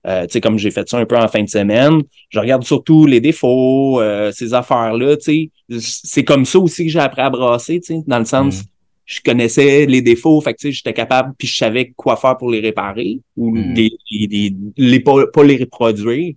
euh, 0.06 0.24
tu 0.24 0.34
sais, 0.34 0.42
comme 0.42 0.60
j'ai 0.60 0.72
fait 0.72 0.88
ça 0.88 0.98
un 0.98 1.06
peu 1.06 1.18
en 1.18 1.28
fin 1.28 1.44
de 1.44 1.50
semaine, 1.50 2.02
je 2.30 2.40
regarde 2.40 2.64
surtout 2.64 3.06
les 3.06 3.22
défauts, 3.22 4.02
euh, 4.02 4.32
ces 4.32 4.54
affaires-là, 4.54 5.18
tu 5.18 5.50
sais. 5.70 5.80
C'est 5.80 6.24
comme 6.24 6.46
ça 6.46 6.60
aussi 6.60 6.86
que 6.86 6.92
j'ai 6.92 7.00
appris 7.00 7.22
à 7.22 7.30
brasser, 7.30 7.80
tu 7.80 7.96
sais, 7.96 8.02
dans 8.06 8.20
le 8.20 8.26
sens, 8.26 8.62
mm. 8.62 8.66
je 9.06 9.22
connaissais 9.22 9.86
les 9.86 10.02
défauts, 10.02 10.42
fait 10.42 10.54
que 10.54 10.60
tu 10.60 10.68
sais, 10.68 10.72
j'étais 10.74 10.94
capable, 10.94 11.34
puis 11.38 11.48
je 11.48 11.56
savais 11.56 11.94
quoi 11.96 12.18
faire 12.18 12.38
pour 12.38 12.52
les 12.52 12.60
réparer 12.60 13.22
ou 13.38 13.56
mm. 13.56 13.74
les, 13.74 13.92
les, 14.12 14.56
les, 14.76 15.00
pas, 15.00 15.44
les 15.44 15.58
reproduire. 15.58 16.34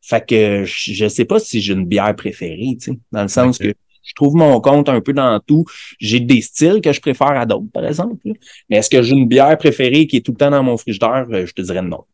Fait 0.00 0.24
que 0.26 0.64
je, 0.64 1.08
sais 1.08 1.24
pas 1.24 1.38
si 1.38 1.60
j'ai 1.60 1.72
une 1.74 1.84
bière 1.84 2.14
préférée, 2.14 2.76
tu 2.80 2.92
sais, 2.92 2.98
dans 3.10 3.22
le 3.22 3.28
sens 3.28 3.58
que 3.58 3.74
je 4.08 4.14
trouve 4.14 4.34
mon 4.34 4.58
compte 4.60 4.88
un 4.88 5.00
peu 5.02 5.12
dans 5.12 5.38
tout. 5.46 5.64
J'ai 6.00 6.18
des 6.20 6.40
styles 6.40 6.80
que 6.82 6.92
je 6.92 7.00
préfère 7.00 7.38
à 7.38 7.44
d'autres, 7.44 7.70
par 7.72 7.84
exemple. 7.84 8.16
Mais 8.70 8.78
est-ce 8.78 8.88
que 8.88 9.02
j'ai 9.02 9.14
une 9.14 9.28
bière 9.28 9.56
préférée 9.58 10.06
qui 10.06 10.16
est 10.16 10.20
tout 10.20 10.32
le 10.32 10.38
temps 10.38 10.50
dans 10.50 10.62
mon 10.62 10.78
frigidaire? 10.78 11.26
Euh, 11.30 11.44
je 11.44 11.52
te 11.52 11.60
dirais 11.60 11.82
non. 11.82 12.04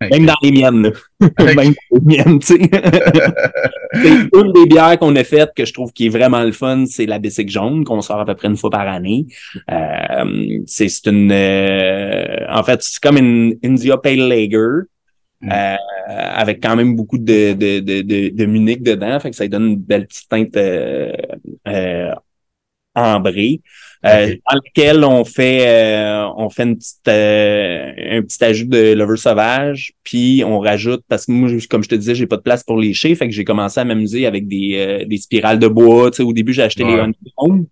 Ah, 0.00 0.08
Même 0.10 0.26
dans 0.26 0.34
les 0.42 0.50
miennes. 0.50 0.92
Même 1.38 1.54
dans 1.54 1.62
les 1.62 2.00
miennes. 2.02 2.40
c'est 2.42 2.56
une 2.56 4.52
des 4.52 4.66
bières 4.66 4.98
qu'on 4.98 5.14
a 5.14 5.22
faites 5.22 5.52
que 5.54 5.64
je 5.64 5.72
trouve 5.72 5.92
qui 5.92 6.06
est 6.06 6.10
vraiment 6.10 6.42
le 6.42 6.52
fun, 6.52 6.86
c'est 6.86 7.06
la 7.06 7.20
Bessic 7.20 7.48
jaune 7.48 7.84
qu'on 7.84 8.00
sort 8.00 8.18
à 8.18 8.24
peu 8.24 8.34
près 8.34 8.48
une 8.48 8.56
fois 8.56 8.70
par 8.70 8.88
année. 8.88 9.26
Euh, 9.70 10.58
c'est 10.66 11.06
une... 11.06 11.30
Euh, 11.30 12.46
en 12.48 12.64
fait, 12.64 12.82
c'est 12.82 13.00
comme 13.00 13.16
une 13.16 13.56
India 13.64 13.96
Pale 13.96 14.28
Lager. 14.28 14.88
Euh, 15.44 15.76
avec 16.08 16.60
quand 16.60 16.74
même 16.74 16.96
beaucoup 16.96 17.18
de, 17.18 17.52
de, 17.52 17.80
de, 17.80 18.28
de, 18.30 18.46
Munich 18.46 18.82
dedans. 18.82 19.20
Fait 19.20 19.30
que 19.30 19.36
ça 19.36 19.46
donne 19.46 19.66
une 19.66 19.76
belle 19.76 20.06
petite 20.06 20.28
teinte 20.28 20.56
euh, 20.56 21.12
euh, 21.68 22.12
ambrée. 22.94 23.60
Euh, 24.04 24.34
dans 24.48 24.56
lequel 24.56 25.04
on 25.04 25.24
fait 25.24 26.04
on 26.36 26.48
fait 26.50 26.62
une 26.62 26.76
petite 26.76 27.08
un 27.08 28.22
petit 28.22 28.44
ajout 28.44 28.66
de 28.66 28.92
lover 28.92 29.16
sauvage 29.16 29.92
puis 30.04 30.44
on 30.46 30.60
rajoute 30.60 31.02
parce 31.08 31.26
que 31.26 31.32
moi 31.32 31.50
comme 31.68 31.82
je 31.82 31.88
te 31.88 31.96
disais 31.96 32.14
j'ai 32.14 32.28
pas 32.28 32.36
de 32.36 32.42
place 32.42 32.62
pour 32.62 32.78
les 32.78 32.88
lécher 32.88 33.16
fait 33.16 33.26
que 33.26 33.34
j'ai 33.34 33.42
commencé 33.42 33.80
à 33.80 33.84
m'amuser 33.84 34.24
avec 34.24 34.46
des, 34.46 35.04
des 35.04 35.16
spirales 35.16 35.58
de 35.58 35.66
bois 35.66 36.12
tu 36.12 36.18
sais 36.18 36.22
au 36.22 36.32
début 36.32 36.52
j'ai 36.52 36.62
acheté 36.62 36.84
les 36.84 36.92
honeycomb 36.92 37.66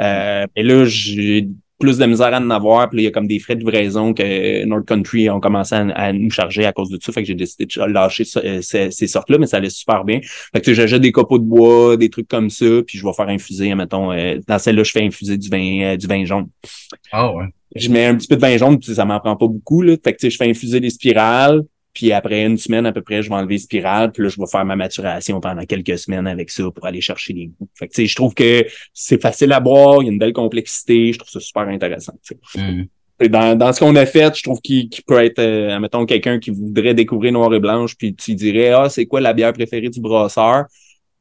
euh, 0.00 0.46
et 0.56 0.62
là 0.64 0.84
j'ai 0.86 1.48
plus 1.80 1.98
de 1.98 2.06
misère 2.06 2.32
à 2.32 2.38
en 2.38 2.50
avoir. 2.50 2.88
Puis 2.88 3.00
il 3.00 3.04
y 3.04 3.06
a 3.08 3.10
comme 3.10 3.26
des 3.26 3.40
frais 3.40 3.56
de 3.56 3.60
livraison 3.60 4.14
que 4.14 4.64
North 4.64 4.86
Country 4.86 5.28
ont 5.30 5.40
commencé 5.40 5.74
à, 5.74 6.12
nous 6.12 6.30
charger 6.30 6.66
à 6.66 6.72
cause 6.72 6.90
de 6.90 6.98
ça. 7.02 7.12
Fait 7.12 7.22
que 7.22 7.26
j'ai 7.26 7.34
décidé 7.34 7.66
de 7.66 7.84
lâcher 7.86 8.24
euh, 8.36 8.60
ces, 8.62 9.06
sortes-là, 9.06 9.38
mais 9.38 9.46
ça 9.46 9.56
allait 9.56 9.70
super 9.70 10.04
bien. 10.04 10.20
Fait 10.54 10.60
que 10.60 10.72
j'achète 10.72 11.00
des 11.00 11.10
copeaux 11.10 11.38
de 11.38 11.44
bois, 11.44 11.96
des 11.96 12.10
trucs 12.10 12.28
comme 12.28 12.50
ça, 12.50 12.66
puis 12.86 12.98
je 12.98 13.04
vais 13.04 13.12
faire 13.12 13.28
infuser, 13.28 13.74
mettons, 13.74 14.12
euh, 14.12 14.38
dans 14.46 14.58
celle-là, 14.58 14.84
je 14.84 14.92
fais 14.92 15.02
infuser 15.02 15.36
du 15.36 15.48
vin, 15.48 15.80
euh, 15.82 15.96
du 15.96 16.06
vin 16.06 16.24
jaune. 16.24 16.48
Ah 17.10 17.32
ouais. 17.34 17.46
Je 17.74 17.88
mets 17.88 18.06
un 18.06 18.16
petit 18.16 18.28
peu 18.28 18.36
de 18.36 18.40
vin 18.40 18.56
jaune, 18.56 18.78
puis 18.78 18.94
ça 18.94 19.04
m'en 19.04 19.18
prend 19.18 19.36
pas 19.36 19.48
beaucoup. 19.48 19.82
Là. 19.82 19.96
Fait 20.02 20.12
que 20.12 20.28
je 20.28 20.36
fais 20.36 20.48
infuser 20.48 20.80
des 20.80 20.90
spirales, 20.90 21.62
puis 22.00 22.12
après 22.12 22.46
une 22.46 22.56
semaine 22.56 22.86
à 22.86 22.92
peu 22.92 23.02
près, 23.02 23.22
je 23.22 23.28
vais 23.28 23.34
enlever 23.34 23.58
spirale, 23.58 24.10
puis 24.10 24.22
là, 24.22 24.30
je 24.30 24.40
vais 24.40 24.46
faire 24.50 24.64
ma 24.64 24.74
maturation 24.74 25.38
pendant 25.38 25.66
quelques 25.66 25.98
semaines 25.98 26.26
avec 26.26 26.48
ça 26.48 26.62
pour 26.74 26.86
aller 26.86 27.02
chercher 27.02 27.34
les 27.34 27.48
goûts. 27.48 27.68
Fait 27.74 27.88
que, 27.88 28.06
je 28.06 28.16
trouve 28.16 28.32
que 28.32 28.64
c'est 28.94 29.20
facile 29.20 29.52
à 29.52 29.60
boire, 29.60 29.98
il 30.00 30.06
y 30.06 30.08
a 30.08 30.12
une 30.12 30.18
belle 30.18 30.32
complexité, 30.32 31.12
je 31.12 31.18
trouve 31.18 31.28
ça 31.28 31.40
super 31.40 31.68
intéressant. 31.68 32.14
Mm. 32.54 32.84
Dans, 33.28 33.58
dans 33.58 33.70
ce 33.74 33.80
qu'on 33.80 33.94
a 33.96 34.06
fait, 34.06 34.34
je 34.34 34.42
trouve 34.42 34.62
qu'il 34.62 34.88
peut 35.06 35.22
être, 35.22 35.40
euh, 35.40 35.78
mettons, 35.78 36.06
quelqu'un 36.06 36.38
qui 36.38 36.48
voudrait 36.52 36.94
découvrir 36.94 37.32
Noir 37.32 37.52
et 37.52 37.60
Blanche, 37.60 37.94
puis 37.98 38.14
tu 38.14 38.34
dirais, 38.34 38.70
ah, 38.70 38.88
c'est 38.88 39.04
quoi 39.04 39.20
la 39.20 39.34
bière 39.34 39.52
préférée 39.52 39.90
du 39.90 40.00
brasseur? 40.00 40.64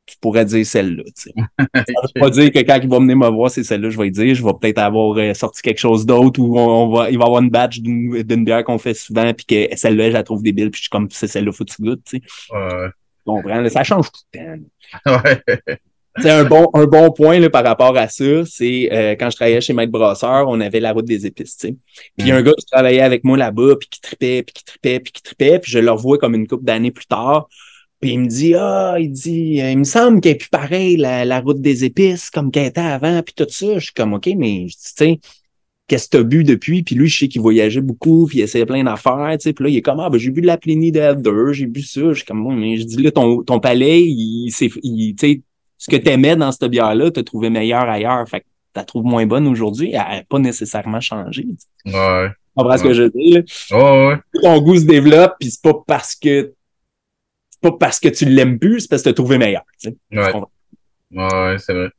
Tu 0.10 0.18
pourrais 0.20 0.46
dire 0.46 0.66
celle-là. 0.66 1.04
Ça 1.16 1.32
veut 1.76 2.20
pas 2.20 2.30
dire 2.30 2.52
que 2.52 2.60
quand 2.60 2.80
il 2.82 2.90
va 2.90 3.00
venir 3.00 3.18
me 3.18 3.30
voir, 3.30 3.50
c'est 3.50 3.64
celle-là, 3.64 3.90
je 3.90 3.98
vais 3.98 4.10
dire. 4.10 4.36
Je 4.36 4.44
vais 4.44 4.54
peut-être 4.60 4.80
avoir 4.80 5.18
euh, 5.18 5.34
sorti 5.34 5.62
quelque 5.62 5.80
chose 5.80 6.06
d'autre 6.06 6.40
ou 6.40 6.58
on, 6.58 6.90
va, 6.90 7.10
il 7.10 7.18
va 7.18 7.26
avoir 7.26 7.42
une 7.42 7.50
badge 7.50 7.80
d'une 7.80 8.46
bière 8.46 8.64
qu'on 8.64 8.78
fait 8.78 8.94
souvent, 8.94 9.34
puis 9.34 9.46
que 9.46 9.76
celle-là, 9.76 10.10
je 10.10 10.14
la 10.14 10.24
trouve 10.24 10.42
débile, 10.42 10.72
puis 10.72 10.80
je 10.80 10.84
suis 10.84 10.90
comme, 10.90 11.08
c'est 11.12 11.28
celle-là, 11.28 11.52
faut 11.52 11.66
que 11.66 11.72
tu 11.72 11.82
goûtes. 11.82 12.04
Tu. 12.06 12.22
Comprends, 13.26 13.70
ça 13.70 13.84
change 13.84 14.12
tout 14.12 14.22
le 14.34 14.40
temps. 14.40 14.64
Ouais. 15.06 15.60
C'est 16.18 16.32
un 16.32 16.44
bon, 16.44 16.68
un 16.74 16.86
bon 16.86 17.12
point 17.12 17.40
là, 17.40 17.50
par 17.50 17.64
rapport 17.64 17.96
à 17.96 18.08
ça, 18.08 18.46
c'est 18.46 18.90
euh, 18.92 19.12
quand 19.12 19.30
je 19.30 19.36
travaillais 19.36 19.62
chez 19.62 19.74
Maître 19.74 19.92
Brasseur, 19.92 20.48
on 20.48 20.60
avait 20.60 20.80
la 20.80 20.92
route 20.92 21.06
des 21.06 21.26
épices. 21.26 21.56
Puis 21.58 21.78
il 22.18 22.28
y 22.28 22.32
a 22.32 22.36
un 22.36 22.42
mm. 22.42 22.46
gars 22.46 22.54
qui 22.58 22.66
travaillait 22.66 23.02
avec 23.02 23.24
moi 23.24 23.38
là-bas, 23.38 23.76
puis 23.80 23.88
qui 23.90 24.02
tripait, 24.02 24.44
puis 24.44 24.54
qui 24.54 24.66
tripait, 24.66 25.00
puis 25.00 25.14
qui 25.14 25.22
tripait, 25.22 25.60
puis 25.60 25.72
je 25.72 25.80
le 25.80 25.92
revois 25.92 26.18
comme 26.18 26.36
une 26.36 26.48
couple 26.48 26.66
d'années 26.66 26.92
plus 26.92 27.06
tard. 27.06 27.48
Puis 28.00 28.12
il 28.12 28.20
me 28.20 28.28
dit, 28.28 28.56
ah, 28.56 28.96
il 28.98 29.12
dit, 29.12 29.62
euh, 29.62 29.72
il 29.72 29.80
me 29.80 29.84
semble 29.84 30.22
qu'elle 30.22 30.34
est 30.34 30.36
plus 30.36 30.50
pareil, 30.50 30.96
la, 30.96 31.40
route 31.42 31.62
des 31.62 31.84
épices, 31.84 32.30
comme 32.30 32.50
qu'elle 32.50 32.68
était 32.68 32.80
avant, 32.80 33.22
puis 33.22 33.34
tout 33.36 33.48
ça. 33.50 33.78
Je 33.78 33.86
suis 33.86 33.94
comme, 33.94 34.14
OK, 34.14 34.30
mais, 34.38 34.68
tu 34.68 34.76
sais, 34.78 35.20
qu'est-ce 35.88 36.08
que 36.08 36.18
t'as 36.18 36.24
bu 36.24 36.46
depuis? 36.46 36.84
Puis 36.84 36.96
lui, 36.96 37.10
je 37.10 37.20
sais 37.20 37.28
qu'il 37.28 37.42
voyageait 37.42 37.82
beaucoup, 37.82 38.28
puis 38.28 38.38
il 38.38 38.42
essayait 38.42 38.66
plein 38.66 38.84
d'affaires, 38.84 39.36
tu 39.38 39.44
sais. 39.44 39.54
Puis 39.54 39.66
là, 39.66 39.70
il 39.70 39.78
est 39.78 39.82
comme, 39.82 40.00
ah, 40.00 40.10
ben, 40.10 40.18
j'ai 40.18 40.32
bu 40.32 40.40
de 40.40 40.48
la 40.48 40.58
Pliny 40.58 40.94
d'Elder, 40.94 41.52
j'ai 41.52 41.66
bu 41.66 41.82
ça. 41.82 42.10
Je 42.10 42.14
suis 42.14 42.26
comme, 42.26 42.58
mais 42.58 42.78
je 42.78 42.84
dis, 42.84 43.02
là, 43.04 43.12
ton, 43.12 43.44
ton 43.44 43.60
palais, 43.60 44.02
il, 44.02 44.50
il 44.84 45.16
tu 45.16 45.28
sais, 45.28 45.42
ce 45.78 45.90
que 45.90 45.98
t'aimais 45.98 46.36
dans 46.38 46.52
cette 46.52 46.66
bière-là, 46.66 47.12
t'as 47.12 47.24
trouvé 47.24 47.50
meilleur 47.50 47.90
ailleurs. 47.90 48.28
Fait 48.30 48.42
que 48.42 48.46
t'as 48.74 48.84
trouvé 48.84 49.10
moins 49.10 49.26
bonne 49.26 49.48
aujourd'hui, 49.48 49.92
elle 49.92 49.98
n'a 49.98 50.24
pas 50.28 50.40
nécessairement 50.40 51.02
changé. 51.02 51.46
Ouais. 51.86 52.30
Tu 52.30 52.64
comprends 52.64 52.78
ce 52.78 52.84
que 52.84 52.94
je 52.94 53.04
dis, 53.04 53.32
là? 53.32 53.42
Ouais, 53.72 54.08
ouais. 54.08 54.42
Ton 54.42 54.62
goût 54.62 54.78
se 54.78 54.86
développe, 54.86 55.36
puis 55.40 55.50
c'est 55.52 55.62
pas 55.62 55.74
parce 55.88 56.16
que 56.16 56.54
pas 57.62 57.72
parce 57.72 58.00
que 58.00 58.10
tu 58.10 58.26
l'aimes 58.26 58.60
plus, 58.60 58.82
c'est 58.82 58.90
parce 58.90 59.02
que 59.02 59.10
tu 59.10 59.12
as 59.12 59.14
trouvé 59.14 59.38
meilleur. 59.38 59.64
Ouais. 60.12 60.34
ouais, 61.12 61.56
c'est 61.58 61.74
vrai. 61.74 61.90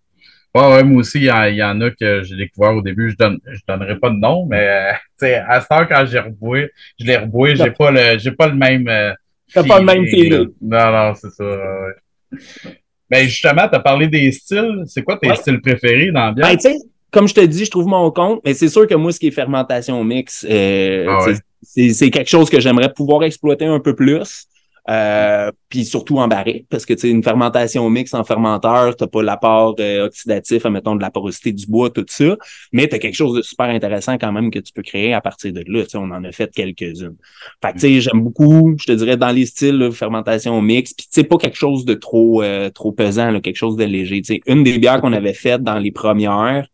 Ouais, 0.52 0.68
ouais, 0.68 0.82
moi 0.82 1.00
aussi, 1.00 1.18
il 1.18 1.24
y, 1.24 1.62
en 1.62 1.80
a 1.80 1.90
que 1.90 2.22
j'ai 2.24 2.36
découvert 2.36 2.74
au 2.74 2.82
début, 2.82 3.10
je 3.10 3.16
donne, 3.16 3.38
je 3.46 3.60
donnerai 3.68 3.98
pas 3.98 4.10
de 4.10 4.16
nom, 4.16 4.46
mais 4.46 4.92
euh, 5.22 5.36
à 5.48 5.60
cette 5.60 5.70
heure, 5.70 5.88
quand 5.88 6.04
j'ai 6.06 6.18
reboué, 6.18 6.70
je 6.98 7.06
l'ai 7.06 7.16
reboué, 7.16 7.54
j'ai 7.54 7.70
pas 7.70 7.90
le 7.92 8.18
j'ai 8.18 8.32
pas 8.32 8.48
le 8.48 8.56
même 8.56 8.88
euh, 8.88 9.12
T'as 9.52 9.64
pas 9.64 9.78
le 9.78 9.84
même 9.84 10.06
feeling. 10.06 10.48
Non, 10.60 10.92
non, 10.92 11.14
c'est 11.14 11.30
ça. 11.30 11.44
Ouais. 11.44 12.72
Ben 13.08 13.28
justement, 13.28 13.68
tu 13.68 13.74
as 13.74 13.80
parlé 13.80 14.06
des 14.06 14.30
styles. 14.30 14.84
C'est 14.86 15.02
quoi 15.02 15.16
tes 15.16 15.34
styles 15.34 15.60
préférés 15.60 16.12
dans 16.12 16.32
bien? 16.32 16.46
Ben, 16.46 16.56
tu 16.56 16.70
sais, 16.70 16.76
comme 17.10 17.26
je 17.26 17.34
te 17.34 17.40
dis, 17.40 17.64
je 17.64 17.70
trouve 17.70 17.86
mon 17.86 18.10
compte, 18.10 18.40
mais 18.44 18.54
c'est 18.54 18.68
sûr 18.68 18.86
que 18.86 18.94
moi, 18.94 19.12
ce 19.12 19.18
qui 19.18 19.28
est 19.28 19.32
fermentation 19.32 20.02
mix, 20.04 20.46
euh, 20.48 21.06
ah 21.08 21.32
c'est 21.62 22.10
quelque 22.10 22.28
chose 22.28 22.48
que 22.48 22.60
j'aimerais 22.60 22.92
pouvoir 22.92 23.22
exploiter 23.24 23.66
un 23.66 23.80
peu 23.80 23.94
plus. 23.94 24.46
Euh, 24.88 25.52
puis 25.68 25.84
surtout 25.84 26.18
en 26.18 26.26
barrique, 26.26 26.66
parce 26.68 26.86
que 26.86 26.94
tu 26.94 27.00
sais, 27.00 27.10
une 27.10 27.22
fermentation 27.22 27.88
mixte 27.90 28.14
en 28.14 28.24
fermenteur, 28.24 28.96
t'as 28.96 29.06
pas 29.06 29.22
l'apport 29.22 29.76
euh, 29.78 30.06
oxydatif, 30.06 30.64
admettons, 30.66 30.96
de 30.96 31.02
la 31.02 31.10
porosité 31.10 31.52
du 31.52 31.66
bois, 31.66 31.90
tout 31.90 32.04
ça, 32.08 32.36
mais 32.72 32.88
tu 32.88 32.94
as 32.94 32.98
quelque 32.98 33.14
chose 33.14 33.36
de 33.36 33.42
super 33.42 33.66
intéressant 33.66 34.16
quand 34.18 34.32
même 34.32 34.50
que 34.50 34.58
tu 34.58 34.72
peux 34.72 34.82
créer 34.82 35.12
à 35.12 35.20
partir 35.20 35.52
de 35.52 35.62
là. 35.66 35.84
Tu 35.84 35.90
sais, 35.90 35.98
on 35.98 36.10
en 36.10 36.24
a 36.24 36.32
fait 36.32 36.50
quelques-unes. 36.52 37.16
Fait 37.62 37.68
que 37.68 37.74
tu 37.74 37.80
sais, 37.80 38.00
j'aime 38.00 38.22
beaucoup, 38.22 38.74
je 38.78 38.86
te 38.86 38.92
dirais, 38.92 39.16
dans 39.16 39.30
les 39.30 39.46
styles 39.46 39.78
de 39.78 39.90
fermentation 39.90 40.60
mixte, 40.62 40.96
puis 40.98 41.06
tu 41.06 41.20
sais, 41.20 41.24
pas 41.24 41.36
quelque 41.36 41.56
chose 41.56 41.84
de 41.84 41.94
trop 41.94 42.42
euh, 42.42 42.70
trop 42.70 42.92
pesant, 42.92 43.30
là, 43.30 43.40
quelque 43.40 43.56
chose 43.56 43.76
de 43.76 43.84
léger. 43.84 44.22
Tu 44.22 44.34
sais, 44.34 44.40
une 44.46 44.64
des 44.64 44.78
bières 44.78 45.00
qu'on 45.00 45.12
avait 45.12 45.34
faites 45.34 45.62
dans 45.62 45.78
les 45.78 45.92
premières, 45.92 46.66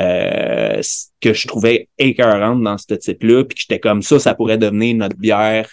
euh, 0.00 0.82
que 1.20 1.32
je 1.32 1.46
trouvais 1.46 1.88
écœurante 1.98 2.62
dans 2.62 2.76
ce 2.76 2.94
type-là, 2.94 3.44
puis 3.44 3.54
que 3.54 3.60
j'étais 3.60 3.78
comme 3.78 4.02
ça, 4.02 4.18
ça 4.18 4.34
pourrait 4.34 4.58
devenir 4.58 4.96
notre 4.96 5.16
bière 5.16 5.68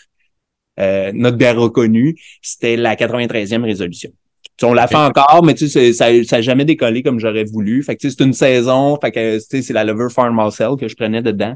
euh, 0.81 1.11
notre 1.13 1.37
bière 1.37 1.57
reconnue, 1.59 2.15
c'était 2.41 2.75
la 2.75 2.95
93e 2.95 3.63
résolution. 3.63 4.09
on 4.63 4.73
l'a 4.73 4.87
fait 4.87 4.95
encore, 4.95 5.43
mais 5.43 5.53
tu 5.53 5.69
sais, 5.69 5.93
ça 5.93 6.11
n'a 6.11 6.41
jamais 6.41 6.65
décollé 6.65 7.03
comme 7.03 7.19
j'aurais 7.19 7.43
voulu. 7.43 7.83
Fait 7.83 7.95
que 7.95 8.09
c'est 8.09 8.21
une 8.21 8.33
saison, 8.33 8.97
fait 8.99 9.11
que 9.11 9.39
c'est 9.39 9.69
la 9.71 9.83
Lover 9.83 10.11
Farm 10.11 10.35
Marcel 10.35 10.71
que 10.79 10.87
je 10.87 10.95
prenais 10.95 11.21
dedans. 11.21 11.55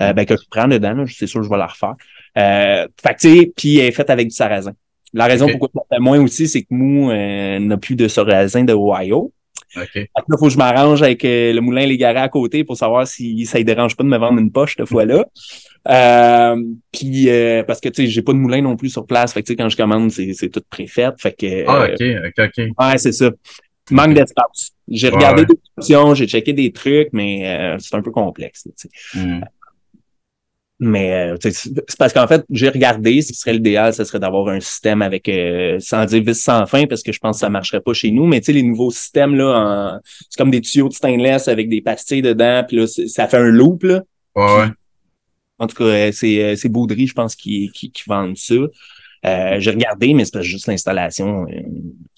Euh, 0.00 0.12
ben, 0.14 0.24
que 0.24 0.34
je 0.36 0.42
prends 0.50 0.66
dedans, 0.66 1.04
c'est 1.06 1.26
sûr 1.26 1.40
que 1.40 1.46
je 1.46 1.50
vais 1.50 1.58
la 1.58 1.66
refaire. 1.66 1.94
Euh, 2.38 2.88
fait 3.00 3.14
que 3.14 3.20
tu 3.20 3.38
sais, 3.38 3.52
puis 3.54 3.78
elle 3.78 3.88
est 3.88 3.92
faite 3.92 4.10
avec 4.10 4.28
du 4.28 4.34
sarrasin. 4.34 4.72
La 5.12 5.26
raison 5.26 5.46
pourquoi 5.48 5.84
je 5.92 5.98
moins 5.98 6.18
aussi, 6.20 6.48
c'est 6.48 6.62
que 6.62 6.68
Mou 6.70 7.12
n'a 7.12 7.76
plus 7.76 7.94
de 7.94 8.08
sarrasin 8.08 8.64
de 8.64 8.72
Ohio. 8.72 9.30
Okay. 9.76 10.10
Après, 10.14 10.34
il 10.34 10.38
faut 10.38 10.46
que 10.46 10.52
je 10.52 10.58
m'arrange 10.58 11.02
avec 11.02 11.24
euh, 11.24 11.52
le 11.52 11.60
moulin 11.60 11.86
Les 11.86 11.96
Garés 11.96 12.20
à 12.20 12.28
côté 12.28 12.64
pour 12.64 12.76
savoir 12.76 13.06
si 13.06 13.46
ça 13.46 13.58
ne 13.58 13.64
dérange 13.64 13.96
pas 13.96 14.04
de 14.04 14.08
me 14.08 14.18
vendre 14.18 14.38
une 14.38 14.52
poche 14.52 14.74
cette 14.76 14.88
fois-là. 14.88 15.24
Euh, 15.88 16.56
puis 16.92 17.28
euh, 17.28 17.64
parce 17.64 17.80
que 17.80 17.88
tu 17.88 18.04
sais, 18.04 18.10
j'ai 18.10 18.22
pas 18.22 18.32
de 18.32 18.38
moulin 18.38 18.60
non 18.60 18.76
plus 18.76 18.90
sur 18.90 19.06
place. 19.06 19.32
Fait 19.32 19.42
que 19.42 19.52
quand 19.54 19.68
je 19.68 19.76
commande, 19.76 20.10
c'est 20.10 20.50
tout 20.50 20.62
préfait. 20.68 21.08
Fait 21.18 21.32
que. 21.32 21.64
Ah, 21.66 21.86
ok, 21.86 22.38
ok, 22.38 22.50
ok. 22.58 22.64
Ouais, 22.78 22.98
c'est 22.98 23.12
ça. 23.12 23.30
Manque 23.90 24.14
d'espace. 24.14 24.72
J'ai 24.88 25.08
regardé 25.08 25.44
des 25.44 25.54
options, 25.76 26.14
j'ai 26.14 26.26
checké 26.26 26.52
des 26.52 26.72
trucs, 26.72 27.08
mais 27.12 27.76
c'est 27.78 27.96
un 27.96 28.02
peu 28.02 28.10
complexe. 28.10 28.68
Hmm. 29.14 29.40
Mais 30.84 31.30
euh, 31.30 31.36
c'est 31.40 31.96
parce 31.96 32.12
qu'en 32.12 32.26
fait, 32.26 32.44
j'ai 32.50 32.68
regardé, 32.68 33.22
ce 33.22 33.28
qui 33.28 33.38
serait 33.38 33.52
l'idéal, 33.52 33.94
ce 33.94 34.02
serait 34.02 34.18
d'avoir 34.18 34.48
un 34.48 34.58
système 34.58 35.00
avec, 35.00 35.28
euh, 35.28 35.78
sans 35.78 36.04
dire 36.06 36.24
vis 36.24 36.34
sans 36.34 36.66
fin, 36.66 36.86
parce 36.86 37.04
que 37.04 37.12
je 37.12 37.20
pense 37.20 37.36
que 37.36 37.40
ça 37.40 37.50
marcherait 37.50 37.80
pas 37.80 37.92
chez 37.92 38.10
nous. 38.10 38.26
Mais 38.26 38.40
tu 38.40 38.46
sais, 38.46 38.52
les 38.52 38.64
nouveaux 38.64 38.90
systèmes, 38.90 39.36
là, 39.36 40.00
c'est 40.28 40.36
comme 40.36 40.50
des 40.50 40.60
tuyaux 40.60 40.88
de 40.88 40.92
stainless 40.92 41.46
avec 41.46 41.68
des 41.68 41.82
pastilles 41.82 42.22
dedans, 42.22 42.64
puis 42.66 42.78
là, 42.78 42.88
ça 42.88 43.28
fait 43.28 43.36
un 43.36 43.50
loop, 43.50 43.84
là. 43.84 44.02
Ouais. 44.34 44.66
En 45.60 45.68
tout 45.68 45.76
cas, 45.76 45.84
euh, 45.84 46.10
c'est, 46.12 46.56
c'est 46.56 46.68
Baudry, 46.68 47.06
je 47.06 47.14
pense, 47.14 47.36
qui, 47.36 47.70
qui, 47.72 47.92
qui 47.92 48.02
vendent 48.08 48.36
ça. 48.36 48.54
j'ai 49.60 49.70
regardé, 49.70 50.14
mais 50.14 50.24
c'est 50.24 50.42
juste 50.42 50.66
l'installation. 50.66 51.46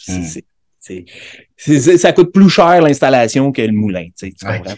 Hmm. 0.08 0.22
c'est, 0.78 1.98
ça 1.98 2.12
coûte 2.14 2.32
plus 2.32 2.48
cher 2.48 2.80
l'installation 2.80 3.52
que 3.52 3.60
le 3.60 3.72
moulin, 3.72 4.06
tu, 4.18 4.30
sais, 4.30 4.32
tu 4.32 4.46
comprends? 4.46 4.74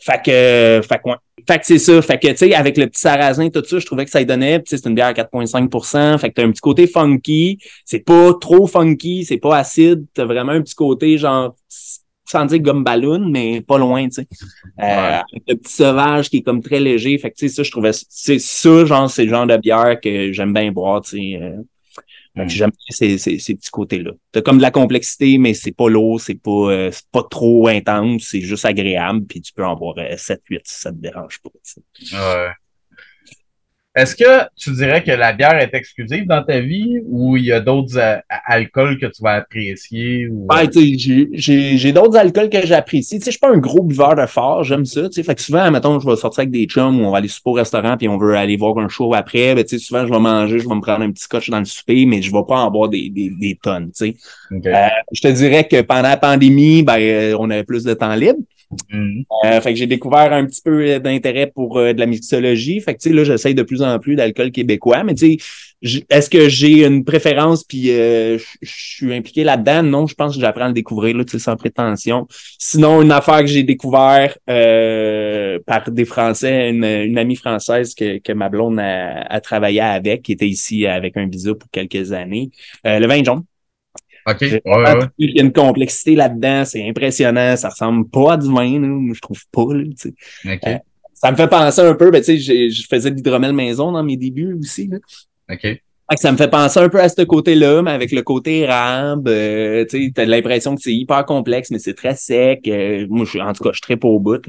fait 0.00 0.22
que, 0.24 0.80
fait 0.86 0.98
que, 1.04 1.10
fait 1.46 1.58
que 1.58 1.66
c'est 1.66 1.78
ça. 1.78 2.00
Fait 2.02 2.18
que, 2.18 2.28
tu 2.28 2.36
sais, 2.36 2.54
avec 2.54 2.76
le 2.76 2.86
petit 2.86 3.00
sarrasin, 3.00 3.50
tout 3.50 3.64
ça, 3.64 3.78
je 3.78 3.86
trouvais 3.86 4.04
que 4.04 4.10
ça 4.10 4.20
y 4.20 4.26
donnait. 4.26 4.62
C'est 4.66 4.84
une 4.86 4.94
bière 4.94 5.08
à 5.08 5.12
4,5% 5.12 6.18
Fait 6.18 6.30
que 6.30 6.34
t'as 6.34 6.44
un 6.44 6.50
petit 6.50 6.60
côté 6.60 6.86
funky. 6.86 7.58
C'est 7.84 8.00
pas 8.00 8.32
trop 8.40 8.66
funky, 8.66 9.24
c'est 9.24 9.38
pas 9.38 9.58
acide. 9.58 10.06
T'as 10.14 10.24
vraiment 10.24 10.52
un 10.52 10.62
petit 10.62 10.74
côté, 10.74 11.18
genre, 11.18 11.54
sans 12.24 12.46
dire 12.46 12.60
gomme 12.60 12.82
ballon, 12.82 13.28
mais 13.28 13.60
pas 13.60 13.76
loin, 13.76 14.04
tu 14.08 14.22
sais. 14.22 14.28
Euh, 14.80 15.18
le 15.46 15.56
petit 15.56 15.72
sauvage 15.72 16.30
qui 16.30 16.38
est 16.38 16.42
comme 16.42 16.62
très 16.62 16.80
léger. 16.80 17.18
Fait 17.18 17.30
que, 17.30 17.36
tu 17.36 17.48
sais, 17.48 17.54
ça, 17.54 17.62
je 17.62 17.70
trouvais, 17.70 17.90
c'est 17.92 18.38
ça, 18.38 18.84
genre, 18.86 19.10
c'est 19.10 19.24
le 19.24 19.30
genre 19.30 19.46
de 19.46 19.56
bière 19.58 20.00
que 20.00 20.32
j'aime 20.32 20.54
bien 20.54 20.72
boire, 20.72 21.02
tu 21.02 21.18
sais. 21.18 21.40
Euh, 22.38 22.44
Mm. 22.44 22.48
J'aime 22.48 22.70
ces, 22.88 23.18
ces, 23.18 23.38
ces, 23.38 23.54
petits 23.54 23.70
côtés-là. 23.70 24.12
T'as 24.32 24.42
comme 24.42 24.58
de 24.58 24.62
la 24.62 24.70
complexité, 24.70 25.38
mais 25.38 25.54
c'est 25.54 25.72
pas 25.72 25.88
lourd, 25.88 26.20
c'est 26.20 26.36
pas, 26.36 26.70
euh, 26.70 26.90
pas 27.12 27.24
trop 27.28 27.66
intense, 27.68 28.28
c'est 28.30 28.40
juste 28.40 28.64
agréable, 28.64 29.26
puis 29.26 29.40
tu 29.40 29.52
peux 29.52 29.64
en 29.64 29.74
boire 29.74 29.96
7-8 29.96 30.56
euh, 30.56 30.58
si 30.64 30.80
ça 30.80 30.92
te 30.92 30.96
dérange 30.96 31.40
pas. 31.40 31.50
Ouais. 32.12 32.50
Est-ce 33.96 34.14
que 34.14 34.46
tu 34.56 34.70
dirais 34.72 35.02
que 35.02 35.10
la 35.10 35.32
bière 35.32 35.58
est 35.58 35.74
exclusive 35.74 36.24
dans 36.24 36.44
ta 36.44 36.60
vie 36.60 37.00
ou 37.06 37.36
il 37.36 37.46
y 37.46 37.52
a 37.52 37.58
d'autres 37.58 37.98
euh, 37.98 38.18
alcools 38.46 38.98
que 39.00 39.06
tu 39.06 39.20
vas 39.20 39.32
apprécier? 39.32 40.28
Ou... 40.28 40.46
j'ai 41.34 41.92
d'autres 41.92 42.16
alcools 42.16 42.50
que 42.50 42.64
j'apprécie. 42.64 43.18
Je 43.24 43.30
suis 43.30 43.40
pas 43.40 43.50
un 43.50 43.58
gros 43.58 43.82
buveur 43.82 44.14
de 44.14 44.26
fort, 44.26 44.62
j'aime 44.62 44.84
ça. 44.84 45.08
Tu 45.08 45.14
sais, 45.14 45.22
fait 45.24 45.34
que 45.34 45.42
souvent, 45.42 45.68
mettons, 45.72 45.98
je 45.98 46.08
vais 46.08 46.14
sortir 46.14 46.42
avec 46.42 46.52
des 46.52 46.66
chums 46.66 47.00
ou 47.00 47.04
on 47.04 47.10
va 47.10 47.18
aller 47.18 47.26
souper 47.26 47.50
au 47.50 47.54
restaurant 47.54 47.96
puis 47.96 48.08
on 48.08 48.16
veut 48.16 48.36
aller 48.36 48.56
voir 48.56 48.78
un 48.78 48.88
show 48.88 49.12
après. 49.12 49.56
Ben, 49.56 49.66
souvent, 49.66 50.06
je 50.06 50.12
vais 50.12 50.20
manger, 50.20 50.60
je 50.60 50.68
vais 50.68 50.74
me 50.74 50.80
prendre 50.80 51.02
un 51.02 51.10
petit 51.10 51.24
scotch 51.24 51.50
dans 51.50 51.58
le 51.58 51.64
souper, 51.64 52.06
mais 52.06 52.22
je 52.22 52.30
vais 52.30 52.44
pas 52.46 52.58
en 52.58 52.70
boire 52.70 52.90
des, 52.90 53.10
des, 53.10 53.30
des 53.30 53.58
tonnes, 53.60 53.90
sais. 53.92 54.14
Euh, 54.52 54.88
je 55.12 55.20
te 55.20 55.28
dirais 55.28 55.66
que 55.66 55.80
pendant 55.82 56.02
la 56.02 56.16
pandémie, 56.16 56.84
ben, 56.84 56.98
euh, 56.98 57.36
on 57.40 57.50
avait 57.50 57.64
plus 57.64 57.82
de 57.82 57.94
temps 57.94 58.14
libre. 58.14 58.38
Mm. 58.92 59.22
Euh, 59.44 59.60
fait 59.60 59.72
que 59.72 59.78
j'ai 59.78 59.86
découvert 59.86 60.32
un 60.32 60.46
petit 60.46 60.62
peu 60.62 61.00
d'intérêt 61.00 61.46
pour 61.46 61.78
euh, 61.78 61.92
de 61.92 62.00
la 62.00 62.06
mixologie. 62.06 62.80
Fait 62.80 62.94
que 62.94 63.00
tu 63.00 63.08
sais, 63.08 63.14
là, 63.14 63.24
j'essaye 63.24 63.54
de 63.54 63.62
plus 63.62 63.82
en 63.82 63.98
plus 63.98 64.14
d'alcool 64.14 64.52
québécois. 64.52 65.02
Mais 65.02 65.14
tu 65.14 65.38
sais, 65.82 66.04
est-ce 66.08 66.30
que 66.30 66.48
j'ai 66.48 66.84
une 66.84 67.04
préférence 67.04 67.64
puis 67.64 67.90
euh, 67.90 68.38
je 68.62 68.70
suis 68.70 69.14
impliqué 69.14 69.44
là-dedans? 69.44 69.82
Non, 69.82 70.06
je 70.06 70.14
pense 70.14 70.34
que 70.34 70.40
j'apprends 70.40 70.66
à 70.66 70.68
le 70.68 70.74
découvrir 70.74 71.16
là, 71.16 71.24
sans 71.26 71.56
prétention. 71.56 72.26
Sinon, 72.58 73.02
une 73.02 73.12
affaire 73.12 73.40
que 73.40 73.46
j'ai 73.46 73.62
découvert 73.62 74.38
par 74.46 75.90
des 75.90 76.04
Français, 76.04 76.70
une, 76.70 77.18
amie 77.18 77.36
française 77.36 77.94
que, 77.94 78.18
que 78.18 78.32
ma 78.32 78.48
blonde 78.48 78.78
a, 78.78 79.22
a, 79.22 79.40
travaillé 79.40 79.80
avec, 79.80 80.22
qui 80.22 80.32
était 80.32 80.48
ici 80.48 80.86
avec 80.86 81.16
un 81.16 81.26
visa 81.26 81.54
pour 81.54 81.70
quelques 81.70 82.12
années. 82.12 82.50
le 82.84 83.06
vin 83.06 83.24
jaune. 83.24 83.42
OK. 84.26 84.42
Il 85.18 85.36
y 85.36 85.40
a 85.40 85.42
une 85.42 85.52
complexité 85.52 86.14
là-dedans, 86.14 86.64
c'est 86.64 86.88
impressionnant. 86.88 87.56
Ça 87.56 87.68
ressemble 87.70 88.08
pas 88.08 88.34
à 88.34 88.36
du 88.36 88.52
vin, 88.52 89.12
je 89.14 89.20
trouve 89.20 89.42
pas. 89.52 89.62
Euh, 89.62 90.78
ça 91.14 91.30
me 91.30 91.36
fait 91.36 91.48
penser 91.48 91.80
un 91.82 91.94
peu, 91.94 92.10
ben, 92.10 92.22
tu 92.22 92.40
sais, 92.40 92.70
je 92.70 92.86
faisais 92.88 93.10
de 93.10 93.16
l'hydromel 93.16 93.52
maison 93.52 93.92
dans 93.92 94.02
mes 94.02 94.16
débuts 94.16 94.54
aussi. 94.54 94.88
Là. 94.88 94.98
OK. 95.52 95.80
Ça 96.16 96.32
me 96.32 96.36
fait 96.36 96.50
penser 96.50 96.80
un 96.80 96.88
peu 96.88 97.00
à 97.00 97.08
ce 97.08 97.22
côté-là, 97.22 97.82
mais 97.82 97.92
avec 97.92 98.10
le 98.10 98.22
côté 98.22 98.60
érable, 98.60 99.28
euh, 99.28 99.84
tu 99.88 100.12
as 100.16 100.24
l'impression 100.24 100.74
que 100.74 100.82
c'est 100.82 100.92
hyper 100.92 101.24
complexe, 101.24 101.70
mais 101.70 101.78
c'est 101.78 101.94
très 101.94 102.16
sec. 102.16 102.66
Euh, 102.66 103.06
moi, 103.08 103.24
je, 103.24 103.38
en 103.38 103.52
tout 103.52 103.62
cas, 103.62 103.70
je 103.72 103.76
suis 103.76 103.96
très 103.96 104.08
au 104.08 104.18
bout. 104.18 104.42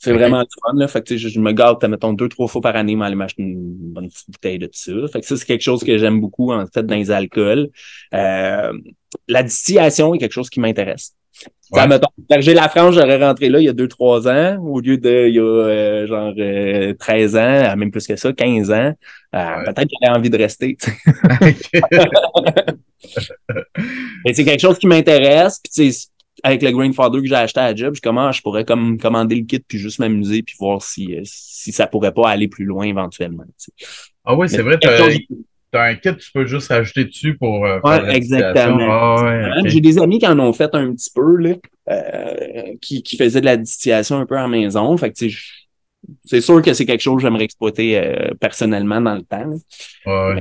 C'est 0.00 0.12
vraiment 0.12 0.40
du 0.40 0.48
fun. 0.60 0.72
Là. 0.74 0.88
Fait 0.88 1.06
que, 1.06 1.16
je, 1.16 1.28
je 1.28 1.38
me 1.38 1.52
garde, 1.52 1.84
mettons, 1.86 2.12
deux, 2.12 2.28
trois 2.28 2.48
fois 2.48 2.60
par 2.60 2.74
année, 2.74 2.96
aller 3.00 3.14
m'acheter 3.14 3.44
une 3.44 3.72
bonne 3.92 4.08
petite 4.08 4.28
bouteille 4.28 4.58
de 4.58 4.68
ça. 4.72 4.92
Fait 5.12 5.20
que 5.20 5.26
ça, 5.26 5.36
c'est 5.36 5.46
quelque 5.46 5.62
chose 5.62 5.84
que 5.84 5.96
j'aime 5.96 6.20
beaucoup, 6.20 6.52
en 6.52 6.66
fait, 6.66 6.84
dans 6.84 6.96
les 6.96 7.12
alcools. 7.12 7.68
Euh, 8.12 8.72
la 9.28 9.42
distillation 9.42 10.14
est 10.14 10.18
quelque 10.18 10.32
chose 10.32 10.50
qui 10.50 10.60
m'intéresse. 10.60 11.14
Ouais. 11.72 11.88
Mettons, 11.88 12.06
la 12.28 12.68
France, 12.68 12.94
j'aurais 12.94 13.20
rentré 13.22 13.48
là 13.48 13.58
il 13.58 13.64
y 13.64 13.68
a 13.68 13.72
2-3 13.72 14.28
ans, 14.28 14.56
au 14.64 14.78
lieu 14.80 14.98
de 14.98 15.26
il 15.28 15.34
y 15.34 15.40
a 15.40 15.42
euh, 15.42 16.06
genre 16.06 16.32
13 16.98 17.36
euh, 17.36 17.40
ans, 17.40 17.76
même 17.76 17.90
plus 17.90 18.06
que 18.06 18.14
ça, 18.14 18.32
15 18.32 18.70
ans. 18.70 18.92
Euh, 19.34 19.64
peut-être 19.64 19.88
que 19.88 19.96
j'avais 20.00 20.16
envie 20.16 20.30
de 20.30 20.38
rester. 20.38 20.76
Mais 24.24 24.32
c'est 24.32 24.44
quelque 24.44 24.60
chose 24.60 24.78
qui 24.78 24.86
m'intéresse. 24.86 25.60
Puis 25.74 26.06
avec 26.44 26.62
le 26.62 26.70
Grandfather 26.70 27.20
que 27.20 27.26
j'ai 27.26 27.34
acheté 27.34 27.58
à 27.60 27.74
Job, 27.74 27.94
je 27.94 28.00
je 28.00 28.42
pourrais 28.42 28.64
comme 28.64 28.98
commander 28.98 29.34
le 29.34 29.44
kit 29.44 29.58
puis 29.58 29.78
juste 29.78 29.98
m'amuser 29.98 30.42
puis 30.42 30.54
voir 30.58 30.82
si, 30.82 31.18
si 31.24 31.72
ça 31.72 31.88
pourrait 31.88 32.12
pas 32.12 32.28
aller 32.28 32.46
plus 32.46 32.64
loin 32.64 32.84
éventuellement. 32.84 33.44
Ah 34.24 34.36
oui, 34.36 34.48
c'est 34.48 34.62
vrai, 34.62 34.78
un 35.76 35.94
kit, 35.94 36.16
tu 36.16 36.30
peux 36.32 36.46
juste 36.46 36.68
rajouter 36.68 37.04
dessus 37.04 37.36
pour 37.36 37.66
euh, 37.66 37.80
faire 37.80 38.08
exactement. 38.10 39.16
Ah, 39.16 39.60
J'ai 39.64 39.80
des 39.80 39.98
amis 39.98 40.18
qui 40.18 40.26
en 40.26 40.38
ont 40.38 40.52
fait 40.52 40.74
un 40.74 40.92
petit 40.92 41.10
peu, 41.14 41.36
là, 41.36 41.54
euh, 41.90 42.74
qui, 42.80 43.02
qui 43.02 43.16
faisaient 43.16 43.40
de 43.40 43.46
la 43.46 43.56
distillation 43.56 44.18
un 44.18 44.26
peu 44.26 44.38
en 44.38 44.48
maison. 44.48 44.96
Fait 44.96 45.12
que, 45.12 45.26
c'est 46.24 46.40
sûr 46.40 46.62
que 46.62 46.72
c'est 46.72 46.86
quelque 46.86 47.00
chose 47.00 47.16
que 47.16 47.22
j'aimerais 47.22 47.44
exploiter 47.44 47.98
euh, 47.98 48.30
personnellement 48.40 49.00
dans 49.00 49.14
le 49.14 49.22
temps. 49.22 49.50
Là, 50.06 50.36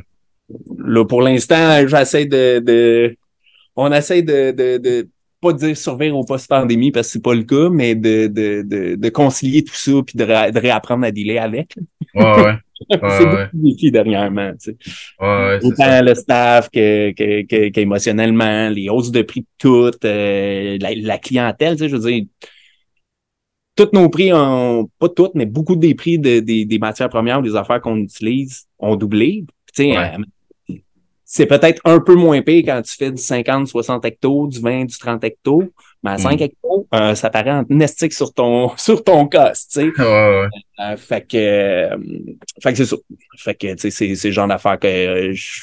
là 0.77 1.05
pour 1.05 1.21
l'instant, 1.21 1.87
j'essaie 1.87 2.25
de, 2.25 2.59
de, 2.59 3.15
On 3.75 3.91
essaie 3.91 4.21
de, 4.21 4.51
de, 4.51 4.77
de 4.77 5.09
pas 5.41 5.53
dire 5.53 5.77
survivre 5.77 6.17
au 6.17 6.23
post-pandémie 6.23 6.91
parce 6.91 7.07
que 7.07 7.13
c'est 7.13 7.23
pas 7.23 7.35
le 7.35 7.43
cas, 7.43 7.69
mais 7.69 7.95
de, 7.95 8.27
de, 8.27 8.63
de, 8.63 8.95
de 8.95 9.09
concilier 9.09 9.63
tout 9.63 9.75
ça 9.75 9.91
puis 10.05 10.17
de, 10.17 10.23
réapprendre 10.23 11.05
à 11.05 11.11
dealer 11.11 11.39
avec. 11.39 11.75
Ouais, 12.13 12.43
ouais. 12.43 12.55
c'est 12.89 13.25
beaucoup 13.25 13.49
de 13.53 13.69
défis 13.69 13.91
dernièrement. 13.91 14.51
Tu 14.59 14.71
sais. 14.71 15.59
Autant 15.63 16.01
le 16.01 16.13
staff 16.13 16.69
que, 16.69 17.11
que, 17.11 17.69
qu'émotionnellement, 17.69 18.69
les 18.69 18.89
hausses 18.89 19.11
de 19.11 19.21
prix 19.21 19.41
de 19.41 19.47
tout, 19.57 19.91
euh, 20.03 20.77
la, 20.79 21.17
clientèle, 21.17 21.75
tu 21.75 21.83
sais, 21.83 21.89
je 21.89 21.95
veux 21.95 22.11
dire, 22.11 22.25
tous 23.75 23.89
nos 23.93 24.09
prix 24.09 24.31
ont, 24.33 24.89
pas 24.99 25.09
toutes, 25.09 25.35
mais 25.35 25.45
beaucoup 25.45 25.75
des 25.75 25.95
prix 25.95 26.17
de, 26.17 26.39
des 26.39 26.79
matières 26.79 27.09
premières 27.09 27.39
ou 27.39 27.43
des 27.43 27.55
affaires 27.55 27.81
qu'on 27.81 27.97
utilise 27.97 28.65
ont 28.79 28.95
doublé. 28.95 29.45
Tu 29.73 29.91
sais, 29.91 29.95
c'est 31.25 31.47
peut-être 31.47 31.81
un 31.85 31.99
peu 31.99 32.13
moins 32.13 32.41
pire 32.43 32.63
quand 32.65 32.81
tu 32.83 32.95
fais 32.95 33.09
du 33.09 33.21
50, 33.21 33.67
60 33.67 34.05
hectos, 34.05 34.47
du 34.47 34.59
20, 34.59 34.85
du 34.85 34.97
30 34.97 35.23
hectos, 35.23 35.63
mais 36.03 36.11
à 36.11 36.17
5 36.19 36.39
mm. 36.39 36.43
hectos, 36.43 36.87
euh, 36.93 37.15
ça 37.15 37.31
paraît 37.31 37.51
en 37.51 37.65
nestique 37.67 38.13
sur 38.13 38.31
ton, 38.31 38.71
sur 38.77 39.03
ton 39.03 39.27
cost, 39.27 39.71
tu 39.71 39.91
sais. 39.91 40.01
Ouais, 40.01 40.47
euh, 40.79 40.97
fait 40.97 41.27
que, 41.27 41.35
euh, 41.35 41.97
fait 42.61 42.71
que 42.73 42.77
c'est 42.77 42.85
ça. 42.85 42.95
Fait 43.37 43.55
que, 43.55 43.73
tu 43.73 43.79
sais, 43.79 43.89
c'est, 43.89 44.15
c'est 44.15 44.27
le 44.27 44.33
genre 44.33 44.47
d'affaire 44.47 44.79
que 44.79 45.31
je 45.33 45.61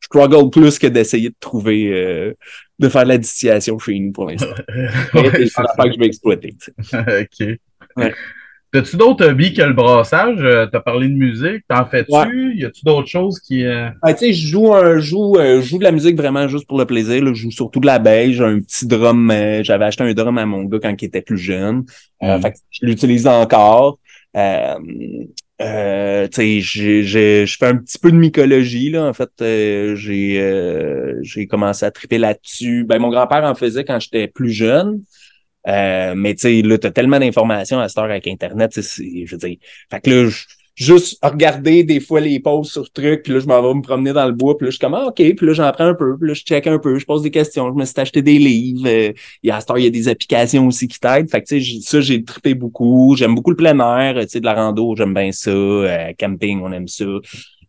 struggle 0.00 0.50
plus 0.50 0.76
que 0.78 0.88
d'essayer 0.88 1.28
de 1.28 1.36
trouver, 1.38 2.34
de 2.80 2.88
faire 2.88 3.04
de 3.04 3.08
la 3.08 3.18
distillation 3.18 3.78
chez 3.78 3.96
nous 3.96 4.10
pour 4.10 4.28
l'instant. 4.28 4.48
c'est 5.12 5.22
le 5.22 5.46
genre 5.46 5.76
que 5.76 5.92
je 5.92 5.98
vais 6.00 6.06
exploiter, 6.06 6.54
OK. 6.92 7.58
T'as-tu 8.72 8.96
d'autres 8.96 9.26
hobbies 9.26 9.52
que 9.52 9.62
le 9.62 9.72
brassage? 9.72 10.38
Euh, 10.40 10.66
t'as 10.70 10.78
parlé 10.78 11.08
de 11.08 11.14
musique, 11.14 11.64
t'en 11.68 11.84
fais-tu? 11.86 12.56
Y 12.56 12.64
a-tu 12.64 12.84
d'autres 12.84 13.08
choses 13.08 13.40
qui. 13.40 13.64
Euh... 13.64 13.88
tu 14.06 14.16
sais, 14.16 14.32
je 14.32 14.46
joue 14.46 14.72
un 14.72 15.00
joue, 15.00 15.36
euh, 15.38 15.60
joue 15.60 15.78
de 15.78 15.84
la 15.84 15.90
musique 15.90 16.16
vraiment 16.16 16.46
juste 16.46 16.68
pour 16.68 16.78
le 16.78 16.84
plaisir. 16.84 17.26
Je 17.26 17.34
joue 17.34 17.50
surtout 17.50 17.80
de 17.80 17.86
la. 17.86 18.00
J'ai 18.30 18.44
un 18.44 18.60
petit 18.60 18.86
drum. 18.86 19.28
Euh, 19.32 19.64
j'avais 19.64 19.86
acheté 19.86 20.04
un 20.04 20.14
drum 20.14 20.38
à 20.38 20.46
mon 20.46 20.62
gars 20.64 20.78
quand 20.80 20.94
il 21.02 21.04
était 21.04 21.20
plus 21.20 21.38
jeune. 21.38 21.84
Mm. 22.22 22.40
Fait 22.40 22.52
que 22.52 22.58
je 22.70 22.86
l'utilise 22.86 23.26
encore. 23.26 23.98
Euh, 24.36 24.76
euh, 25.60 26.28
je 26.30 27.56
fais 27.58 27.66
un 27.66 27.76
petit 27.76 27.98
peu 27.98 28.12
de 28.12 28.16
mycologie 28.16 28.90
là. 28.90 29.06
En 29.06 29.12
fait, 29.12 29.30
j'ai 29.96 31.18
j'ai 31.22 31.46
commencé 31.48 31.84
à 31.84 31.90
triper 31.90 32.18
là-dessus. 32.18 32.84
Ben 32.84 33.00
mon 33.00 33.08
grand-père 33.08 33.42
en 33.42 33.56
faisait 33.56 33.82
quand 33.84 33.98
j'étais 33.98 34.28
plus 34.28 34.52
jeune. 34.52 35.02
Euh, 35.68 36.14
mais 36.16 36.34
tu 36.34 36.40
sais, 36.42 36.62
là, 36.62 36.78
t'as 36.78 36.90
tellement 36.90 37.18
d'informations 37.18 37.78
à 37.78 37.88
cette 37.88 37.98
heure 37.98 38.04
avec 38.04 38.26
Internet, 38.26 38.72
je 38.74 39.30
veux 39.30 39.38
dire. 39.38 39.56
Fait 39.90 40.00
que 40.00 40.10
là, 40.10 40.30
juste 40.80 41.18
regarder 41.22 41.84
des 41.84 42.00
fois 42.00 42.20
les 42.20 42.40
posts 42.40 42.72
sur 42.72 42.90
trucs, 42.90 43.22
puis 43.22 43.34
là, 43.34 43.40
je 43.40 43.46
m'en 43.46 43.60
vais 43.60 43.74
me 43.74 43.82
promener 43.82 44.14
dans 44.14 44.26
le 44.26 44.32
bois, 44.32 44.56
puis 44.56 44.64
là, 44.64 44.70
je 44.70 44.76
suis 44.76 44.80
comme, 44.80 44.94
ah, 44.94 45.08
OK, 45.08 45.16
puis 45.16 45.46
là, 45.46 45.52
j'en 45.52 45.70
prends 45.72 45.84
un 45.84 45.94
peu, 45.94 46.16
puis 46.16 46.28
là, 46.28 46.34
je 46.34 46.42
check 46.42 46.66
un 46.66 46.78
peu, 46.78 46.98
je 46.98 47.04
pose 47.04 47.22
des 47.22 47.30
questions, 47.30 47.68
je 47.70 47.78
me 47.78 47.84
suis 47.84 48.00
acheté 48.00 48.22
des 48.22 48.38
livres. 48.38 48.88
Euh, 48.88 49.12
a 49.50 49.56
à 49.56 49.60
cette 49.60 49.70
heure, 49.70 49.78
il 49.78 49.84
y 49.84 49.88
a 49.88 49.90
des 49.90 50.08
applications 50.08 50.66
aussi 50.66 50.88
qui 50.88 50.98
t'aident. 50.98 51.30
Fait 51.30 51.42
que, 51.42 51.48
tu 51.48 51.62
sais, 51.62 51.80
ça, 51.82 52.00
j'ai 52.00 52.24
trippé 52.24 52.54
beaucoup. 52.54 53.14
J'aime 53.16 53.34
beaucoup 53.34 53.50
le 53.50 53.56
plein 53.56 53.78
air, 53.78 54.22
tu 54.22 54.28
sais, 54.28 54.40
de 54.40 54.46
la 54.46 54.54
rando, 54.54 54.94
j'aime 54.96 55.12
bien 55.12 55.32
ça. 55.32 55.50
Euh, 55.50 56.12
camping, 56.18 56.60
on 56.62 56.72
aime 56.72 56.88
ça. 56.88 57.04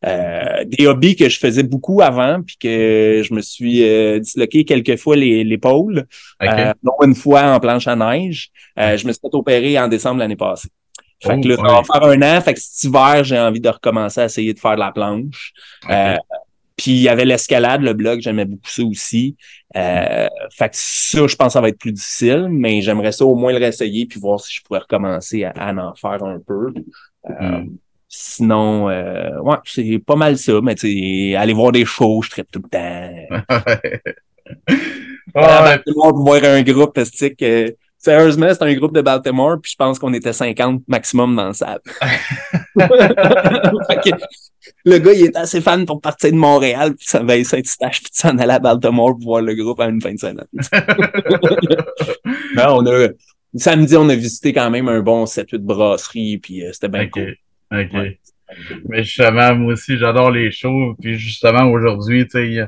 Euh, 0.04 0.64
des 0.66 0.88
hobbies 0.88 1.16
que 1.16 1.30
je 1.30 1.38
faisais 1.38 1.62
beaucoup 1.62 2.02
avant, 2.02 2.42
puis 2.42 2.58
que 2.58 3.22
je 3.24 3.34
me 3.34 3.42
suis 3.42 3.84
euh, 3.84 4.20
disloqué 4.20 4.66
quelques 4.66 4.98
fois 4.98 5.16
l'épaule, 5.16 6.08
euh, 6.42 6.74
une 7.04 7.14
fois 7.14 7.44
en 7.54 7.60
planche 7.60 7.88
à 7.88 7.96
neige. 7.96 8.50
Euh, 8.80 8.98
je 8.98 9.06
me 9.06 9.12
suis 9.12 9.22
fait 9.22 9.36
opérer 9.36 9.78
en 9.80 9.88
décembre 9.88 10.20
l'année 10.20 10.36
passée. 10.36 10.70
Fait 11.24 11.40
que 11.40 11.50
là, 11.50 11.56
oh, 11.60 11.68
ça 11.68 11.74
va 11.74 11.84
faire 11.84 12.10
un 12.10 12.22
an. 12.38 12.42
Fait 12.42 12.56
que 12.56 12.60
cet 12.60 12.84
hiver, 12.84 13.24
j'ai 13.24 13.38
envie 13.38 13.60
de 13.60 13.70
recommencer 13.70 14.22
à 14.22 14.26
essayer 14.26 14.56
de 14.56 14.60
faire 14.60 14.74
de 14.74 14.80
la 14.80 14.92
planche. 14.92 15.54
puis 16.76 16.92
il 16.92 17.02
y 17.02 17.10
avait 17.10 17.26
l'escalade, 17.26 17.84
le 17.84 17.94
blog, 17.94 18.22
j'aimais 18.22 18.46
beaucoup 18.46 18.70
ça 18.70 18.84
aussi. 18.84 19.36
fait 19.72 20.70
que 20.70 20.74
ça, 20.74 21.28
je 21.28 21.36
pense 21.36 21.48
que 21.48 21.54
ça 21.54 21.62
va 21.62 21.70
être 21.70 21.78
plus 21.78 21.92
difficile, 21.92 22.48
mais 22.50 22.82
j'aimerais 22.82 23.12
ça 23.12 23.24
au 23.24 23.36
moins 23.36 23.52
le 23.52 23.60
réessayer 23.60 24.08
puis 24.08 24.20
voir 24.20 24.40
si 24.40 24.52
je 24.56 24.64
pourrais 24.64 24.80
recommencer 24.80 25.44
à, 25.44 25.72
en 25.72 25.94
faire 25.94 26.24
un 26.24 26.40
peu. 26.40 26.74
Hmm. 27.40 27.68
Sinon, 28.14 28.90
euh, 28.90 29.40
ouais, 29.40 29.56
c'est 29.64 30.00
pas 30.06 30.18
mal 30.18 30.38
ça, 30.38 30.60
mais 30.62 30.76
tu 30.76 31.32
sais, 31.32 31.36
aller 31.38 31.54
voir 31.54 31.72
des 31.72 31.86
shows, 31.86 32.24
je 32.24 32.30
traite 32.30 32.52
tout 32.52 32.62
le 32.62 32.68
temps. 32.70 33.46
ah, 35.34 35.64
Baltimore 35.64 36.10
pour 36.10 36.26
voir 36.26 36.44
un 36.44 36.62
groupe, 36.62 36.94
parce 36.94 37.10
que 37.10 37.74
sérieusement, 37.98 38.50
c'est 38.50 38.64
un 38.64 38.74
groupe 38.74 38.94
de 38.94 39.00
Baltimore, 39.00 39.60
puis 39.62 39.72
je 39.72 39.78
pense 39.78 39.98
qu'on 39.98 40.14
était 40.14 40.34
50 40.34 40.84
maximum 40.90 41.38
dans 41.38 41.48
la 41.48 41.54
salle. 41.54 41.80
le 44.84 44.98
gars, 44.98 45.14
il 45.14 45.24
est 45.28 45.38
assez 45.38 45.62
fan 45.62 45.86
pour 45.86 46.02
partir 46.02 46.34
de 46.34 46.36
Montréal, 46.36 46.96
puis 46.96 47.08
ça 47.08 47.24
va 47.24 47.42
Saint-Eustache, 47.42 48.02
puis 48.02 48.12
s'en 48.12 48.38
aller 48.40 48.52
à 48.52 48.60
Baltimore 48.60 49.16
pour 49.16 49.24
voir 49.24 49.42
le 49.42 49.56
groupe 49.56 49.80
à 49.80 49.86
une 49.86 50.02
fin 50.02 50.14
de 50.14 50.20
semaine. 50.20 50.48
non, 52.58 52.76
on 52.76 52.86
a, 52.88 53.08
samedi, 53.56 53.96
on 53.96 54.10
a 54.10 54.16
visité 54.16 54.52
quand 54.52 54.70
même 54.70 54.90
un 54.90 55.00
bon 55.00 55.24
7-8 55.24 55.60
brasseries, 55.60 56.40
puis 56.40 56.66
euh, 56.66 56.74
c'était 56.74 56.90
bien 56.90 57.08
cool. 57.08 57.38
OK. 57.72 58.18
Mais 58.90 59.04
justement, 59.04 59.56
moi 59.56 59.74
aussi, 59.74 59.98
j'adore 59.98 60.32
les 60.32 60.52
shows. 60.52 60.96
Puis 61.00 61.18
justement, 61.18 61.70
aujourd'hui, 61.72 62.26
tu 62.26 62.32
sais, 62.32 62.68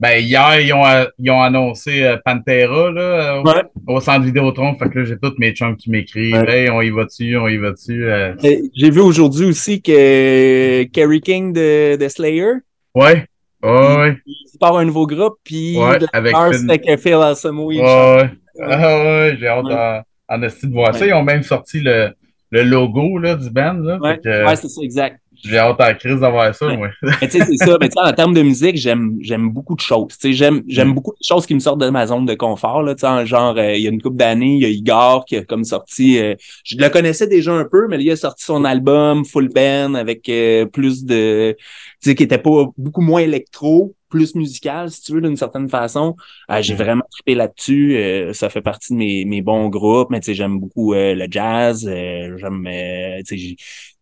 ben, 0.00 0.18
hier, 0.18 0.60
ils 0.60 0.72
ont, 0.72 0.82
ils 1.18 1.30
ont 1.30 1.40
annoncé 1.40 2.02
euh, 2.02 2.16
Pantera 2.24 2.90
là, 2.90 3.42
au, 3.86 4.00
centre 4.00 4.24
Vidéotron. 4.24 4.76
Fait 4.76 4.88
que 4.90 4.98
là, 4.98 5.04
j'ai 5.04 5.16
tous 5.16 5.34
mes 5.38 5.52
chums 5.52 5.76
qui 5.76 5.90
m'écrivent 5.90 6.44
Hey, 6.48 6.68
on 6.70 6.80
y 6.80 6.90
va 6.90 7.04
dessus, 7.04 7.36
on 7.36 7.48
y 7.48 7.56
va 7.56 7.70
dessus. 7.70 8.04
Euh. 8.04 8.34
J'ai 8.42 8.90
vu 8.90 9.00
aujourd'hui 9.00 9.46
aussi 9.46 9.80
que 9.80 10.82
Kerry 10.84 11.20
King 11.20 11.52
de, 11.52 11.96
de 11.96 12.08
Slayer. 12.08 12.54
Ouais. 12.94 13.26
Oh, 13.62 13.96
ouais. 13.98 14.18
Il, 14.26 14.58
part 14.60 14.76
un 14.76 14.84
nouveau 14.84 15.06
groupe, 15.06 15.38
puis 15.42 15.78
ouais, 15.78 15.98
avec 16.12 16.34
Phil, 16.36 16.98
Phil 16.98 17.14
Alsamo. 17.14 17.68
Ouais, 17.68 17.80
ouais. 17.80 18.30
Ah, 18.60 19.04
ouais, 19.04 19.36
j'ai 19.40 19.48
hâte 19.48 19.64
en, 19.64 20.02
en 20.28 20.38
de 20.38 20.72
voir 20.72 20.94
ça. 20.94 21.06
Ils 21.06 21.14
ont 21.14 21.22
même 21.22 21.42
sorti 21.42 21.80
le, 21.80 22.10
le 22.54 22.62
logo 22.62 23.18
là, 23.18 23.34
du 23.34 23.50
band. 23.50 23.74
Là, 23.74 23.98
ouais, 23.98 24.20
ouais 24.24 24.56
c'est 24.56 24.68
ça, 24.68 24.80
exact. 24.82 25.20
J'ai 25.44 25.58
hâte 25.58 25.80
à 25.80 25.88
la 25.88 25.94
crise 25.94 26.20
d'avoir 26.20 26.54
ça, 26.54 26.68
moi. 26.68 26.88
mais 27.02 27.28
tu 27.28 27.30
sais, 27.30 27.44
c'est 27.44 27.56
ça. 27.56 27.76
Mais 27.80 27.88
tu 27.88 27.94
sais, 27.98 28.08
en 28.08 28.12
termes 28.12 28.32
de 28.32 28.42
musique, 28.42 28.76
j'aime, 28.76 29.16
j'aime 29.20 29.50
beaucoup 29.50 29.74
de 29.74 29.80
choses. 29.80 30.08
Tu 30.08 30.28
sais, 30.28 30.32
j'aime, 30.32 30.62
j'aime 30.68 30.90
mm. 30.90 30.94
beaucoup 30.94 31.10
de 31.10 31.24
choses 31.26 31.44
qui 31.46 31.54
me 31.54 31.58
sortent 31.58 31.80
de 31.80 31.90
ma 31.90 32.06
zone 32.06 32.24
de 32.24 32.34
confort, 32.34 32.82
là. 32.82 32.94
Tu 32.94 33.00
sais, 33.00 33.26
genre, 33.26 33.56
euh, 33.58 33.74
il 33.74 33.82
y 33.82 33.86
a 33.88 33.90
une 33.90 34.00
couple 34.00 34.16
d'années, 34.16 34.54
il 34.54 34.62
y 34.62 34.64
a 34.64 34.68
Igor 34.68 35.24
qui 35.24 35.36
a 35.36 35.44
comme 35.44 35.64
sorti, 35.64 36.18
euh, 36.18 36.34
je 36.64 36.76
le 36.78 36.88
connaissais 36.88 37.26
déjà 37.26 37.52
un 37.52 37.64
peu, 37.64 37.88
mais 37.88 37.96
là, 37.96 38.02
il 38.04 38.10
a 38.12 38.16
sorti 38.16 38.44
son 38.44 38.64
album 38.64 39.24
Full 39.24 39.48
Band 39.48 39.94
avec 39.94 40.28
euh, 40.28 40.64
plus 40.66 41.04
de, 41.04 41.56
tu 41.58 42.10
sais, 42.10 42.14
qui 42.14 42.22
était 42.22 42.38
pas 42.38 42.66
beaucoup 42.78 43.02
moins 43.02 43.20
électro, 43.20 43.94
plus 44.14 44.34
musical, 44.34 44.90
si 44.90 45.02
tu 45.02 45.12
veux, 45.12 45.20
d'une 45.20 45.36
certaine 45.36 45.68
façon. 45.68 46.16
j'ai 46.60 46.74
mm. 46.74 46.76
vraiment 46.76 47.04
trippé 47.10 47.34
là-dessus. 47.34 47.98
ça 48.32 48.48
fait 48.48 48.62
partie 48.62 48.92
de 48.92 48.98
mes, 48.98 49.24
mes 49.24 49.42
bons 49.42 49.68
groupes, 49.68 50.10
mais 50.10 50.20
tu 50.20 50.26
sais, 50.26 50.34
j'aime 50.34 50.58
beaucoup 50.58 50.94
le 50.94 51.26
jazz. 51.30 51.82
j'aime, 51.84 52.68
tu 53.26 53.38
sais, 53.38 53.56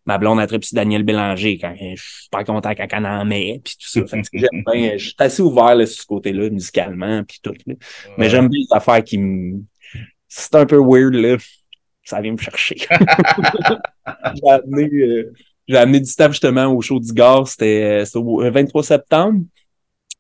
ma 0.06 0.18
blonde 0.18 0.40
a 0.40 0.46
très 0.46 0.58
Daniel 0.72 1.02
Bélanger 1.02 1.58
quand 1.58 1.74
je 1.78 2.02
suis 2.02 2.28
pas 2.30 2.44
content 2.44 2.74
quand 2.74 2.86
elle 2.90 3.06
en 3.06 3.24
met 3.24 3.60
puis 3.64 3.74
tout 3.80 3.88
ça. 3.88 4.18
j'aime 4.32 4.62
bien, 4.72 4.96
je 4.96 5.06
suis 5.06 5.14
assez 5.18 5.42
ouvert 5.42 5.74
là, 5.74 5.86
sur 5.86 6.02
ce 6.02 6.06
côté-là, 6.06 6.50
musicalement, 6.50 7.22
puis 7.24 7.38
tout. 7.42 7.54
Mais 8.18 8.28
j'aime 8.28 8.48
bien 8.48 8.60
les 8.60 8.76
affaires 8.76 9.02
qui 9.04 9.18
me. 9.18 9.60
C'est 10.28 10.54
un 10.54 10.66
peu 10.66 10.78
weird, 10.78 11.14
là. 11.14 11.36
Ça 12.04 12.20
vient 12.20 12.32
me 12.32 12.38
chercher. 12.38 12.76
j'ai 14.34 14.50
amené, 14.50 14.90
euh, 14.92 15.32
j'ai 15.68 15.76
amené 15.76 16.00
du 16.00 16.10
staff 16.10 16.32
justement 16.32 16.66
au 16.66 16.80
show 16.80 16.98
d'Igor, 16.98 17.46
c'était 17.46 18.02
au 18.14 18.42
23 18.50 18.82
septembre. 18.82 19.44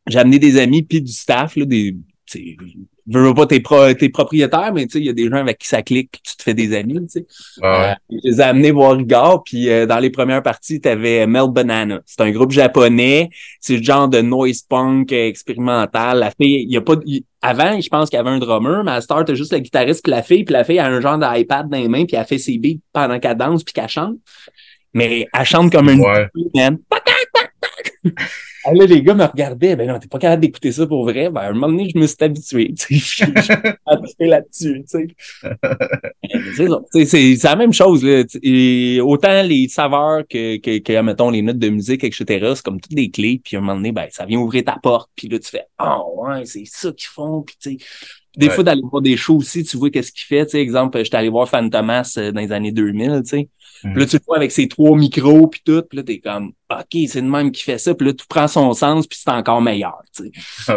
J'ai 0.06 0.18
amené 0.18 0.38
des 0.38 0.58
amis 0.58 0.82
puis 0.82 1.00
du 1.00 1.12
staff, 1.12 1.56
là, 1.56 1.64
des 1.64 1.96
je 2.34 3.18
veux 3.18 3.34
pas 3.34 3.46
tes, 3.46 3.60
pro, 3.60 3.92
tes 3.94 4.08
propriétaires, 4.08 4.72
mais 4.72 4.86
tu 4.86 4.92
sais, 4.92 4.98
il 5.00 5.06
y 5.06 5.08
a 5.08 5.12
des 5.12 5.28
gens 5.28 5.36
avec 5.36 5.58
qui 5.58 5.66
ça 5.66 5.82
clique, 5.82 6.20
tu 6.22 6.36
te 6.36 6.42
fais 6.42 6.54
des 6.54 6.74
amis, 6.74 6.94
tu 6.94 7.08
sais. 7.08 7.26
Euh, 7.62 7.92
je 8.10 8.16
les 8.22 8.40
ai 8.40 8.44
amenés 8.44 8.70
voir 8.70 8.98
Igor, 8.98 9.42
puis 9.44 9.68
euh, 9.68 9.86
dans 9.86 9.98
les 9.98 10.10
premières 10.10 10.42
parties, 10.42 10.80
tu 10.80 10.88
avais 10.88 11.26
Mel 11.26 11.48
Banana. 11.50 12.00
C'est 12.06 12.20
un 12.20 12.30
groupe 12.30 12.52
japonais, 12.52 13.28
c'est 13.60 13.78
le 13.78 13.82
genre 13.82 14.08
de 14.08 14.20
noise 14.20 14.62
punk 14.62 15.10
expérimental. 15.12 16.20
La 16.20 16.30
fille, 16.30 16.62
il 16.62 16.72
y 16.72 16.76
a 16.76 16.80
pas 16.80 16.94
avant, 17.42 17.80
je 17.80 17.88
pense 17.88 18.08
qu'il 18.08 18.18
y 18.18 18.20
avait 18.20 18.30
un 18.30 18.38
drummer, 18.38 18.84
mais 18.84 18.92
à 18.92 19.00
Star, 19.00 19.24
t'as 19.24 19.34
juste 19.34 19.52
le 19.52 19.58
guitariste 19.58 20.04
puis 20.04 20.12
la 20.12 20.22
fille, 20.22 20.44
puis 20.44 20.52
la 20.52 20.62
fille 20.62 20.78
a 20.78 20.86
un 20.86 21.00
genre 21.00 21.18
d'iPad 21.18 21.68
dans 21.68 21.78
les 21.78 21.88
mains, 21.88 22.04
puis 22.04 22.16
elle 22.16 22.24
fait 22.24 22.38
ses 22.38 22.58
beats 22.58 22.78
pendant 22.92 23.18
qu'elle 23.18 23.36
danse 23.36 23.64
puis 23.64 23.72
qu'elle 23.72 23.88
chante. 23.88 24.16
Mais 24.94 25.26
elle 25.32 25.44
chante 25.44 25.72
comme 25.72 25.88
une 25.88 26.00
ouais. 26.00 26.28
Ah, 28.64 28.72
là, 28.72 28.86
les 28.86 29.02
gars 29.02 29.14
me 29.14 29.24
regardaient, 29.24 29.74
ben 29.74 29.88
non, 29.88 29.98
t'es 29.98 30.06
pas 30.06 30.18
capable 30.18 30.42
d'écouter 30.42 30.70
ça 30.70 30.86
pour 30.86 31.04
vrai. 31.04 31.30
Ben, 31.30 31.40
à 31.40 31.48
un 31.48 31.52
moment 31.52 31.68
donné, 31.68 31.90
je 31.92 31.98
me 31.98 32.06
suis 32.06 32.16
habitué, 32.20 32.72
tu 32.74 32.98
sais. 32.98 33.26
Je 34.20 34.24
là-dessus, 34.24 34.84
tu 34.88 35.08
sais. 36.94 37.04
C'est 37.36 37.48
la 37.48 37.56
même 37.56 37.72
chose, 37.72 38.04
là. 38.04 38.22
Et 38.42 39.00
autant 39.00 39.42
les 39.42 39.68
saveurs 39.68 40.22
que, 40.28 40.58
que, 40.58 40.78
que, 40.78 41.00
mettons, 41.00 41.30
les 41.30 41.42
notes 41.42 41.58
de 41.58 41.68
musique, 41.68 42.04
etc., 42.04 42.52
c'est 42.54 42.64
comme 42.64 42.80
toutes 42.80 42.94
des 42.94 43.10
clés, 43.10 43.40
puis 43.42 43.56
à 43.56 43.58
un 43.58 43.62
moment 43.62 43.76
donné, 43.76 43.92
ben, 43.92 44.06
ça 44.10 44.26
vient 44.26 44.38
ouvrir 44.38 44.64
ta 44.64 44.78
porte, 44.80 45.10
puis 45.16 45.28
là, 45.28 45.38
tu 45.38 45.48
fais, 45.48 45.66
oh, 45.82 46.22
ouais, 46.22 46.44
c'est 46.46 46.64
ça 46.66 46.92
qu'ils 46.92 47.08
font, 47.08 47.42
puis 47.42 47.56
tu 47.60 47.78
sais. 47.78 47.84
Des 48.36 48.48
fois, 48.48 48.64
d'aller 48.64 48.80
voir 48.90 49.02
des 49.02 49.16
shows 49.16 49.36
aussi, 49.36 49.62
tu 49.62 49.76
vois 49.76 49.90
qu'est-ce 49.90 50.10
qu'il 50.10 50.24
fait. 50.24 50.46
Tu 50.46 50.52
sais, 50.52 50.60
exemple, 50.60 51.02
j'étais 51.04 51.18
allé 51.18 51.28
voir 51.28 51.48
Fantomas 51.48 52.14
euh, 52.16 52.32
dans 52.32 52.40
les 52.40 52.50
années 52.50 52.72
2000, 52.72 53.22
tu 53.24 53.28
sais. 53.28 53.48
Puis 53.82 53.94
là, 53.94 54.06
tu 54.06 54.16
le 54.16 54.22
vois 54.26 54.36
avec 54.36 54.52
ses 54.52 54.68
trois 54.68 54.96
micros 54.96 55.48
puis 55.48 55.60
tout, 55.64 55.82
puis 55.82 55.98
là, 55.98 56.04
t'es 56.04 56.18
comme, 56.18 56.52
OK, 56.70 56.96
c'est 57.08 57.20
le 57.20 57.28
même 57.28 57.50
qui 57.50 57.64
fait 57.64 57.78
ça, 57.78 57.94
puis 57.94 58.06
là, 58.06 58.12
tu 58.12 58.24
prends 58.28 58.48
son 58.48 58.72
sens, 58.72 59.06
puis 59.06 59.18
c'est 59.20 59.30
encore 59.30 59.60
meilleur, 59.60 60.02
tu 60.16 60.30
sais. 60.66 60.74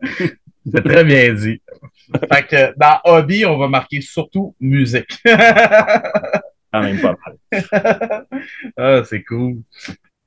c'est 0.72 0.84
très 0.84 1.04
bien 1.04 1.32
dit. 1.34 1.60
fait 2.32 2.46
que 2.46 2.78
dans 2.78 2.98
hobby, 3.04 3.44
on 3.44 3.58
va 3.58 3.68
marquer 3.68 4.00
surtout 4.00 4.54
musique. 4.60 5.18
quand 6.72 6.82
même 6.82 7.00
pas 7.00 7.14
mal. 7.24 8.26
ah, 8.76 9.02
c'est 9.04 9.22
cool. 9.22 9.58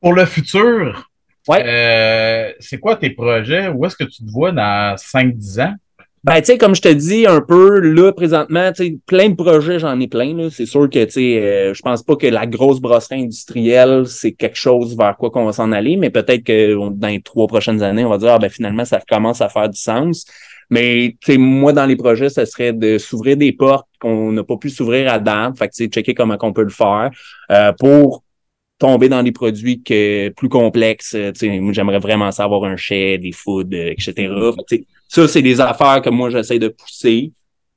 Pour 0.02 0.14
le 0.14 0.26
futur, 0.26 1.10
ouais. 1.48 1.64
Euh, 1.66 2.54
c'est 2.60 2.80
quoi 2.80 2.96
tes 2.96 3.10
projets? 3.10 3.68
Où 3.68 3.86
est-ce 3.86 3.96
que 3.96 4.06
tu 4.06 4.26
te 4.26 4.32
vois 4.32 4.52
dans 4.52 4.96
5-10 4.96 5.62
ans? 5.62 5.76
Ben, 6.26 6.42
tu 6.42 6.48
sais, 6.48 6.58
comme 6.58 6.76
je 6.76 6.82
te 6.82 6.90
dis 6.90 7.26
un 7.26 7.40
peu, 7.40 7.80
là, 7.80 8.12
présentement, 8.12 8.74
tu 8.74 8.84
sais, 8.84 8.98
plein 9.06 9.30
de 9.30 9.36
projets, 9.36 9.80
j'en 9.80 9.98
ai 10.02 10.08
plein, 10.08 10.36
là. 10.36 10.50
C'est 10.52 10.66
sûr 10.66 10.90
que, 10.90 11.06
tu 11.06 11.12
sais, 11.12 11.42
euh, 11.42 11.74
je 11.74 11.82
pense 11.82 12.04
pas 12.04 12.18
que 12.18 12.28
la 12.28 12.46
grosse 12.46 12.82
brasserie 12.82 13.22
industrielle, 13.22 14.06
c'est 14.06 14.34
quelque 14.34 14.58
chose 14.58 14.98
vers 14.98 15.16
quoi 15.16 15.32
qu'on 15.32 15.46
va 15.46 15.54
s'en 15.54 15.72
aller, 15.72 15.96
mais 15.96 16.10
peut-être 16.10 16.44
que 16.44 16.90
dans 16.90 17.08
les 17.08 17.22
trois 17.22 17.48
prochaines 17.48 17.82
années, 17.82 18.04
on 18.04 18.10
va 18.10 18.18
dire, 18.18 18.34
ah, 18.34 18.40
ben, 18.40 18.50
finalement, 18.50 18.84
ça 18.84 19.00
commence 19.10 19.40
à 19.40 19.48
faire 19.48 19.70
du 19.70 19.80
sens. 19.80 20.26
Mais, 20.70 21.16
tu 21.22 21.32
sais, 21.32 21.38
moi, 21.38 21.72
dans 21.72 21.86
les 21.86 21.96
projets, 21.96 22.30
ça 22.30 22.46
serait 22.46 22.74
de 22.74 22.98
s'ouvrir 22.98 23.38
des 23.38 23.54
portes 23.54 23.88
qu'on 24.02 24.34
n'a 24.34 24.44
pas 24.44 24.58
pu 24.58 24.70
s'ouvrir 24.70 25.12
à 25.12 25.20
date. 25.20 25.58
Fait 25.58 25.70
que, 25.70 25.74
tu 25.74 25.86
sais, 25.86 25.90
checker 25.90 26.14
comment 26.14 26.38
on 26.42 26.54
peut 26.54 26.64
le 26.64 26.70
faire, 26.70 27.12
euh, 27.52 27.72
pour 27.80 28.24
tomber 28.80 29.10
dans 29.10 29.22
des 29.22 29.32
produits 29.32 29.84
que, 29.84 30.30
plus 30.30 30.50
complexes. 30.50 31.12
Tu 31.12 31.32
sais, 31.36 31.62
j'aimerais 31.72 32.00
vraiment 32.00 32.32
savoir 32.32 32.64
un 32.64 32.78
chai, 32.78 33.18
des 33.18 33.34
foods, 33.34 33.74
etc. 33.74 34.14
Fait 34.70 34.86
ça, 35.08 35.28
c'est 35.28 35.42
des 35.42 35.60
affaires 35.60 36.02
que 36.02 36.10
moi, 36.10 36.30
j'essaie 36.30 36.60
de 36.60 36.70
pousser. 36.70 37.32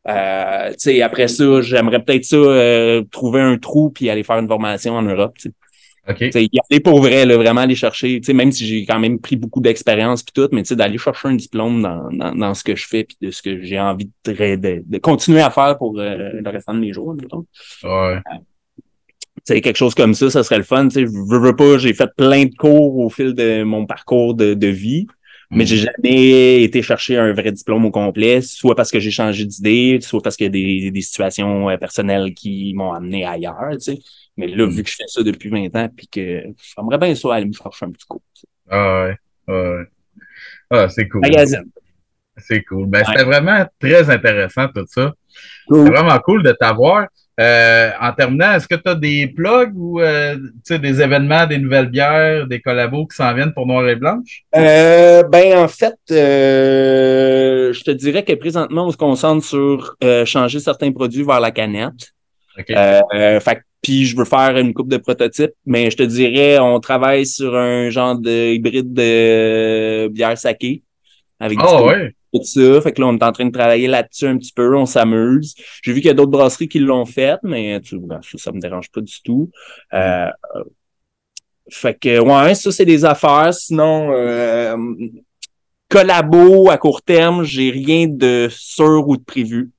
Euh, 0.09 0.73
après 1.03 1.29
ça, 1.29 1.61
j'aimerais 1.61 2.03
peut-être 2.03 2.25
ça 2.25 2.37
euh, 2.37 3.03
trouver 3.11 3.41
un 3.41 3.59
trou 3.59 3.91
puis 3.91 4.11
aller 4.11 4.23
faire 4.23 4.39
une 4.39 4.49
formation 4.49 4.95
en 4.95 5.03
Europe. 5.03 5.37
T'sais. 5.39 5.51
OK. 6.09 6.21
y 6.21 6.59
aller 6.69 6.81
pour 6.81 7.01
vrai, 7.01 7.25
là, 7.25 7.37
vraiment 7.37 7.61
aller 7.61 7.77
chercher, 7.77 8.21
même 8.35 8.51
si 8.51 8.67
j'ai 8.67 8.85
quand 8.85 8.99
même 8.99 9.21
pris 9.21 9.37
beaucoup 9.37 9.61
d'expérience 9.61 10.25
puis 10.25 10.33
tout, 10.33 10.49
mais 10.51 10.63
d'aller 10.63 10.99
chercher 10.99 11.29
un 11.29 11.35
diplôme 11.35 11.81
dans, 11.81 12.11
dans, 12.11 12.35
dans, 12.35 12.55
ce 12.55 12.65
que 12.65 12.75
je 12.75 12.89
fais 12.89 13.05
puis 13.05 13.17
de 13.21 13.31
ce 13.31 13.41
que 13.41 13.63
j'ai 13.63 13.79
envie 13.79 14.11
de, 14.25 14.33
de, 14.33 14.83
de, 14.85 14.99
continuer 14.99 15.43
à 15.43 15.51
faire 15.51 15.79
pour 15.79 15.97
euh, 16.01 16.33
le 16.33 16.51
restant 16.51 16.75
de 16.75 16.81
mes 16.81 16.93
jours. 16.93 17.15
Ouais. 17.85 18.19
Euh, 19.51 19.61
quelque 19.61 19.77
chose 19.77 19.95
comme 19.95 20.15
ça, 20.15 20.31
ça 20.31 20.43
serait 20.43 20.59
le 20.59 20.63
fun. 20.63 20.89
Je 20.91 21.01
veux, 21.01 21.39
veux 21.39 21.57
pas, 21.57 21.79
j'ai 21.79 21.95
fait 21.95 22.11
plein 22.17 22.45
de 22.45 22.55
cours 22.55 22.99
au 22.99 23.11
fil 23.11 23.35
de 23.35 23.63
mon 23.63 23.87
parcours 23.87 24.35
de, 24.35 24.55
de 24.55 24.67
vie. 24.69 25.07
Mais 25.55 25.67
j'ai 25.67 25.77
jamais 25.77 26.63
été 26.63 26.81
chercher 26.81 27.19
un 27.19 27.35
vrai 27.35 27.53
diplôme 27.53 27.85
au 27.85 27.91
complet, 27.91 28.41
soit 28.41 28.75
parce 28.75 28.91
que 28.91 28.99
j'ai 28.99 29.11
changé 29.11 29.45
d'idée, 29.45 29.99
soit 30.01 30.23
parce 30.23 30.35
qu'il 30.35 30.47
y 30.47 30.47
a 30.47 30.51
des, 30.51 30.91
des 30.91 31.01
situations 31.03 31.69
euh, 31.69 31.77
personnelles 31.77 32.33
qui 32.33 32.73
m'ont 32.75 32.93
amené 32.93 33.27
ailleurs, 33.27 33.73
tu 33.73 33.81
sais. 33.81 33.99
Mais 34.39 34.47
là, 34.47 34.67
vu 34.67 34.81
mm. 34.81 34.83
que 34.83 34.89
je 34.89 34.97
fais 34.97 35.05
ça 35.09 35.23
depuis 35.23 35.51
20 35.51 35.77
ans, 35.77 35.91
puis 35.95 36.07
que 36.07 36.43
j'aimerais 36.75 36.97
bien 36.97 37.15
ça 37.15 37.35
aller 37.35 37.45
me 37.45 37.53
chercher 37.53 37.85
un 37.85 37.91
petit 37.91 38.07
coup. 38.07 38.23
Ah 38.71 39.05
ouais, 39.05 39.55
ouais. 39.55 39.85
Ah, 40.71 40.89
c'est 40.89 41.07
cool. 41.07 41.21
Magazine. 41.21 41.71
C'est 42.39 42.63
cool. 42.63 42.87
Ben, 42.87 43.05
c'était 43.05 43.25
vraiment 43.25 43.67
très 43.79 44.09
intéressant 44.09 44.69
tout 44.75 44.87
ça. 44.89 45.13
C'est 45.69 45.75
vraiment 45.77 46.19
cool 46.21 46.43
de 46.43 46.53
t'avoir. 46.53 47.09
Euh, 47.41 47.91
en 47.99 48.13
terminant, 48.13 48.53
est-ce 48.55 48.69
que 48.69 48.75
tu 48.75 48.89
as 48.89 48.95
des 48.95 49.27
plugs 49.27 49.75
ou 49.75 50.01
euh, 50.01 50.37
des 50.69 51.01
événements, 51.01 51.47
des 51.47 51.59
nouvelles 51.59 51.89
bières, 51.89 52.47
des 52.47 52.61
collabos 52.61 53.07
qui 53.07 53.17
s'en 53.17 53.33
viennent 53.35 53.55
pour 53.55 53.67
Noir 53.67 53.89
et 53.89 53.97
Blanche? 53.97 54.43
Euh, 54.55 55.23
ben, 55.23 55.59
en 55.59 55.69
fait, 55.69 55.97
euh, 56.11 57.73
je 57.73 57.83
te 57.83 57.91
dirais 57.91 58.23
que 58.23 58.35
présentement, 58.35 58.87
on 58.87 58.91
se 58.91 58.99
concentre 58.99 59.45
sur 59.45 59.97
changer 60.27 60.61
certains 60.61 60.93
produits 60.93 61.25
vers 61.25 61.41
la 61.41 61.51
canette. 61.51 62.13
fait 62.67 63.63
puis 63.81 64.05
je 64.05 64.17
veux 64.17 64.25
faire 64.25 64.57
une 64.59 64.73
coupe 64.73 64.89
de 64.89 64.97
prototypes, 64.97 65.55
mais 65.67 65.91
je 65.91 65.97
te 65.97 66.05
dirais, 66.05 66.57
on 66.61 66.79
travaille 66.79 67.27
sur 67.27 67.57
un 67.57 67.91
genre 67.91 68.17
de 68.17 68.53
hybride 68.53 68.95
de 68.95 70.07
bière 70.07 70.39
saké 70.39 70.85
avec 71.41 71.59
oh, 71.61 71.89
ouais 71.89 72.15
tout 72.33 72.45
ça. 72.45 72.81
Fait 72.81 72.93
que 72.93 73.01
là, 73.01 73.09
on 73.09 73.17
est 73.17 73.23
en 73.23 73.33
train 73.33 73.47
de 73.47 73.53
travailler 73.53 73.89
là-dessus 73.89 74.27
un 74.27 74.39
petit 74.39 74.53
peu, 74.53 74.77
on 74.77 74.87
s'amuse. 74.87 75.55
J'ai 75.83 75.93
vu 75.93 76.01
qu'il 76.01 76.09
y 76.09 76.11
a 76.11 76.15
d'autres 76.15 76.31
brasseries 76.31 76.69
qui 76.69 76.79
l'ont 76.79 77.05
fait, 77.05 77.39
mais 77.43 77.81
tu, 77.81 77.99
ben, 77.99 78.21
ça, 78.23 78.39
ça 78.39 78.53
me 78.53 78.61
dérange 78.61 78.91
pas 78.91 79.01
du 79.01 79.23
tout. 79.23 79.51
Euh, 79.93 80.31
fait 81.71 81.95
que 81.95 82.21
ouais, 82.21 82.55
ça 82.55 82.73
c'est 82.73 82.85
des 82.85 83.05
affaires. 83.05 83.55
Sinon, 83.55 84.11
euh, 84.13 84.77
collabo 85.89 86.71
à 86.71 86.79
court 86.79 87.03
terme, 87.03 87.45
j'ai 87.45 87.71
rien 87.71 88.07
de 88.09 88.49
sûr 88.51 89.09
ou 89.09 89.17
de 89.17 89.23
prévu 89.23 89.71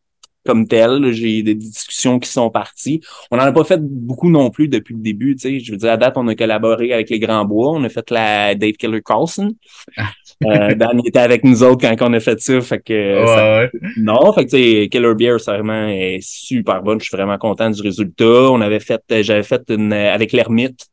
comme 0.46 0.68
tel. 0.68 1.12
J'ai 1.12 1.44
des 1.44 1.56
discussions 1.56 2.20
qui 2.20 2.30
sont 2.30 2.50
parties. 2.50 3.02
On 3.32 3.38
n'en 3.38 3.44
a 3.44 3.52
pas 3.52 3.64
fait 3.64 3.82
beaucoup 3.82 4.30
non 4.30 4.50
plus 4.50 4.68
depuis 4.68 4.94
le 4.94 5.02
début. 5.02 5.36
Tu 5.36 5.42
sais. 5.42 5.60
Je 5.60 5.72
veux 5.72 5.78
dire, 5.78 5.92
à 5.92 5.98
date, 5.98 6.14
on 6.18 6.28
a 6.28 6.36
collaboré 6.36 6.94
avec 6.94 7.10
les 7.10 7.20
Grands 7.20 7.46
Bois. 7.46 7.72
On 7.72 7.84
a 7.84 7.90
fait 7.90 8.10
la 8.12 8.56
Dave 8.56 8.74
Killer 8.74 9.02
Carlson. 9.02 9.54
euh, 10.46 10.76
Dan 10.76 11.02
était 11.06 11.20
avec 11.20 11.44
nous 11.44 11.64
autres 11.64 11.82
quand 11.82 12.10
on 12.10 12.14
a 12.14 12.20
fait 12.20 12.40
ça. 12.40 12.62
Fait 12.62 12.80
que 12.80 13.70
Non, 14.00 14.34
fait 14.34 14.46
que 14.46 14.50
tu 14.50 14.82
sais, 14.82 14.90
Killer 14.90 15.14
Beer, 15.16 15.38
vraiment, 15.46 15.88
est 15.88 16.20
super 16.22 16.82
bonne. 16.82 17.00
Je 17.00 17.06
suis 17.06 17.16
vraiment 17.16 17.38
content 17.38 17.70
du 17.70 17.82
résultat. 17.82 18.26
On 18.26 18.62
avait 18.62 18.80
fait, 18.80 19.02
j'avais 19.22 19.44
fait 19.44 19.64
une 19.70 19.94
avec 19.94 20.32
l'ermite. 20.32 20.88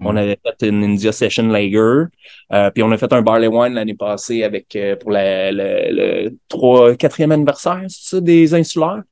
On 0.00 0.16
avait 0.16 0.38
fait 0.42 0.68
une 0.68 0.82
India 0.82 1.12
Session 1.12 1.48
Lager. 1.48 2.04
Euh, 2.52 2.70
puis 2.70 2.82
on 2.82 2.90
a 2.90 2.96
fait 2.96 3.12
un 3.12 3.22
Barley 3.22 3.46
Wine 3.46 3.74
l'année 3.74 3.94
passée 3.94 4.42
avec 4.42 4.74
euh, 4.76 4.96
pour 4.96 5.10
la, 5.10 5.52
le, 5.52 6.28
le 6.28 6.36
3, 6.48 6.94
anniversaire, 7.30 7.82
c'est 7.88 8.16
ça, 8.16 8.20
des 8.20 8.54
insulaires. 8.54 9.02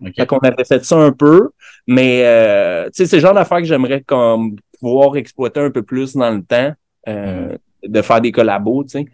Okay. 0.00 0.12
Fait 0.16 0.26
qu'on 0.26 0.38
avait 0.38 0.64
fait 0.64 0.84
ça 0.84 0.96
un 0.96 1.12
peu. 1.12 1.50
Mais 1.86 2.22
euh, 2.24 2.86
tu 2.86 2.90
sais, 2.94 3.06
c'est 3.06 3.16
le 3.16 3.22
genre 3.22 3.34
d'affaires 3.34 3.58
que 3.58 3.64
j'aimerais 3.64 4.02
comme 4.02 4.56
pouvoir 4.80 5.16
exploiter 5.16 5.60
un 5.60 5.70
peu 5.70 5.82
plus 5.82 6.14
dans 6.14 6.30
le 6.30 6.42
temps. 6.42 6.72
Euh, 7.08 7.52
mm 7.52 7.56
de 7.82 8.02
faire 8.02 8.20
des 8.20 8.32
collabos, 8.32 8.84
tu 8.84 8.90
sais. 8.90 9.06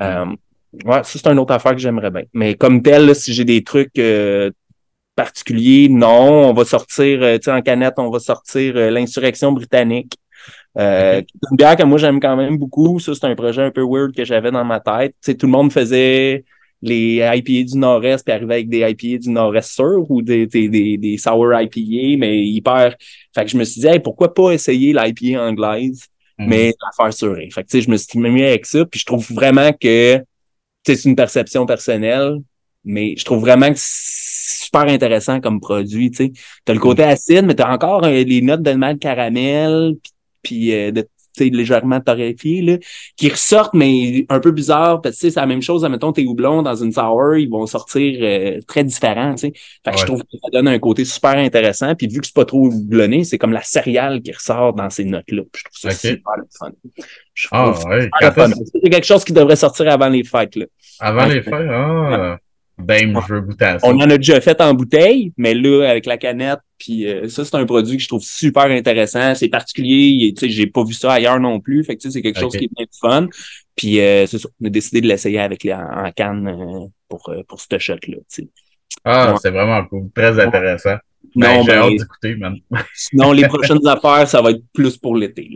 Euh, 0.00 0.26
ouais, 0.84 1.02
ça, 1.04 1.18
c'est 1.18 1.26
une 1.26 1.38
autre 1.38 1.52
affaire 1.52 1.72
que 1.72 1.78
j'aimerais 1.78 2.10
bien. 2.10 2.22
Mais 2.32 2.54
comme 2.54 2.82
tel, 2.82 3.14
si 3.14 3.32
j'ai 3.32 3.44
des 3.44 3.62
trucs 3.62 3.98
euh, 3.98 4.50
particuliers, 5.14 5.88
non. 5.88 6.50
On 6.50 6.52
va 6.52 6.64
sortir, 6.64 7.22
euh, 7.22 7.36
tu 7.36 7.44
sais, 7.44 7.52
en 7.52 7.62
canette, 7.62 7.94
on 7.98 8.10
va 8.10 8.18
sortir 8.18 8.74
l'insurrection 8.74 9.52
britannique. 9.52 10.14
Euh, 10.76 11.22
Une 11.50 11.56
bière 11.56 11.76
que 11.76 11.84
moi 11.84 11.98
j'aime 11.98 12.20
quand 12.20 12.36
même 12.36 12.56
beaucoup. 12.56 12.98
Ça, 12.98 13.14
c'est 13.14 13.26
un 13.26 13.34
projet 13.34 13.62
un 13.62 13.70
peu 13.70 13.82
weird 13.82 14.14
que 14.14 14.24
j'avais 14.24 14.50
dans 14.50 14.64
ma 14.64 14.80
tête. 14.80 15.12
Tu 15.12 15.32
sais, 15.32 15.34
tout 15.34 15.46
le 15.46 15.52
monde 15.52 15.72
faisait 15.72 16.44
les 16.82 17.16
IPA 17.16 17.70
du 17.72 17.78
Nord-Est 17.78 18.24
puis 18.24 18.34
arrivait 18.34 18.54
avec 18.54 18.68
des 18.68 18.80
IPA 18.80 19.18
du 19.18 19.30
Nord-Est 19.30 19.72
sûr 19.72 20.04
ou 20.10 20.20
des, 20.20 20.46
des, 20.46 20.68
des, 20.68 20.98
des, 20.98 21.16
sour 21.16 21.52
IPA, 21.54 22.18
mais 22.18 22.44
hyper. 22.44 22.94
Fait 23.34 23.44
que 23.44 23.50
je 23.50 23.56
me 23.56 23.64
suis 23.64 23.80
dit, 23.80 23.86
hey, 23.86 24.00
pourquoi 24.00 24.34
pas 24.34 24.52
essayer 24.52 24.92
l'IPA 24.92 25.40
anglaise? 25.40 26.08
Mhm. 26.38 26.48
mais 26.48 26.74
l'affaire 26.82 27.12
sur 27.12 27.36
Fait 27.36 27.48
que, 27.48 27.60
tu 27.60 27.64
sais, 27.68 27.80
je 27.82 27.90
me 27.90 27.96
suis 27.96 28.18
mis 28.18 28.42
avec 28.42 28.66
ça, 28.66 28.84
puis 28.84 28.98
je 29.00 29.06
trouve 29.06 29.26
vraiment 29.32 29.72
que 29.72 30.22
c'est 30.84 31.04
une 31.04 31.16
perception 31.16 31.64
personnelle, 31.64 32.38
mais 32.84 33.14
je 33.16 33.24
trouve 33.24 33.40
vraiment 33.40 33.68
que 33.68 33.78
c'est 33.78 34.64
super 34.64 34.82
intéressant 34.82 35.40
comme 35.40 35.60
produit, 35.60 36.10
tu 36.10 36.16
sais. 36.16 36.32
T'as 36.64 36.74
le 36.74 36.80
côté 36.80 37.02
acide, 37.04 37.44
mais 37.44 37.54
t'as 37.54 37.72
encore 37.72 38.04
euh, 38.04 38.24
les 38.24 38.42
notes 38.42 38.62
de 38.62 38.72
mal 38.72 38.98
caramel, 38.98 39.94
puis, 40.02 40.12
puis 40.44 40.72
euh, 40.74 40.92
de 40.92 41.06
légèrement 41.40 42.00
torréfié, 42.00 42.62
là, 42.62 42.76
qui 43.16 43.28
ressortent, 43.28 43.74
mais 43.74 44.26
un 44.28 44.40
peu 44.40 44.52
bizarre, 44.52 45.00
parce 45.00 45.18
que 45.18 45.30
c'est 45.30 45.40
la 45.40 45.46
même 45.46 45.62
chose, 45.62 45.84
mettons, 45.84 46.12
tes 46.12 46.24
houblons 46.26 46.62
dans 46.62 46.76
une 46.76 46.92
sour, 46.92 47.36
ils 47.36 47.48
vont 47.48 47.66
sortir 47.66 48.18
euh, 48.22 48.60
très 48.66 48.84
différents, 48.84 49.34
tu 49.34 49.48
sais. 49.48 49.52
Fait 49.84 49.92
que 49.92 49.98
je 49.98 50.06
trouve 50.06 50.22
que 50.22 50.38
ça 50.40 50.48
donne 50.52 50.68
un 50.68 50.78
côté 50.78 51.04
super 51.04 51.36
intéressant, 51.36 51.94
puis 51.94 52.06
vu 52.08 52.20
que 52.20 52.26
c'est 52.26 52.34
pas 52.34 52.44
trop 52.44 52.66
houblonné, 52.66 53.24
c'est 53.24 53.38
comme 53.38 53.52
la 53.52 53.62
céréale 53.62 54.22
qui 54.22 54.32
ressort 54.32 54.74
dans 54.74 54.90
ces 54.90 55.04
notes-là. 55.04 55.42
Je 55.54 55.64
trouve 55.64 55.90
ça 55.90 55.90
super 55.90 56.34
fun. 56.58 56.70
ah, 57.50 57.74
ouais. 57.88 58.08
C'est 58.72 58.90
quelque 58.90 59.06
chose 59.06 59.24
qui 59.24 59.32
devrait 59.32 59.56
sortir 59.56 59.88
avant 59.90 60.08
les 60.08 60.24
fêtes, 60.24 60.56
là. 60.56 60.66
Avant 61.00 61.26
les 61.26 61.42
fêtes, 61.42 61.52
ah. 61.52 62.38
Ben, 62.76 63.14
je 63.26 63.34
veux 63.34 63.40
goûter 63.40 63.64
à 63.64 63.78
ça. 63.78 63.86
On 63.86 63.96
en 63.96 64.10
a 64.10 64.16
déjà 64.16 64.40
fait 64.40 64.60
en 64.60 64.74
bouteille, 64.74 65.32
mais 65.36 65.54
là, 65.54 65.88
avec 65.88 66.06
la 66.06 66.18
canette, 66.18 66.58
puis 66.78 67.06
euh, 67.06 67.28
ça, 67.28 67.44
c'est 67.44 67.54
un 67.54 67.64
produit 67.66 67.96
que 67.96 68.02
je 68.02 68.08
trouve 68.08 68.22
super 68.22 68.64
intéressant. 68.64 69.34
C'est 69.34 69.48
particulier, 69.48 70.34
tu 70.36 70.40
sais, 70.40 70.52
j'ai 70.52 70.66
pas 70.66 70.82
vu 70.82 70.92
ça 70.92 71.12
ailleurs 71.12 71.38
non 71.38 71.60
plus. 71.60 71.84
Fait 71.84 71.96
que, 71.96 72.10
c'est 72.10 72.20
quelque 72.20 72.40
chose 72.40 72.56
qui 72.56 72.64
est 72.64 72.74
bien 72.76 72.86
fun. 73.00 73.28
Puis, 73.76 74.00
euh, 74.00 74.26
c'est 74.26 74.38
ça, 74.38 74.48
on 74.60 74.66
a 74.66 74.70
décidé 74.70 75.00
de 75.00 75.06
l'essayer 75.06 75.38
avec 75.38 75.62
les, 75.62 75.72
en, 75.72 76.10
canne 76.14 76.48
euh, 76.48 76.86
pour, 77.08 77.32
pour 77.46 77.60
ce 77.60 77.78
shot-là, 77.78 78.16
Ah, 79.04 79.34
c'est 79.40 79.50
vraiment 79.50 79.84
cool. 79.84 80.10
Très 80.14 80.38
intéressant. 80.40 80.96
Ben, 81.36 81.62
j'ai 81.62 81.66
ben, 81.66 81.78
hâte 81.78 81.96
d'écouter, 81.96 82.36
man. 82.36 82.56
Sinon, 82.94 83.32
les 83.32 83.48
prochaines 83.48 83.86
affaires, 83.86 84.28
ça 84.28 84.42
va 84.42 84.50
être 84.50 84.62
plus 84.72 84.96
pour 84.96 85.16
l'été, 85.16 85.48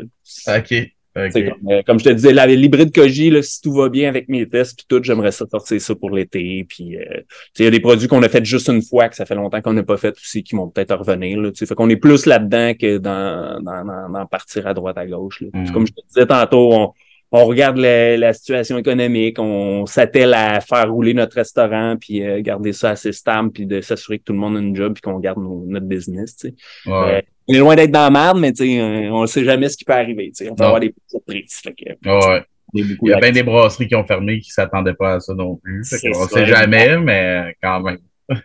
Euh, 1.18 1.82
comme, 1.86 1.98
je 1.98 2.04
te 2.04 2.10
disais, 2.10 2.32
l'hybride 2.32 2.94
Koji, 2.94 3.30
là, 3.30 3.42
si 3.42 3.60
tout 3.60 3.72
va 3.72 3.88
bien 3.88 4.08
avec 4.08 4.28
mes 4.28 4.48
tests 4.48 4.76
puis 4.76 4.86
tout, 4.88 5.02
j'aimerais 5.02 5.32
ça 5.32 5.46
sortir 5.50 5.80
ça 5.80 5.94
pour 5.94 6.10
l'été. 6.10 6.64
Puis 6.68 6.96
euh, 6.96 7.22
il 7.58 7.64
y 7.64 7.68
a 7.68 7.70
des 7.70 7.80
produits 7.80 8.08
qu'on 8.08 8.22
a 8.22 8.28
fait 8.28 8.44
juste 8.44 8.68
une 8.68 8.82
fois, 8.82 9.08
que 9.08 9.16
ça 9.16 9.26
fait 9.26 9.34
longtemps 9.34 9.60
qu'on 9.60 9.72
n'a 9.72 9.82
pas 9.82 9.96
fait 9.96 10.14
aussi, 10.16 10.42
qui 10.42 10.54
vont 10.54 10.68
peut-être 10.68 10.94
revenir. 10.94 11.40
Là, 11.40 11.50
fait 11.54 11.74
qu'on 11.74 11.88
est 11.88 11.96
plus 11.96 12.26
là-dedans 12.26 12.72
que 12.74 12.98
dans, 12.98 13.60
dans, 13.62 14.10
dans, 14.10 14.26
partir 14.26 14.66
à 14.66 14.74
droite 14.74 14.98
à 14.98 15.06
gauche. 15.06 15.42
Là. 15.42 15.48
Mm. 15.52 15.72
Comme 15.72 15.86
je 15.86 15.92
te 15.92 16.00
disais 16.08 16.26
tantôt, 16.26 16.72
on, 16.72 16.92
on 17.30 17.44
regarde 17.44 17.76
la, 17.76 18.32
situation 18.32 18.78
économique, 18.78 19.38
on 19.38 19.84
s'attelle 19.86 20.34
à 20.34 20.60
faire 20.60 20.90
rouler 20.90 21.14
notre 21.14 21.36
restaurant, 21.36 21.96
puis 22.00 22.22
euh, 22.22 22.40
garder 22.40 22.72
ça 22.72 22.90
assez 22.90 23.12
stable, 23.12 23.50
puis 23.50 23.66
de 23.66 23.80
s'assurer 23.80 24.18
que 24.18 24.24
tout 24.24 24.32
le 24.32 24.38
monde 24.38 24.56
a 24.56 24.60
une 24.60 24.74
job, 24.74 24.94
puis 24.94 25.02
qu'on 25.02 25.18
garde 25.18 25.38
notre 25.38 25.86
business. 25.86 26.36
Tu 26.36 26.48
sais. 26.48 26.54
Euh, 26.86 27.20
on 27.46 27.54
est 27.54 27.58
loin 27.58 27.76
d'être 27.76 27.90
dans 27.90 28.04
la 28.04 28.10
merde, 28.10 28.38
mais 28.40 28.52
tu 28.52 28.64
sais, 28.64 28.80
euh, 28.80 29.10
on 29.10 29.22
ne 29.22 29.26
sait 29.26 29.44
jamais 29.44 29.68
ce 29.68 29.76
qui 29.76 29.84
peut 29.84 29.92
arriver. 29.92 30.30
Tu 30.34 30.44
sais. 30.44 30.50
On 30.50 30.54
peut 30.54 30.64
avoir 30.64 30.80
des 30.80 30.94
surprises. 31.06 31.60
Fait 31.62 31.74
que, 31.74 32.08
ouais. 32.08 32.42
Il 32.74 32.98
y 33.02 33.12
a 33.14 33.18
bien 33.18 33.32
des 33.32 33.42
brasseries 33.42 33.88
qui 33.88 33.94
ont 33.94 34.04
fermé 34.04 34.40
qui 34.40 34.50
ne 34.50 34.52
s'attendaient 34.52 34.94
pas 34.94 35.14
à 35.14 35.20
ça 35.20 35.32
non 35.32 35.56
plus. 35.56 35.82
on 36.14 36.24
ne 36.24 36.28
sait 36.28 36.46
jamais, 36.46 36.98
mais 36.98 37.56
quand 37.62 37.80
même. 37.80 37.98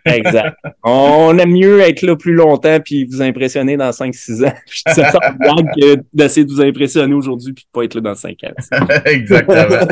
Exact. 0.04 0.56
On 0.82 1.36
aime 1.38 1.52
mieux 1.52 1.80
être 1.80 2.02
là 2.02 2.16
plus 2.16 2.32
longtemps 2.32 2.80
puis 2.80 3.04
vous 3.04 3.20
impressionner 3.20 3.76
dans 3.76 3.90
5-6 3.90 4.46
ans. 4.46 4.52
Je 4.66 4.82
dis 4.86 4.94
ça 4.94 5.12
que 5.12 5.96
d'essayer 6.12 6.46
de 6.46 6.52
vous 6.52 6.62
impressionner 6.62 7.14
aujourd'hui 7.14 7.52
puis 7.52 7.64
de 7.64 7.70
pas 7.72 7.84
être 7.84 7.94
là 7.94 8.00
dans 8.00 8.14
5 8.14 8.36
ans. 8.44 8.78
Exactement. 9.04 9.86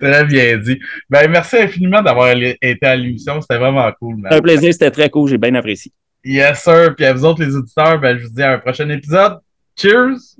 très 0.00 0.24
bien 0.24 0.58
dit. 0.58 0.78
Ben, 1.08 1.30
merci 1.30 1.56
infiniment 1.58 2.02
d'avoir 2.02 2.34
été 2.36 2.86
à 2.86 2.96
l'émission. 2.96 3.40
C'était 3.40 3.58
vraiment 3.58 3.90
cool. 4.00 4.16
C'était 4.22 4.34
un 4.34 4.40
plaisir, 4.40 4.72
c'était 4.72 4.90
très 4.90 5.10
cool. 5.10 5.28
J'ai 5.28 5.38
bien 5.38 5.54
apprécié. 5.54 5.92
Yes, 6.24 6.62
sir. 6.62 6.94
Puis 6.96 7.06
à 7.06 7.12
vous 7.12 7.24
autres, 7.24 7.42
les 7.42 7.54
auditeurs, 7.54 8.00
ben, 8.00 8.16
je 8.16 8.24
vous 8.24 8.34
dis 8.34 8.42
à 8.42 8.52
un 8.52 8.58
prochain 8.58 8.88
épisode. 8.88 9.38
Cheers! 9.76 10.36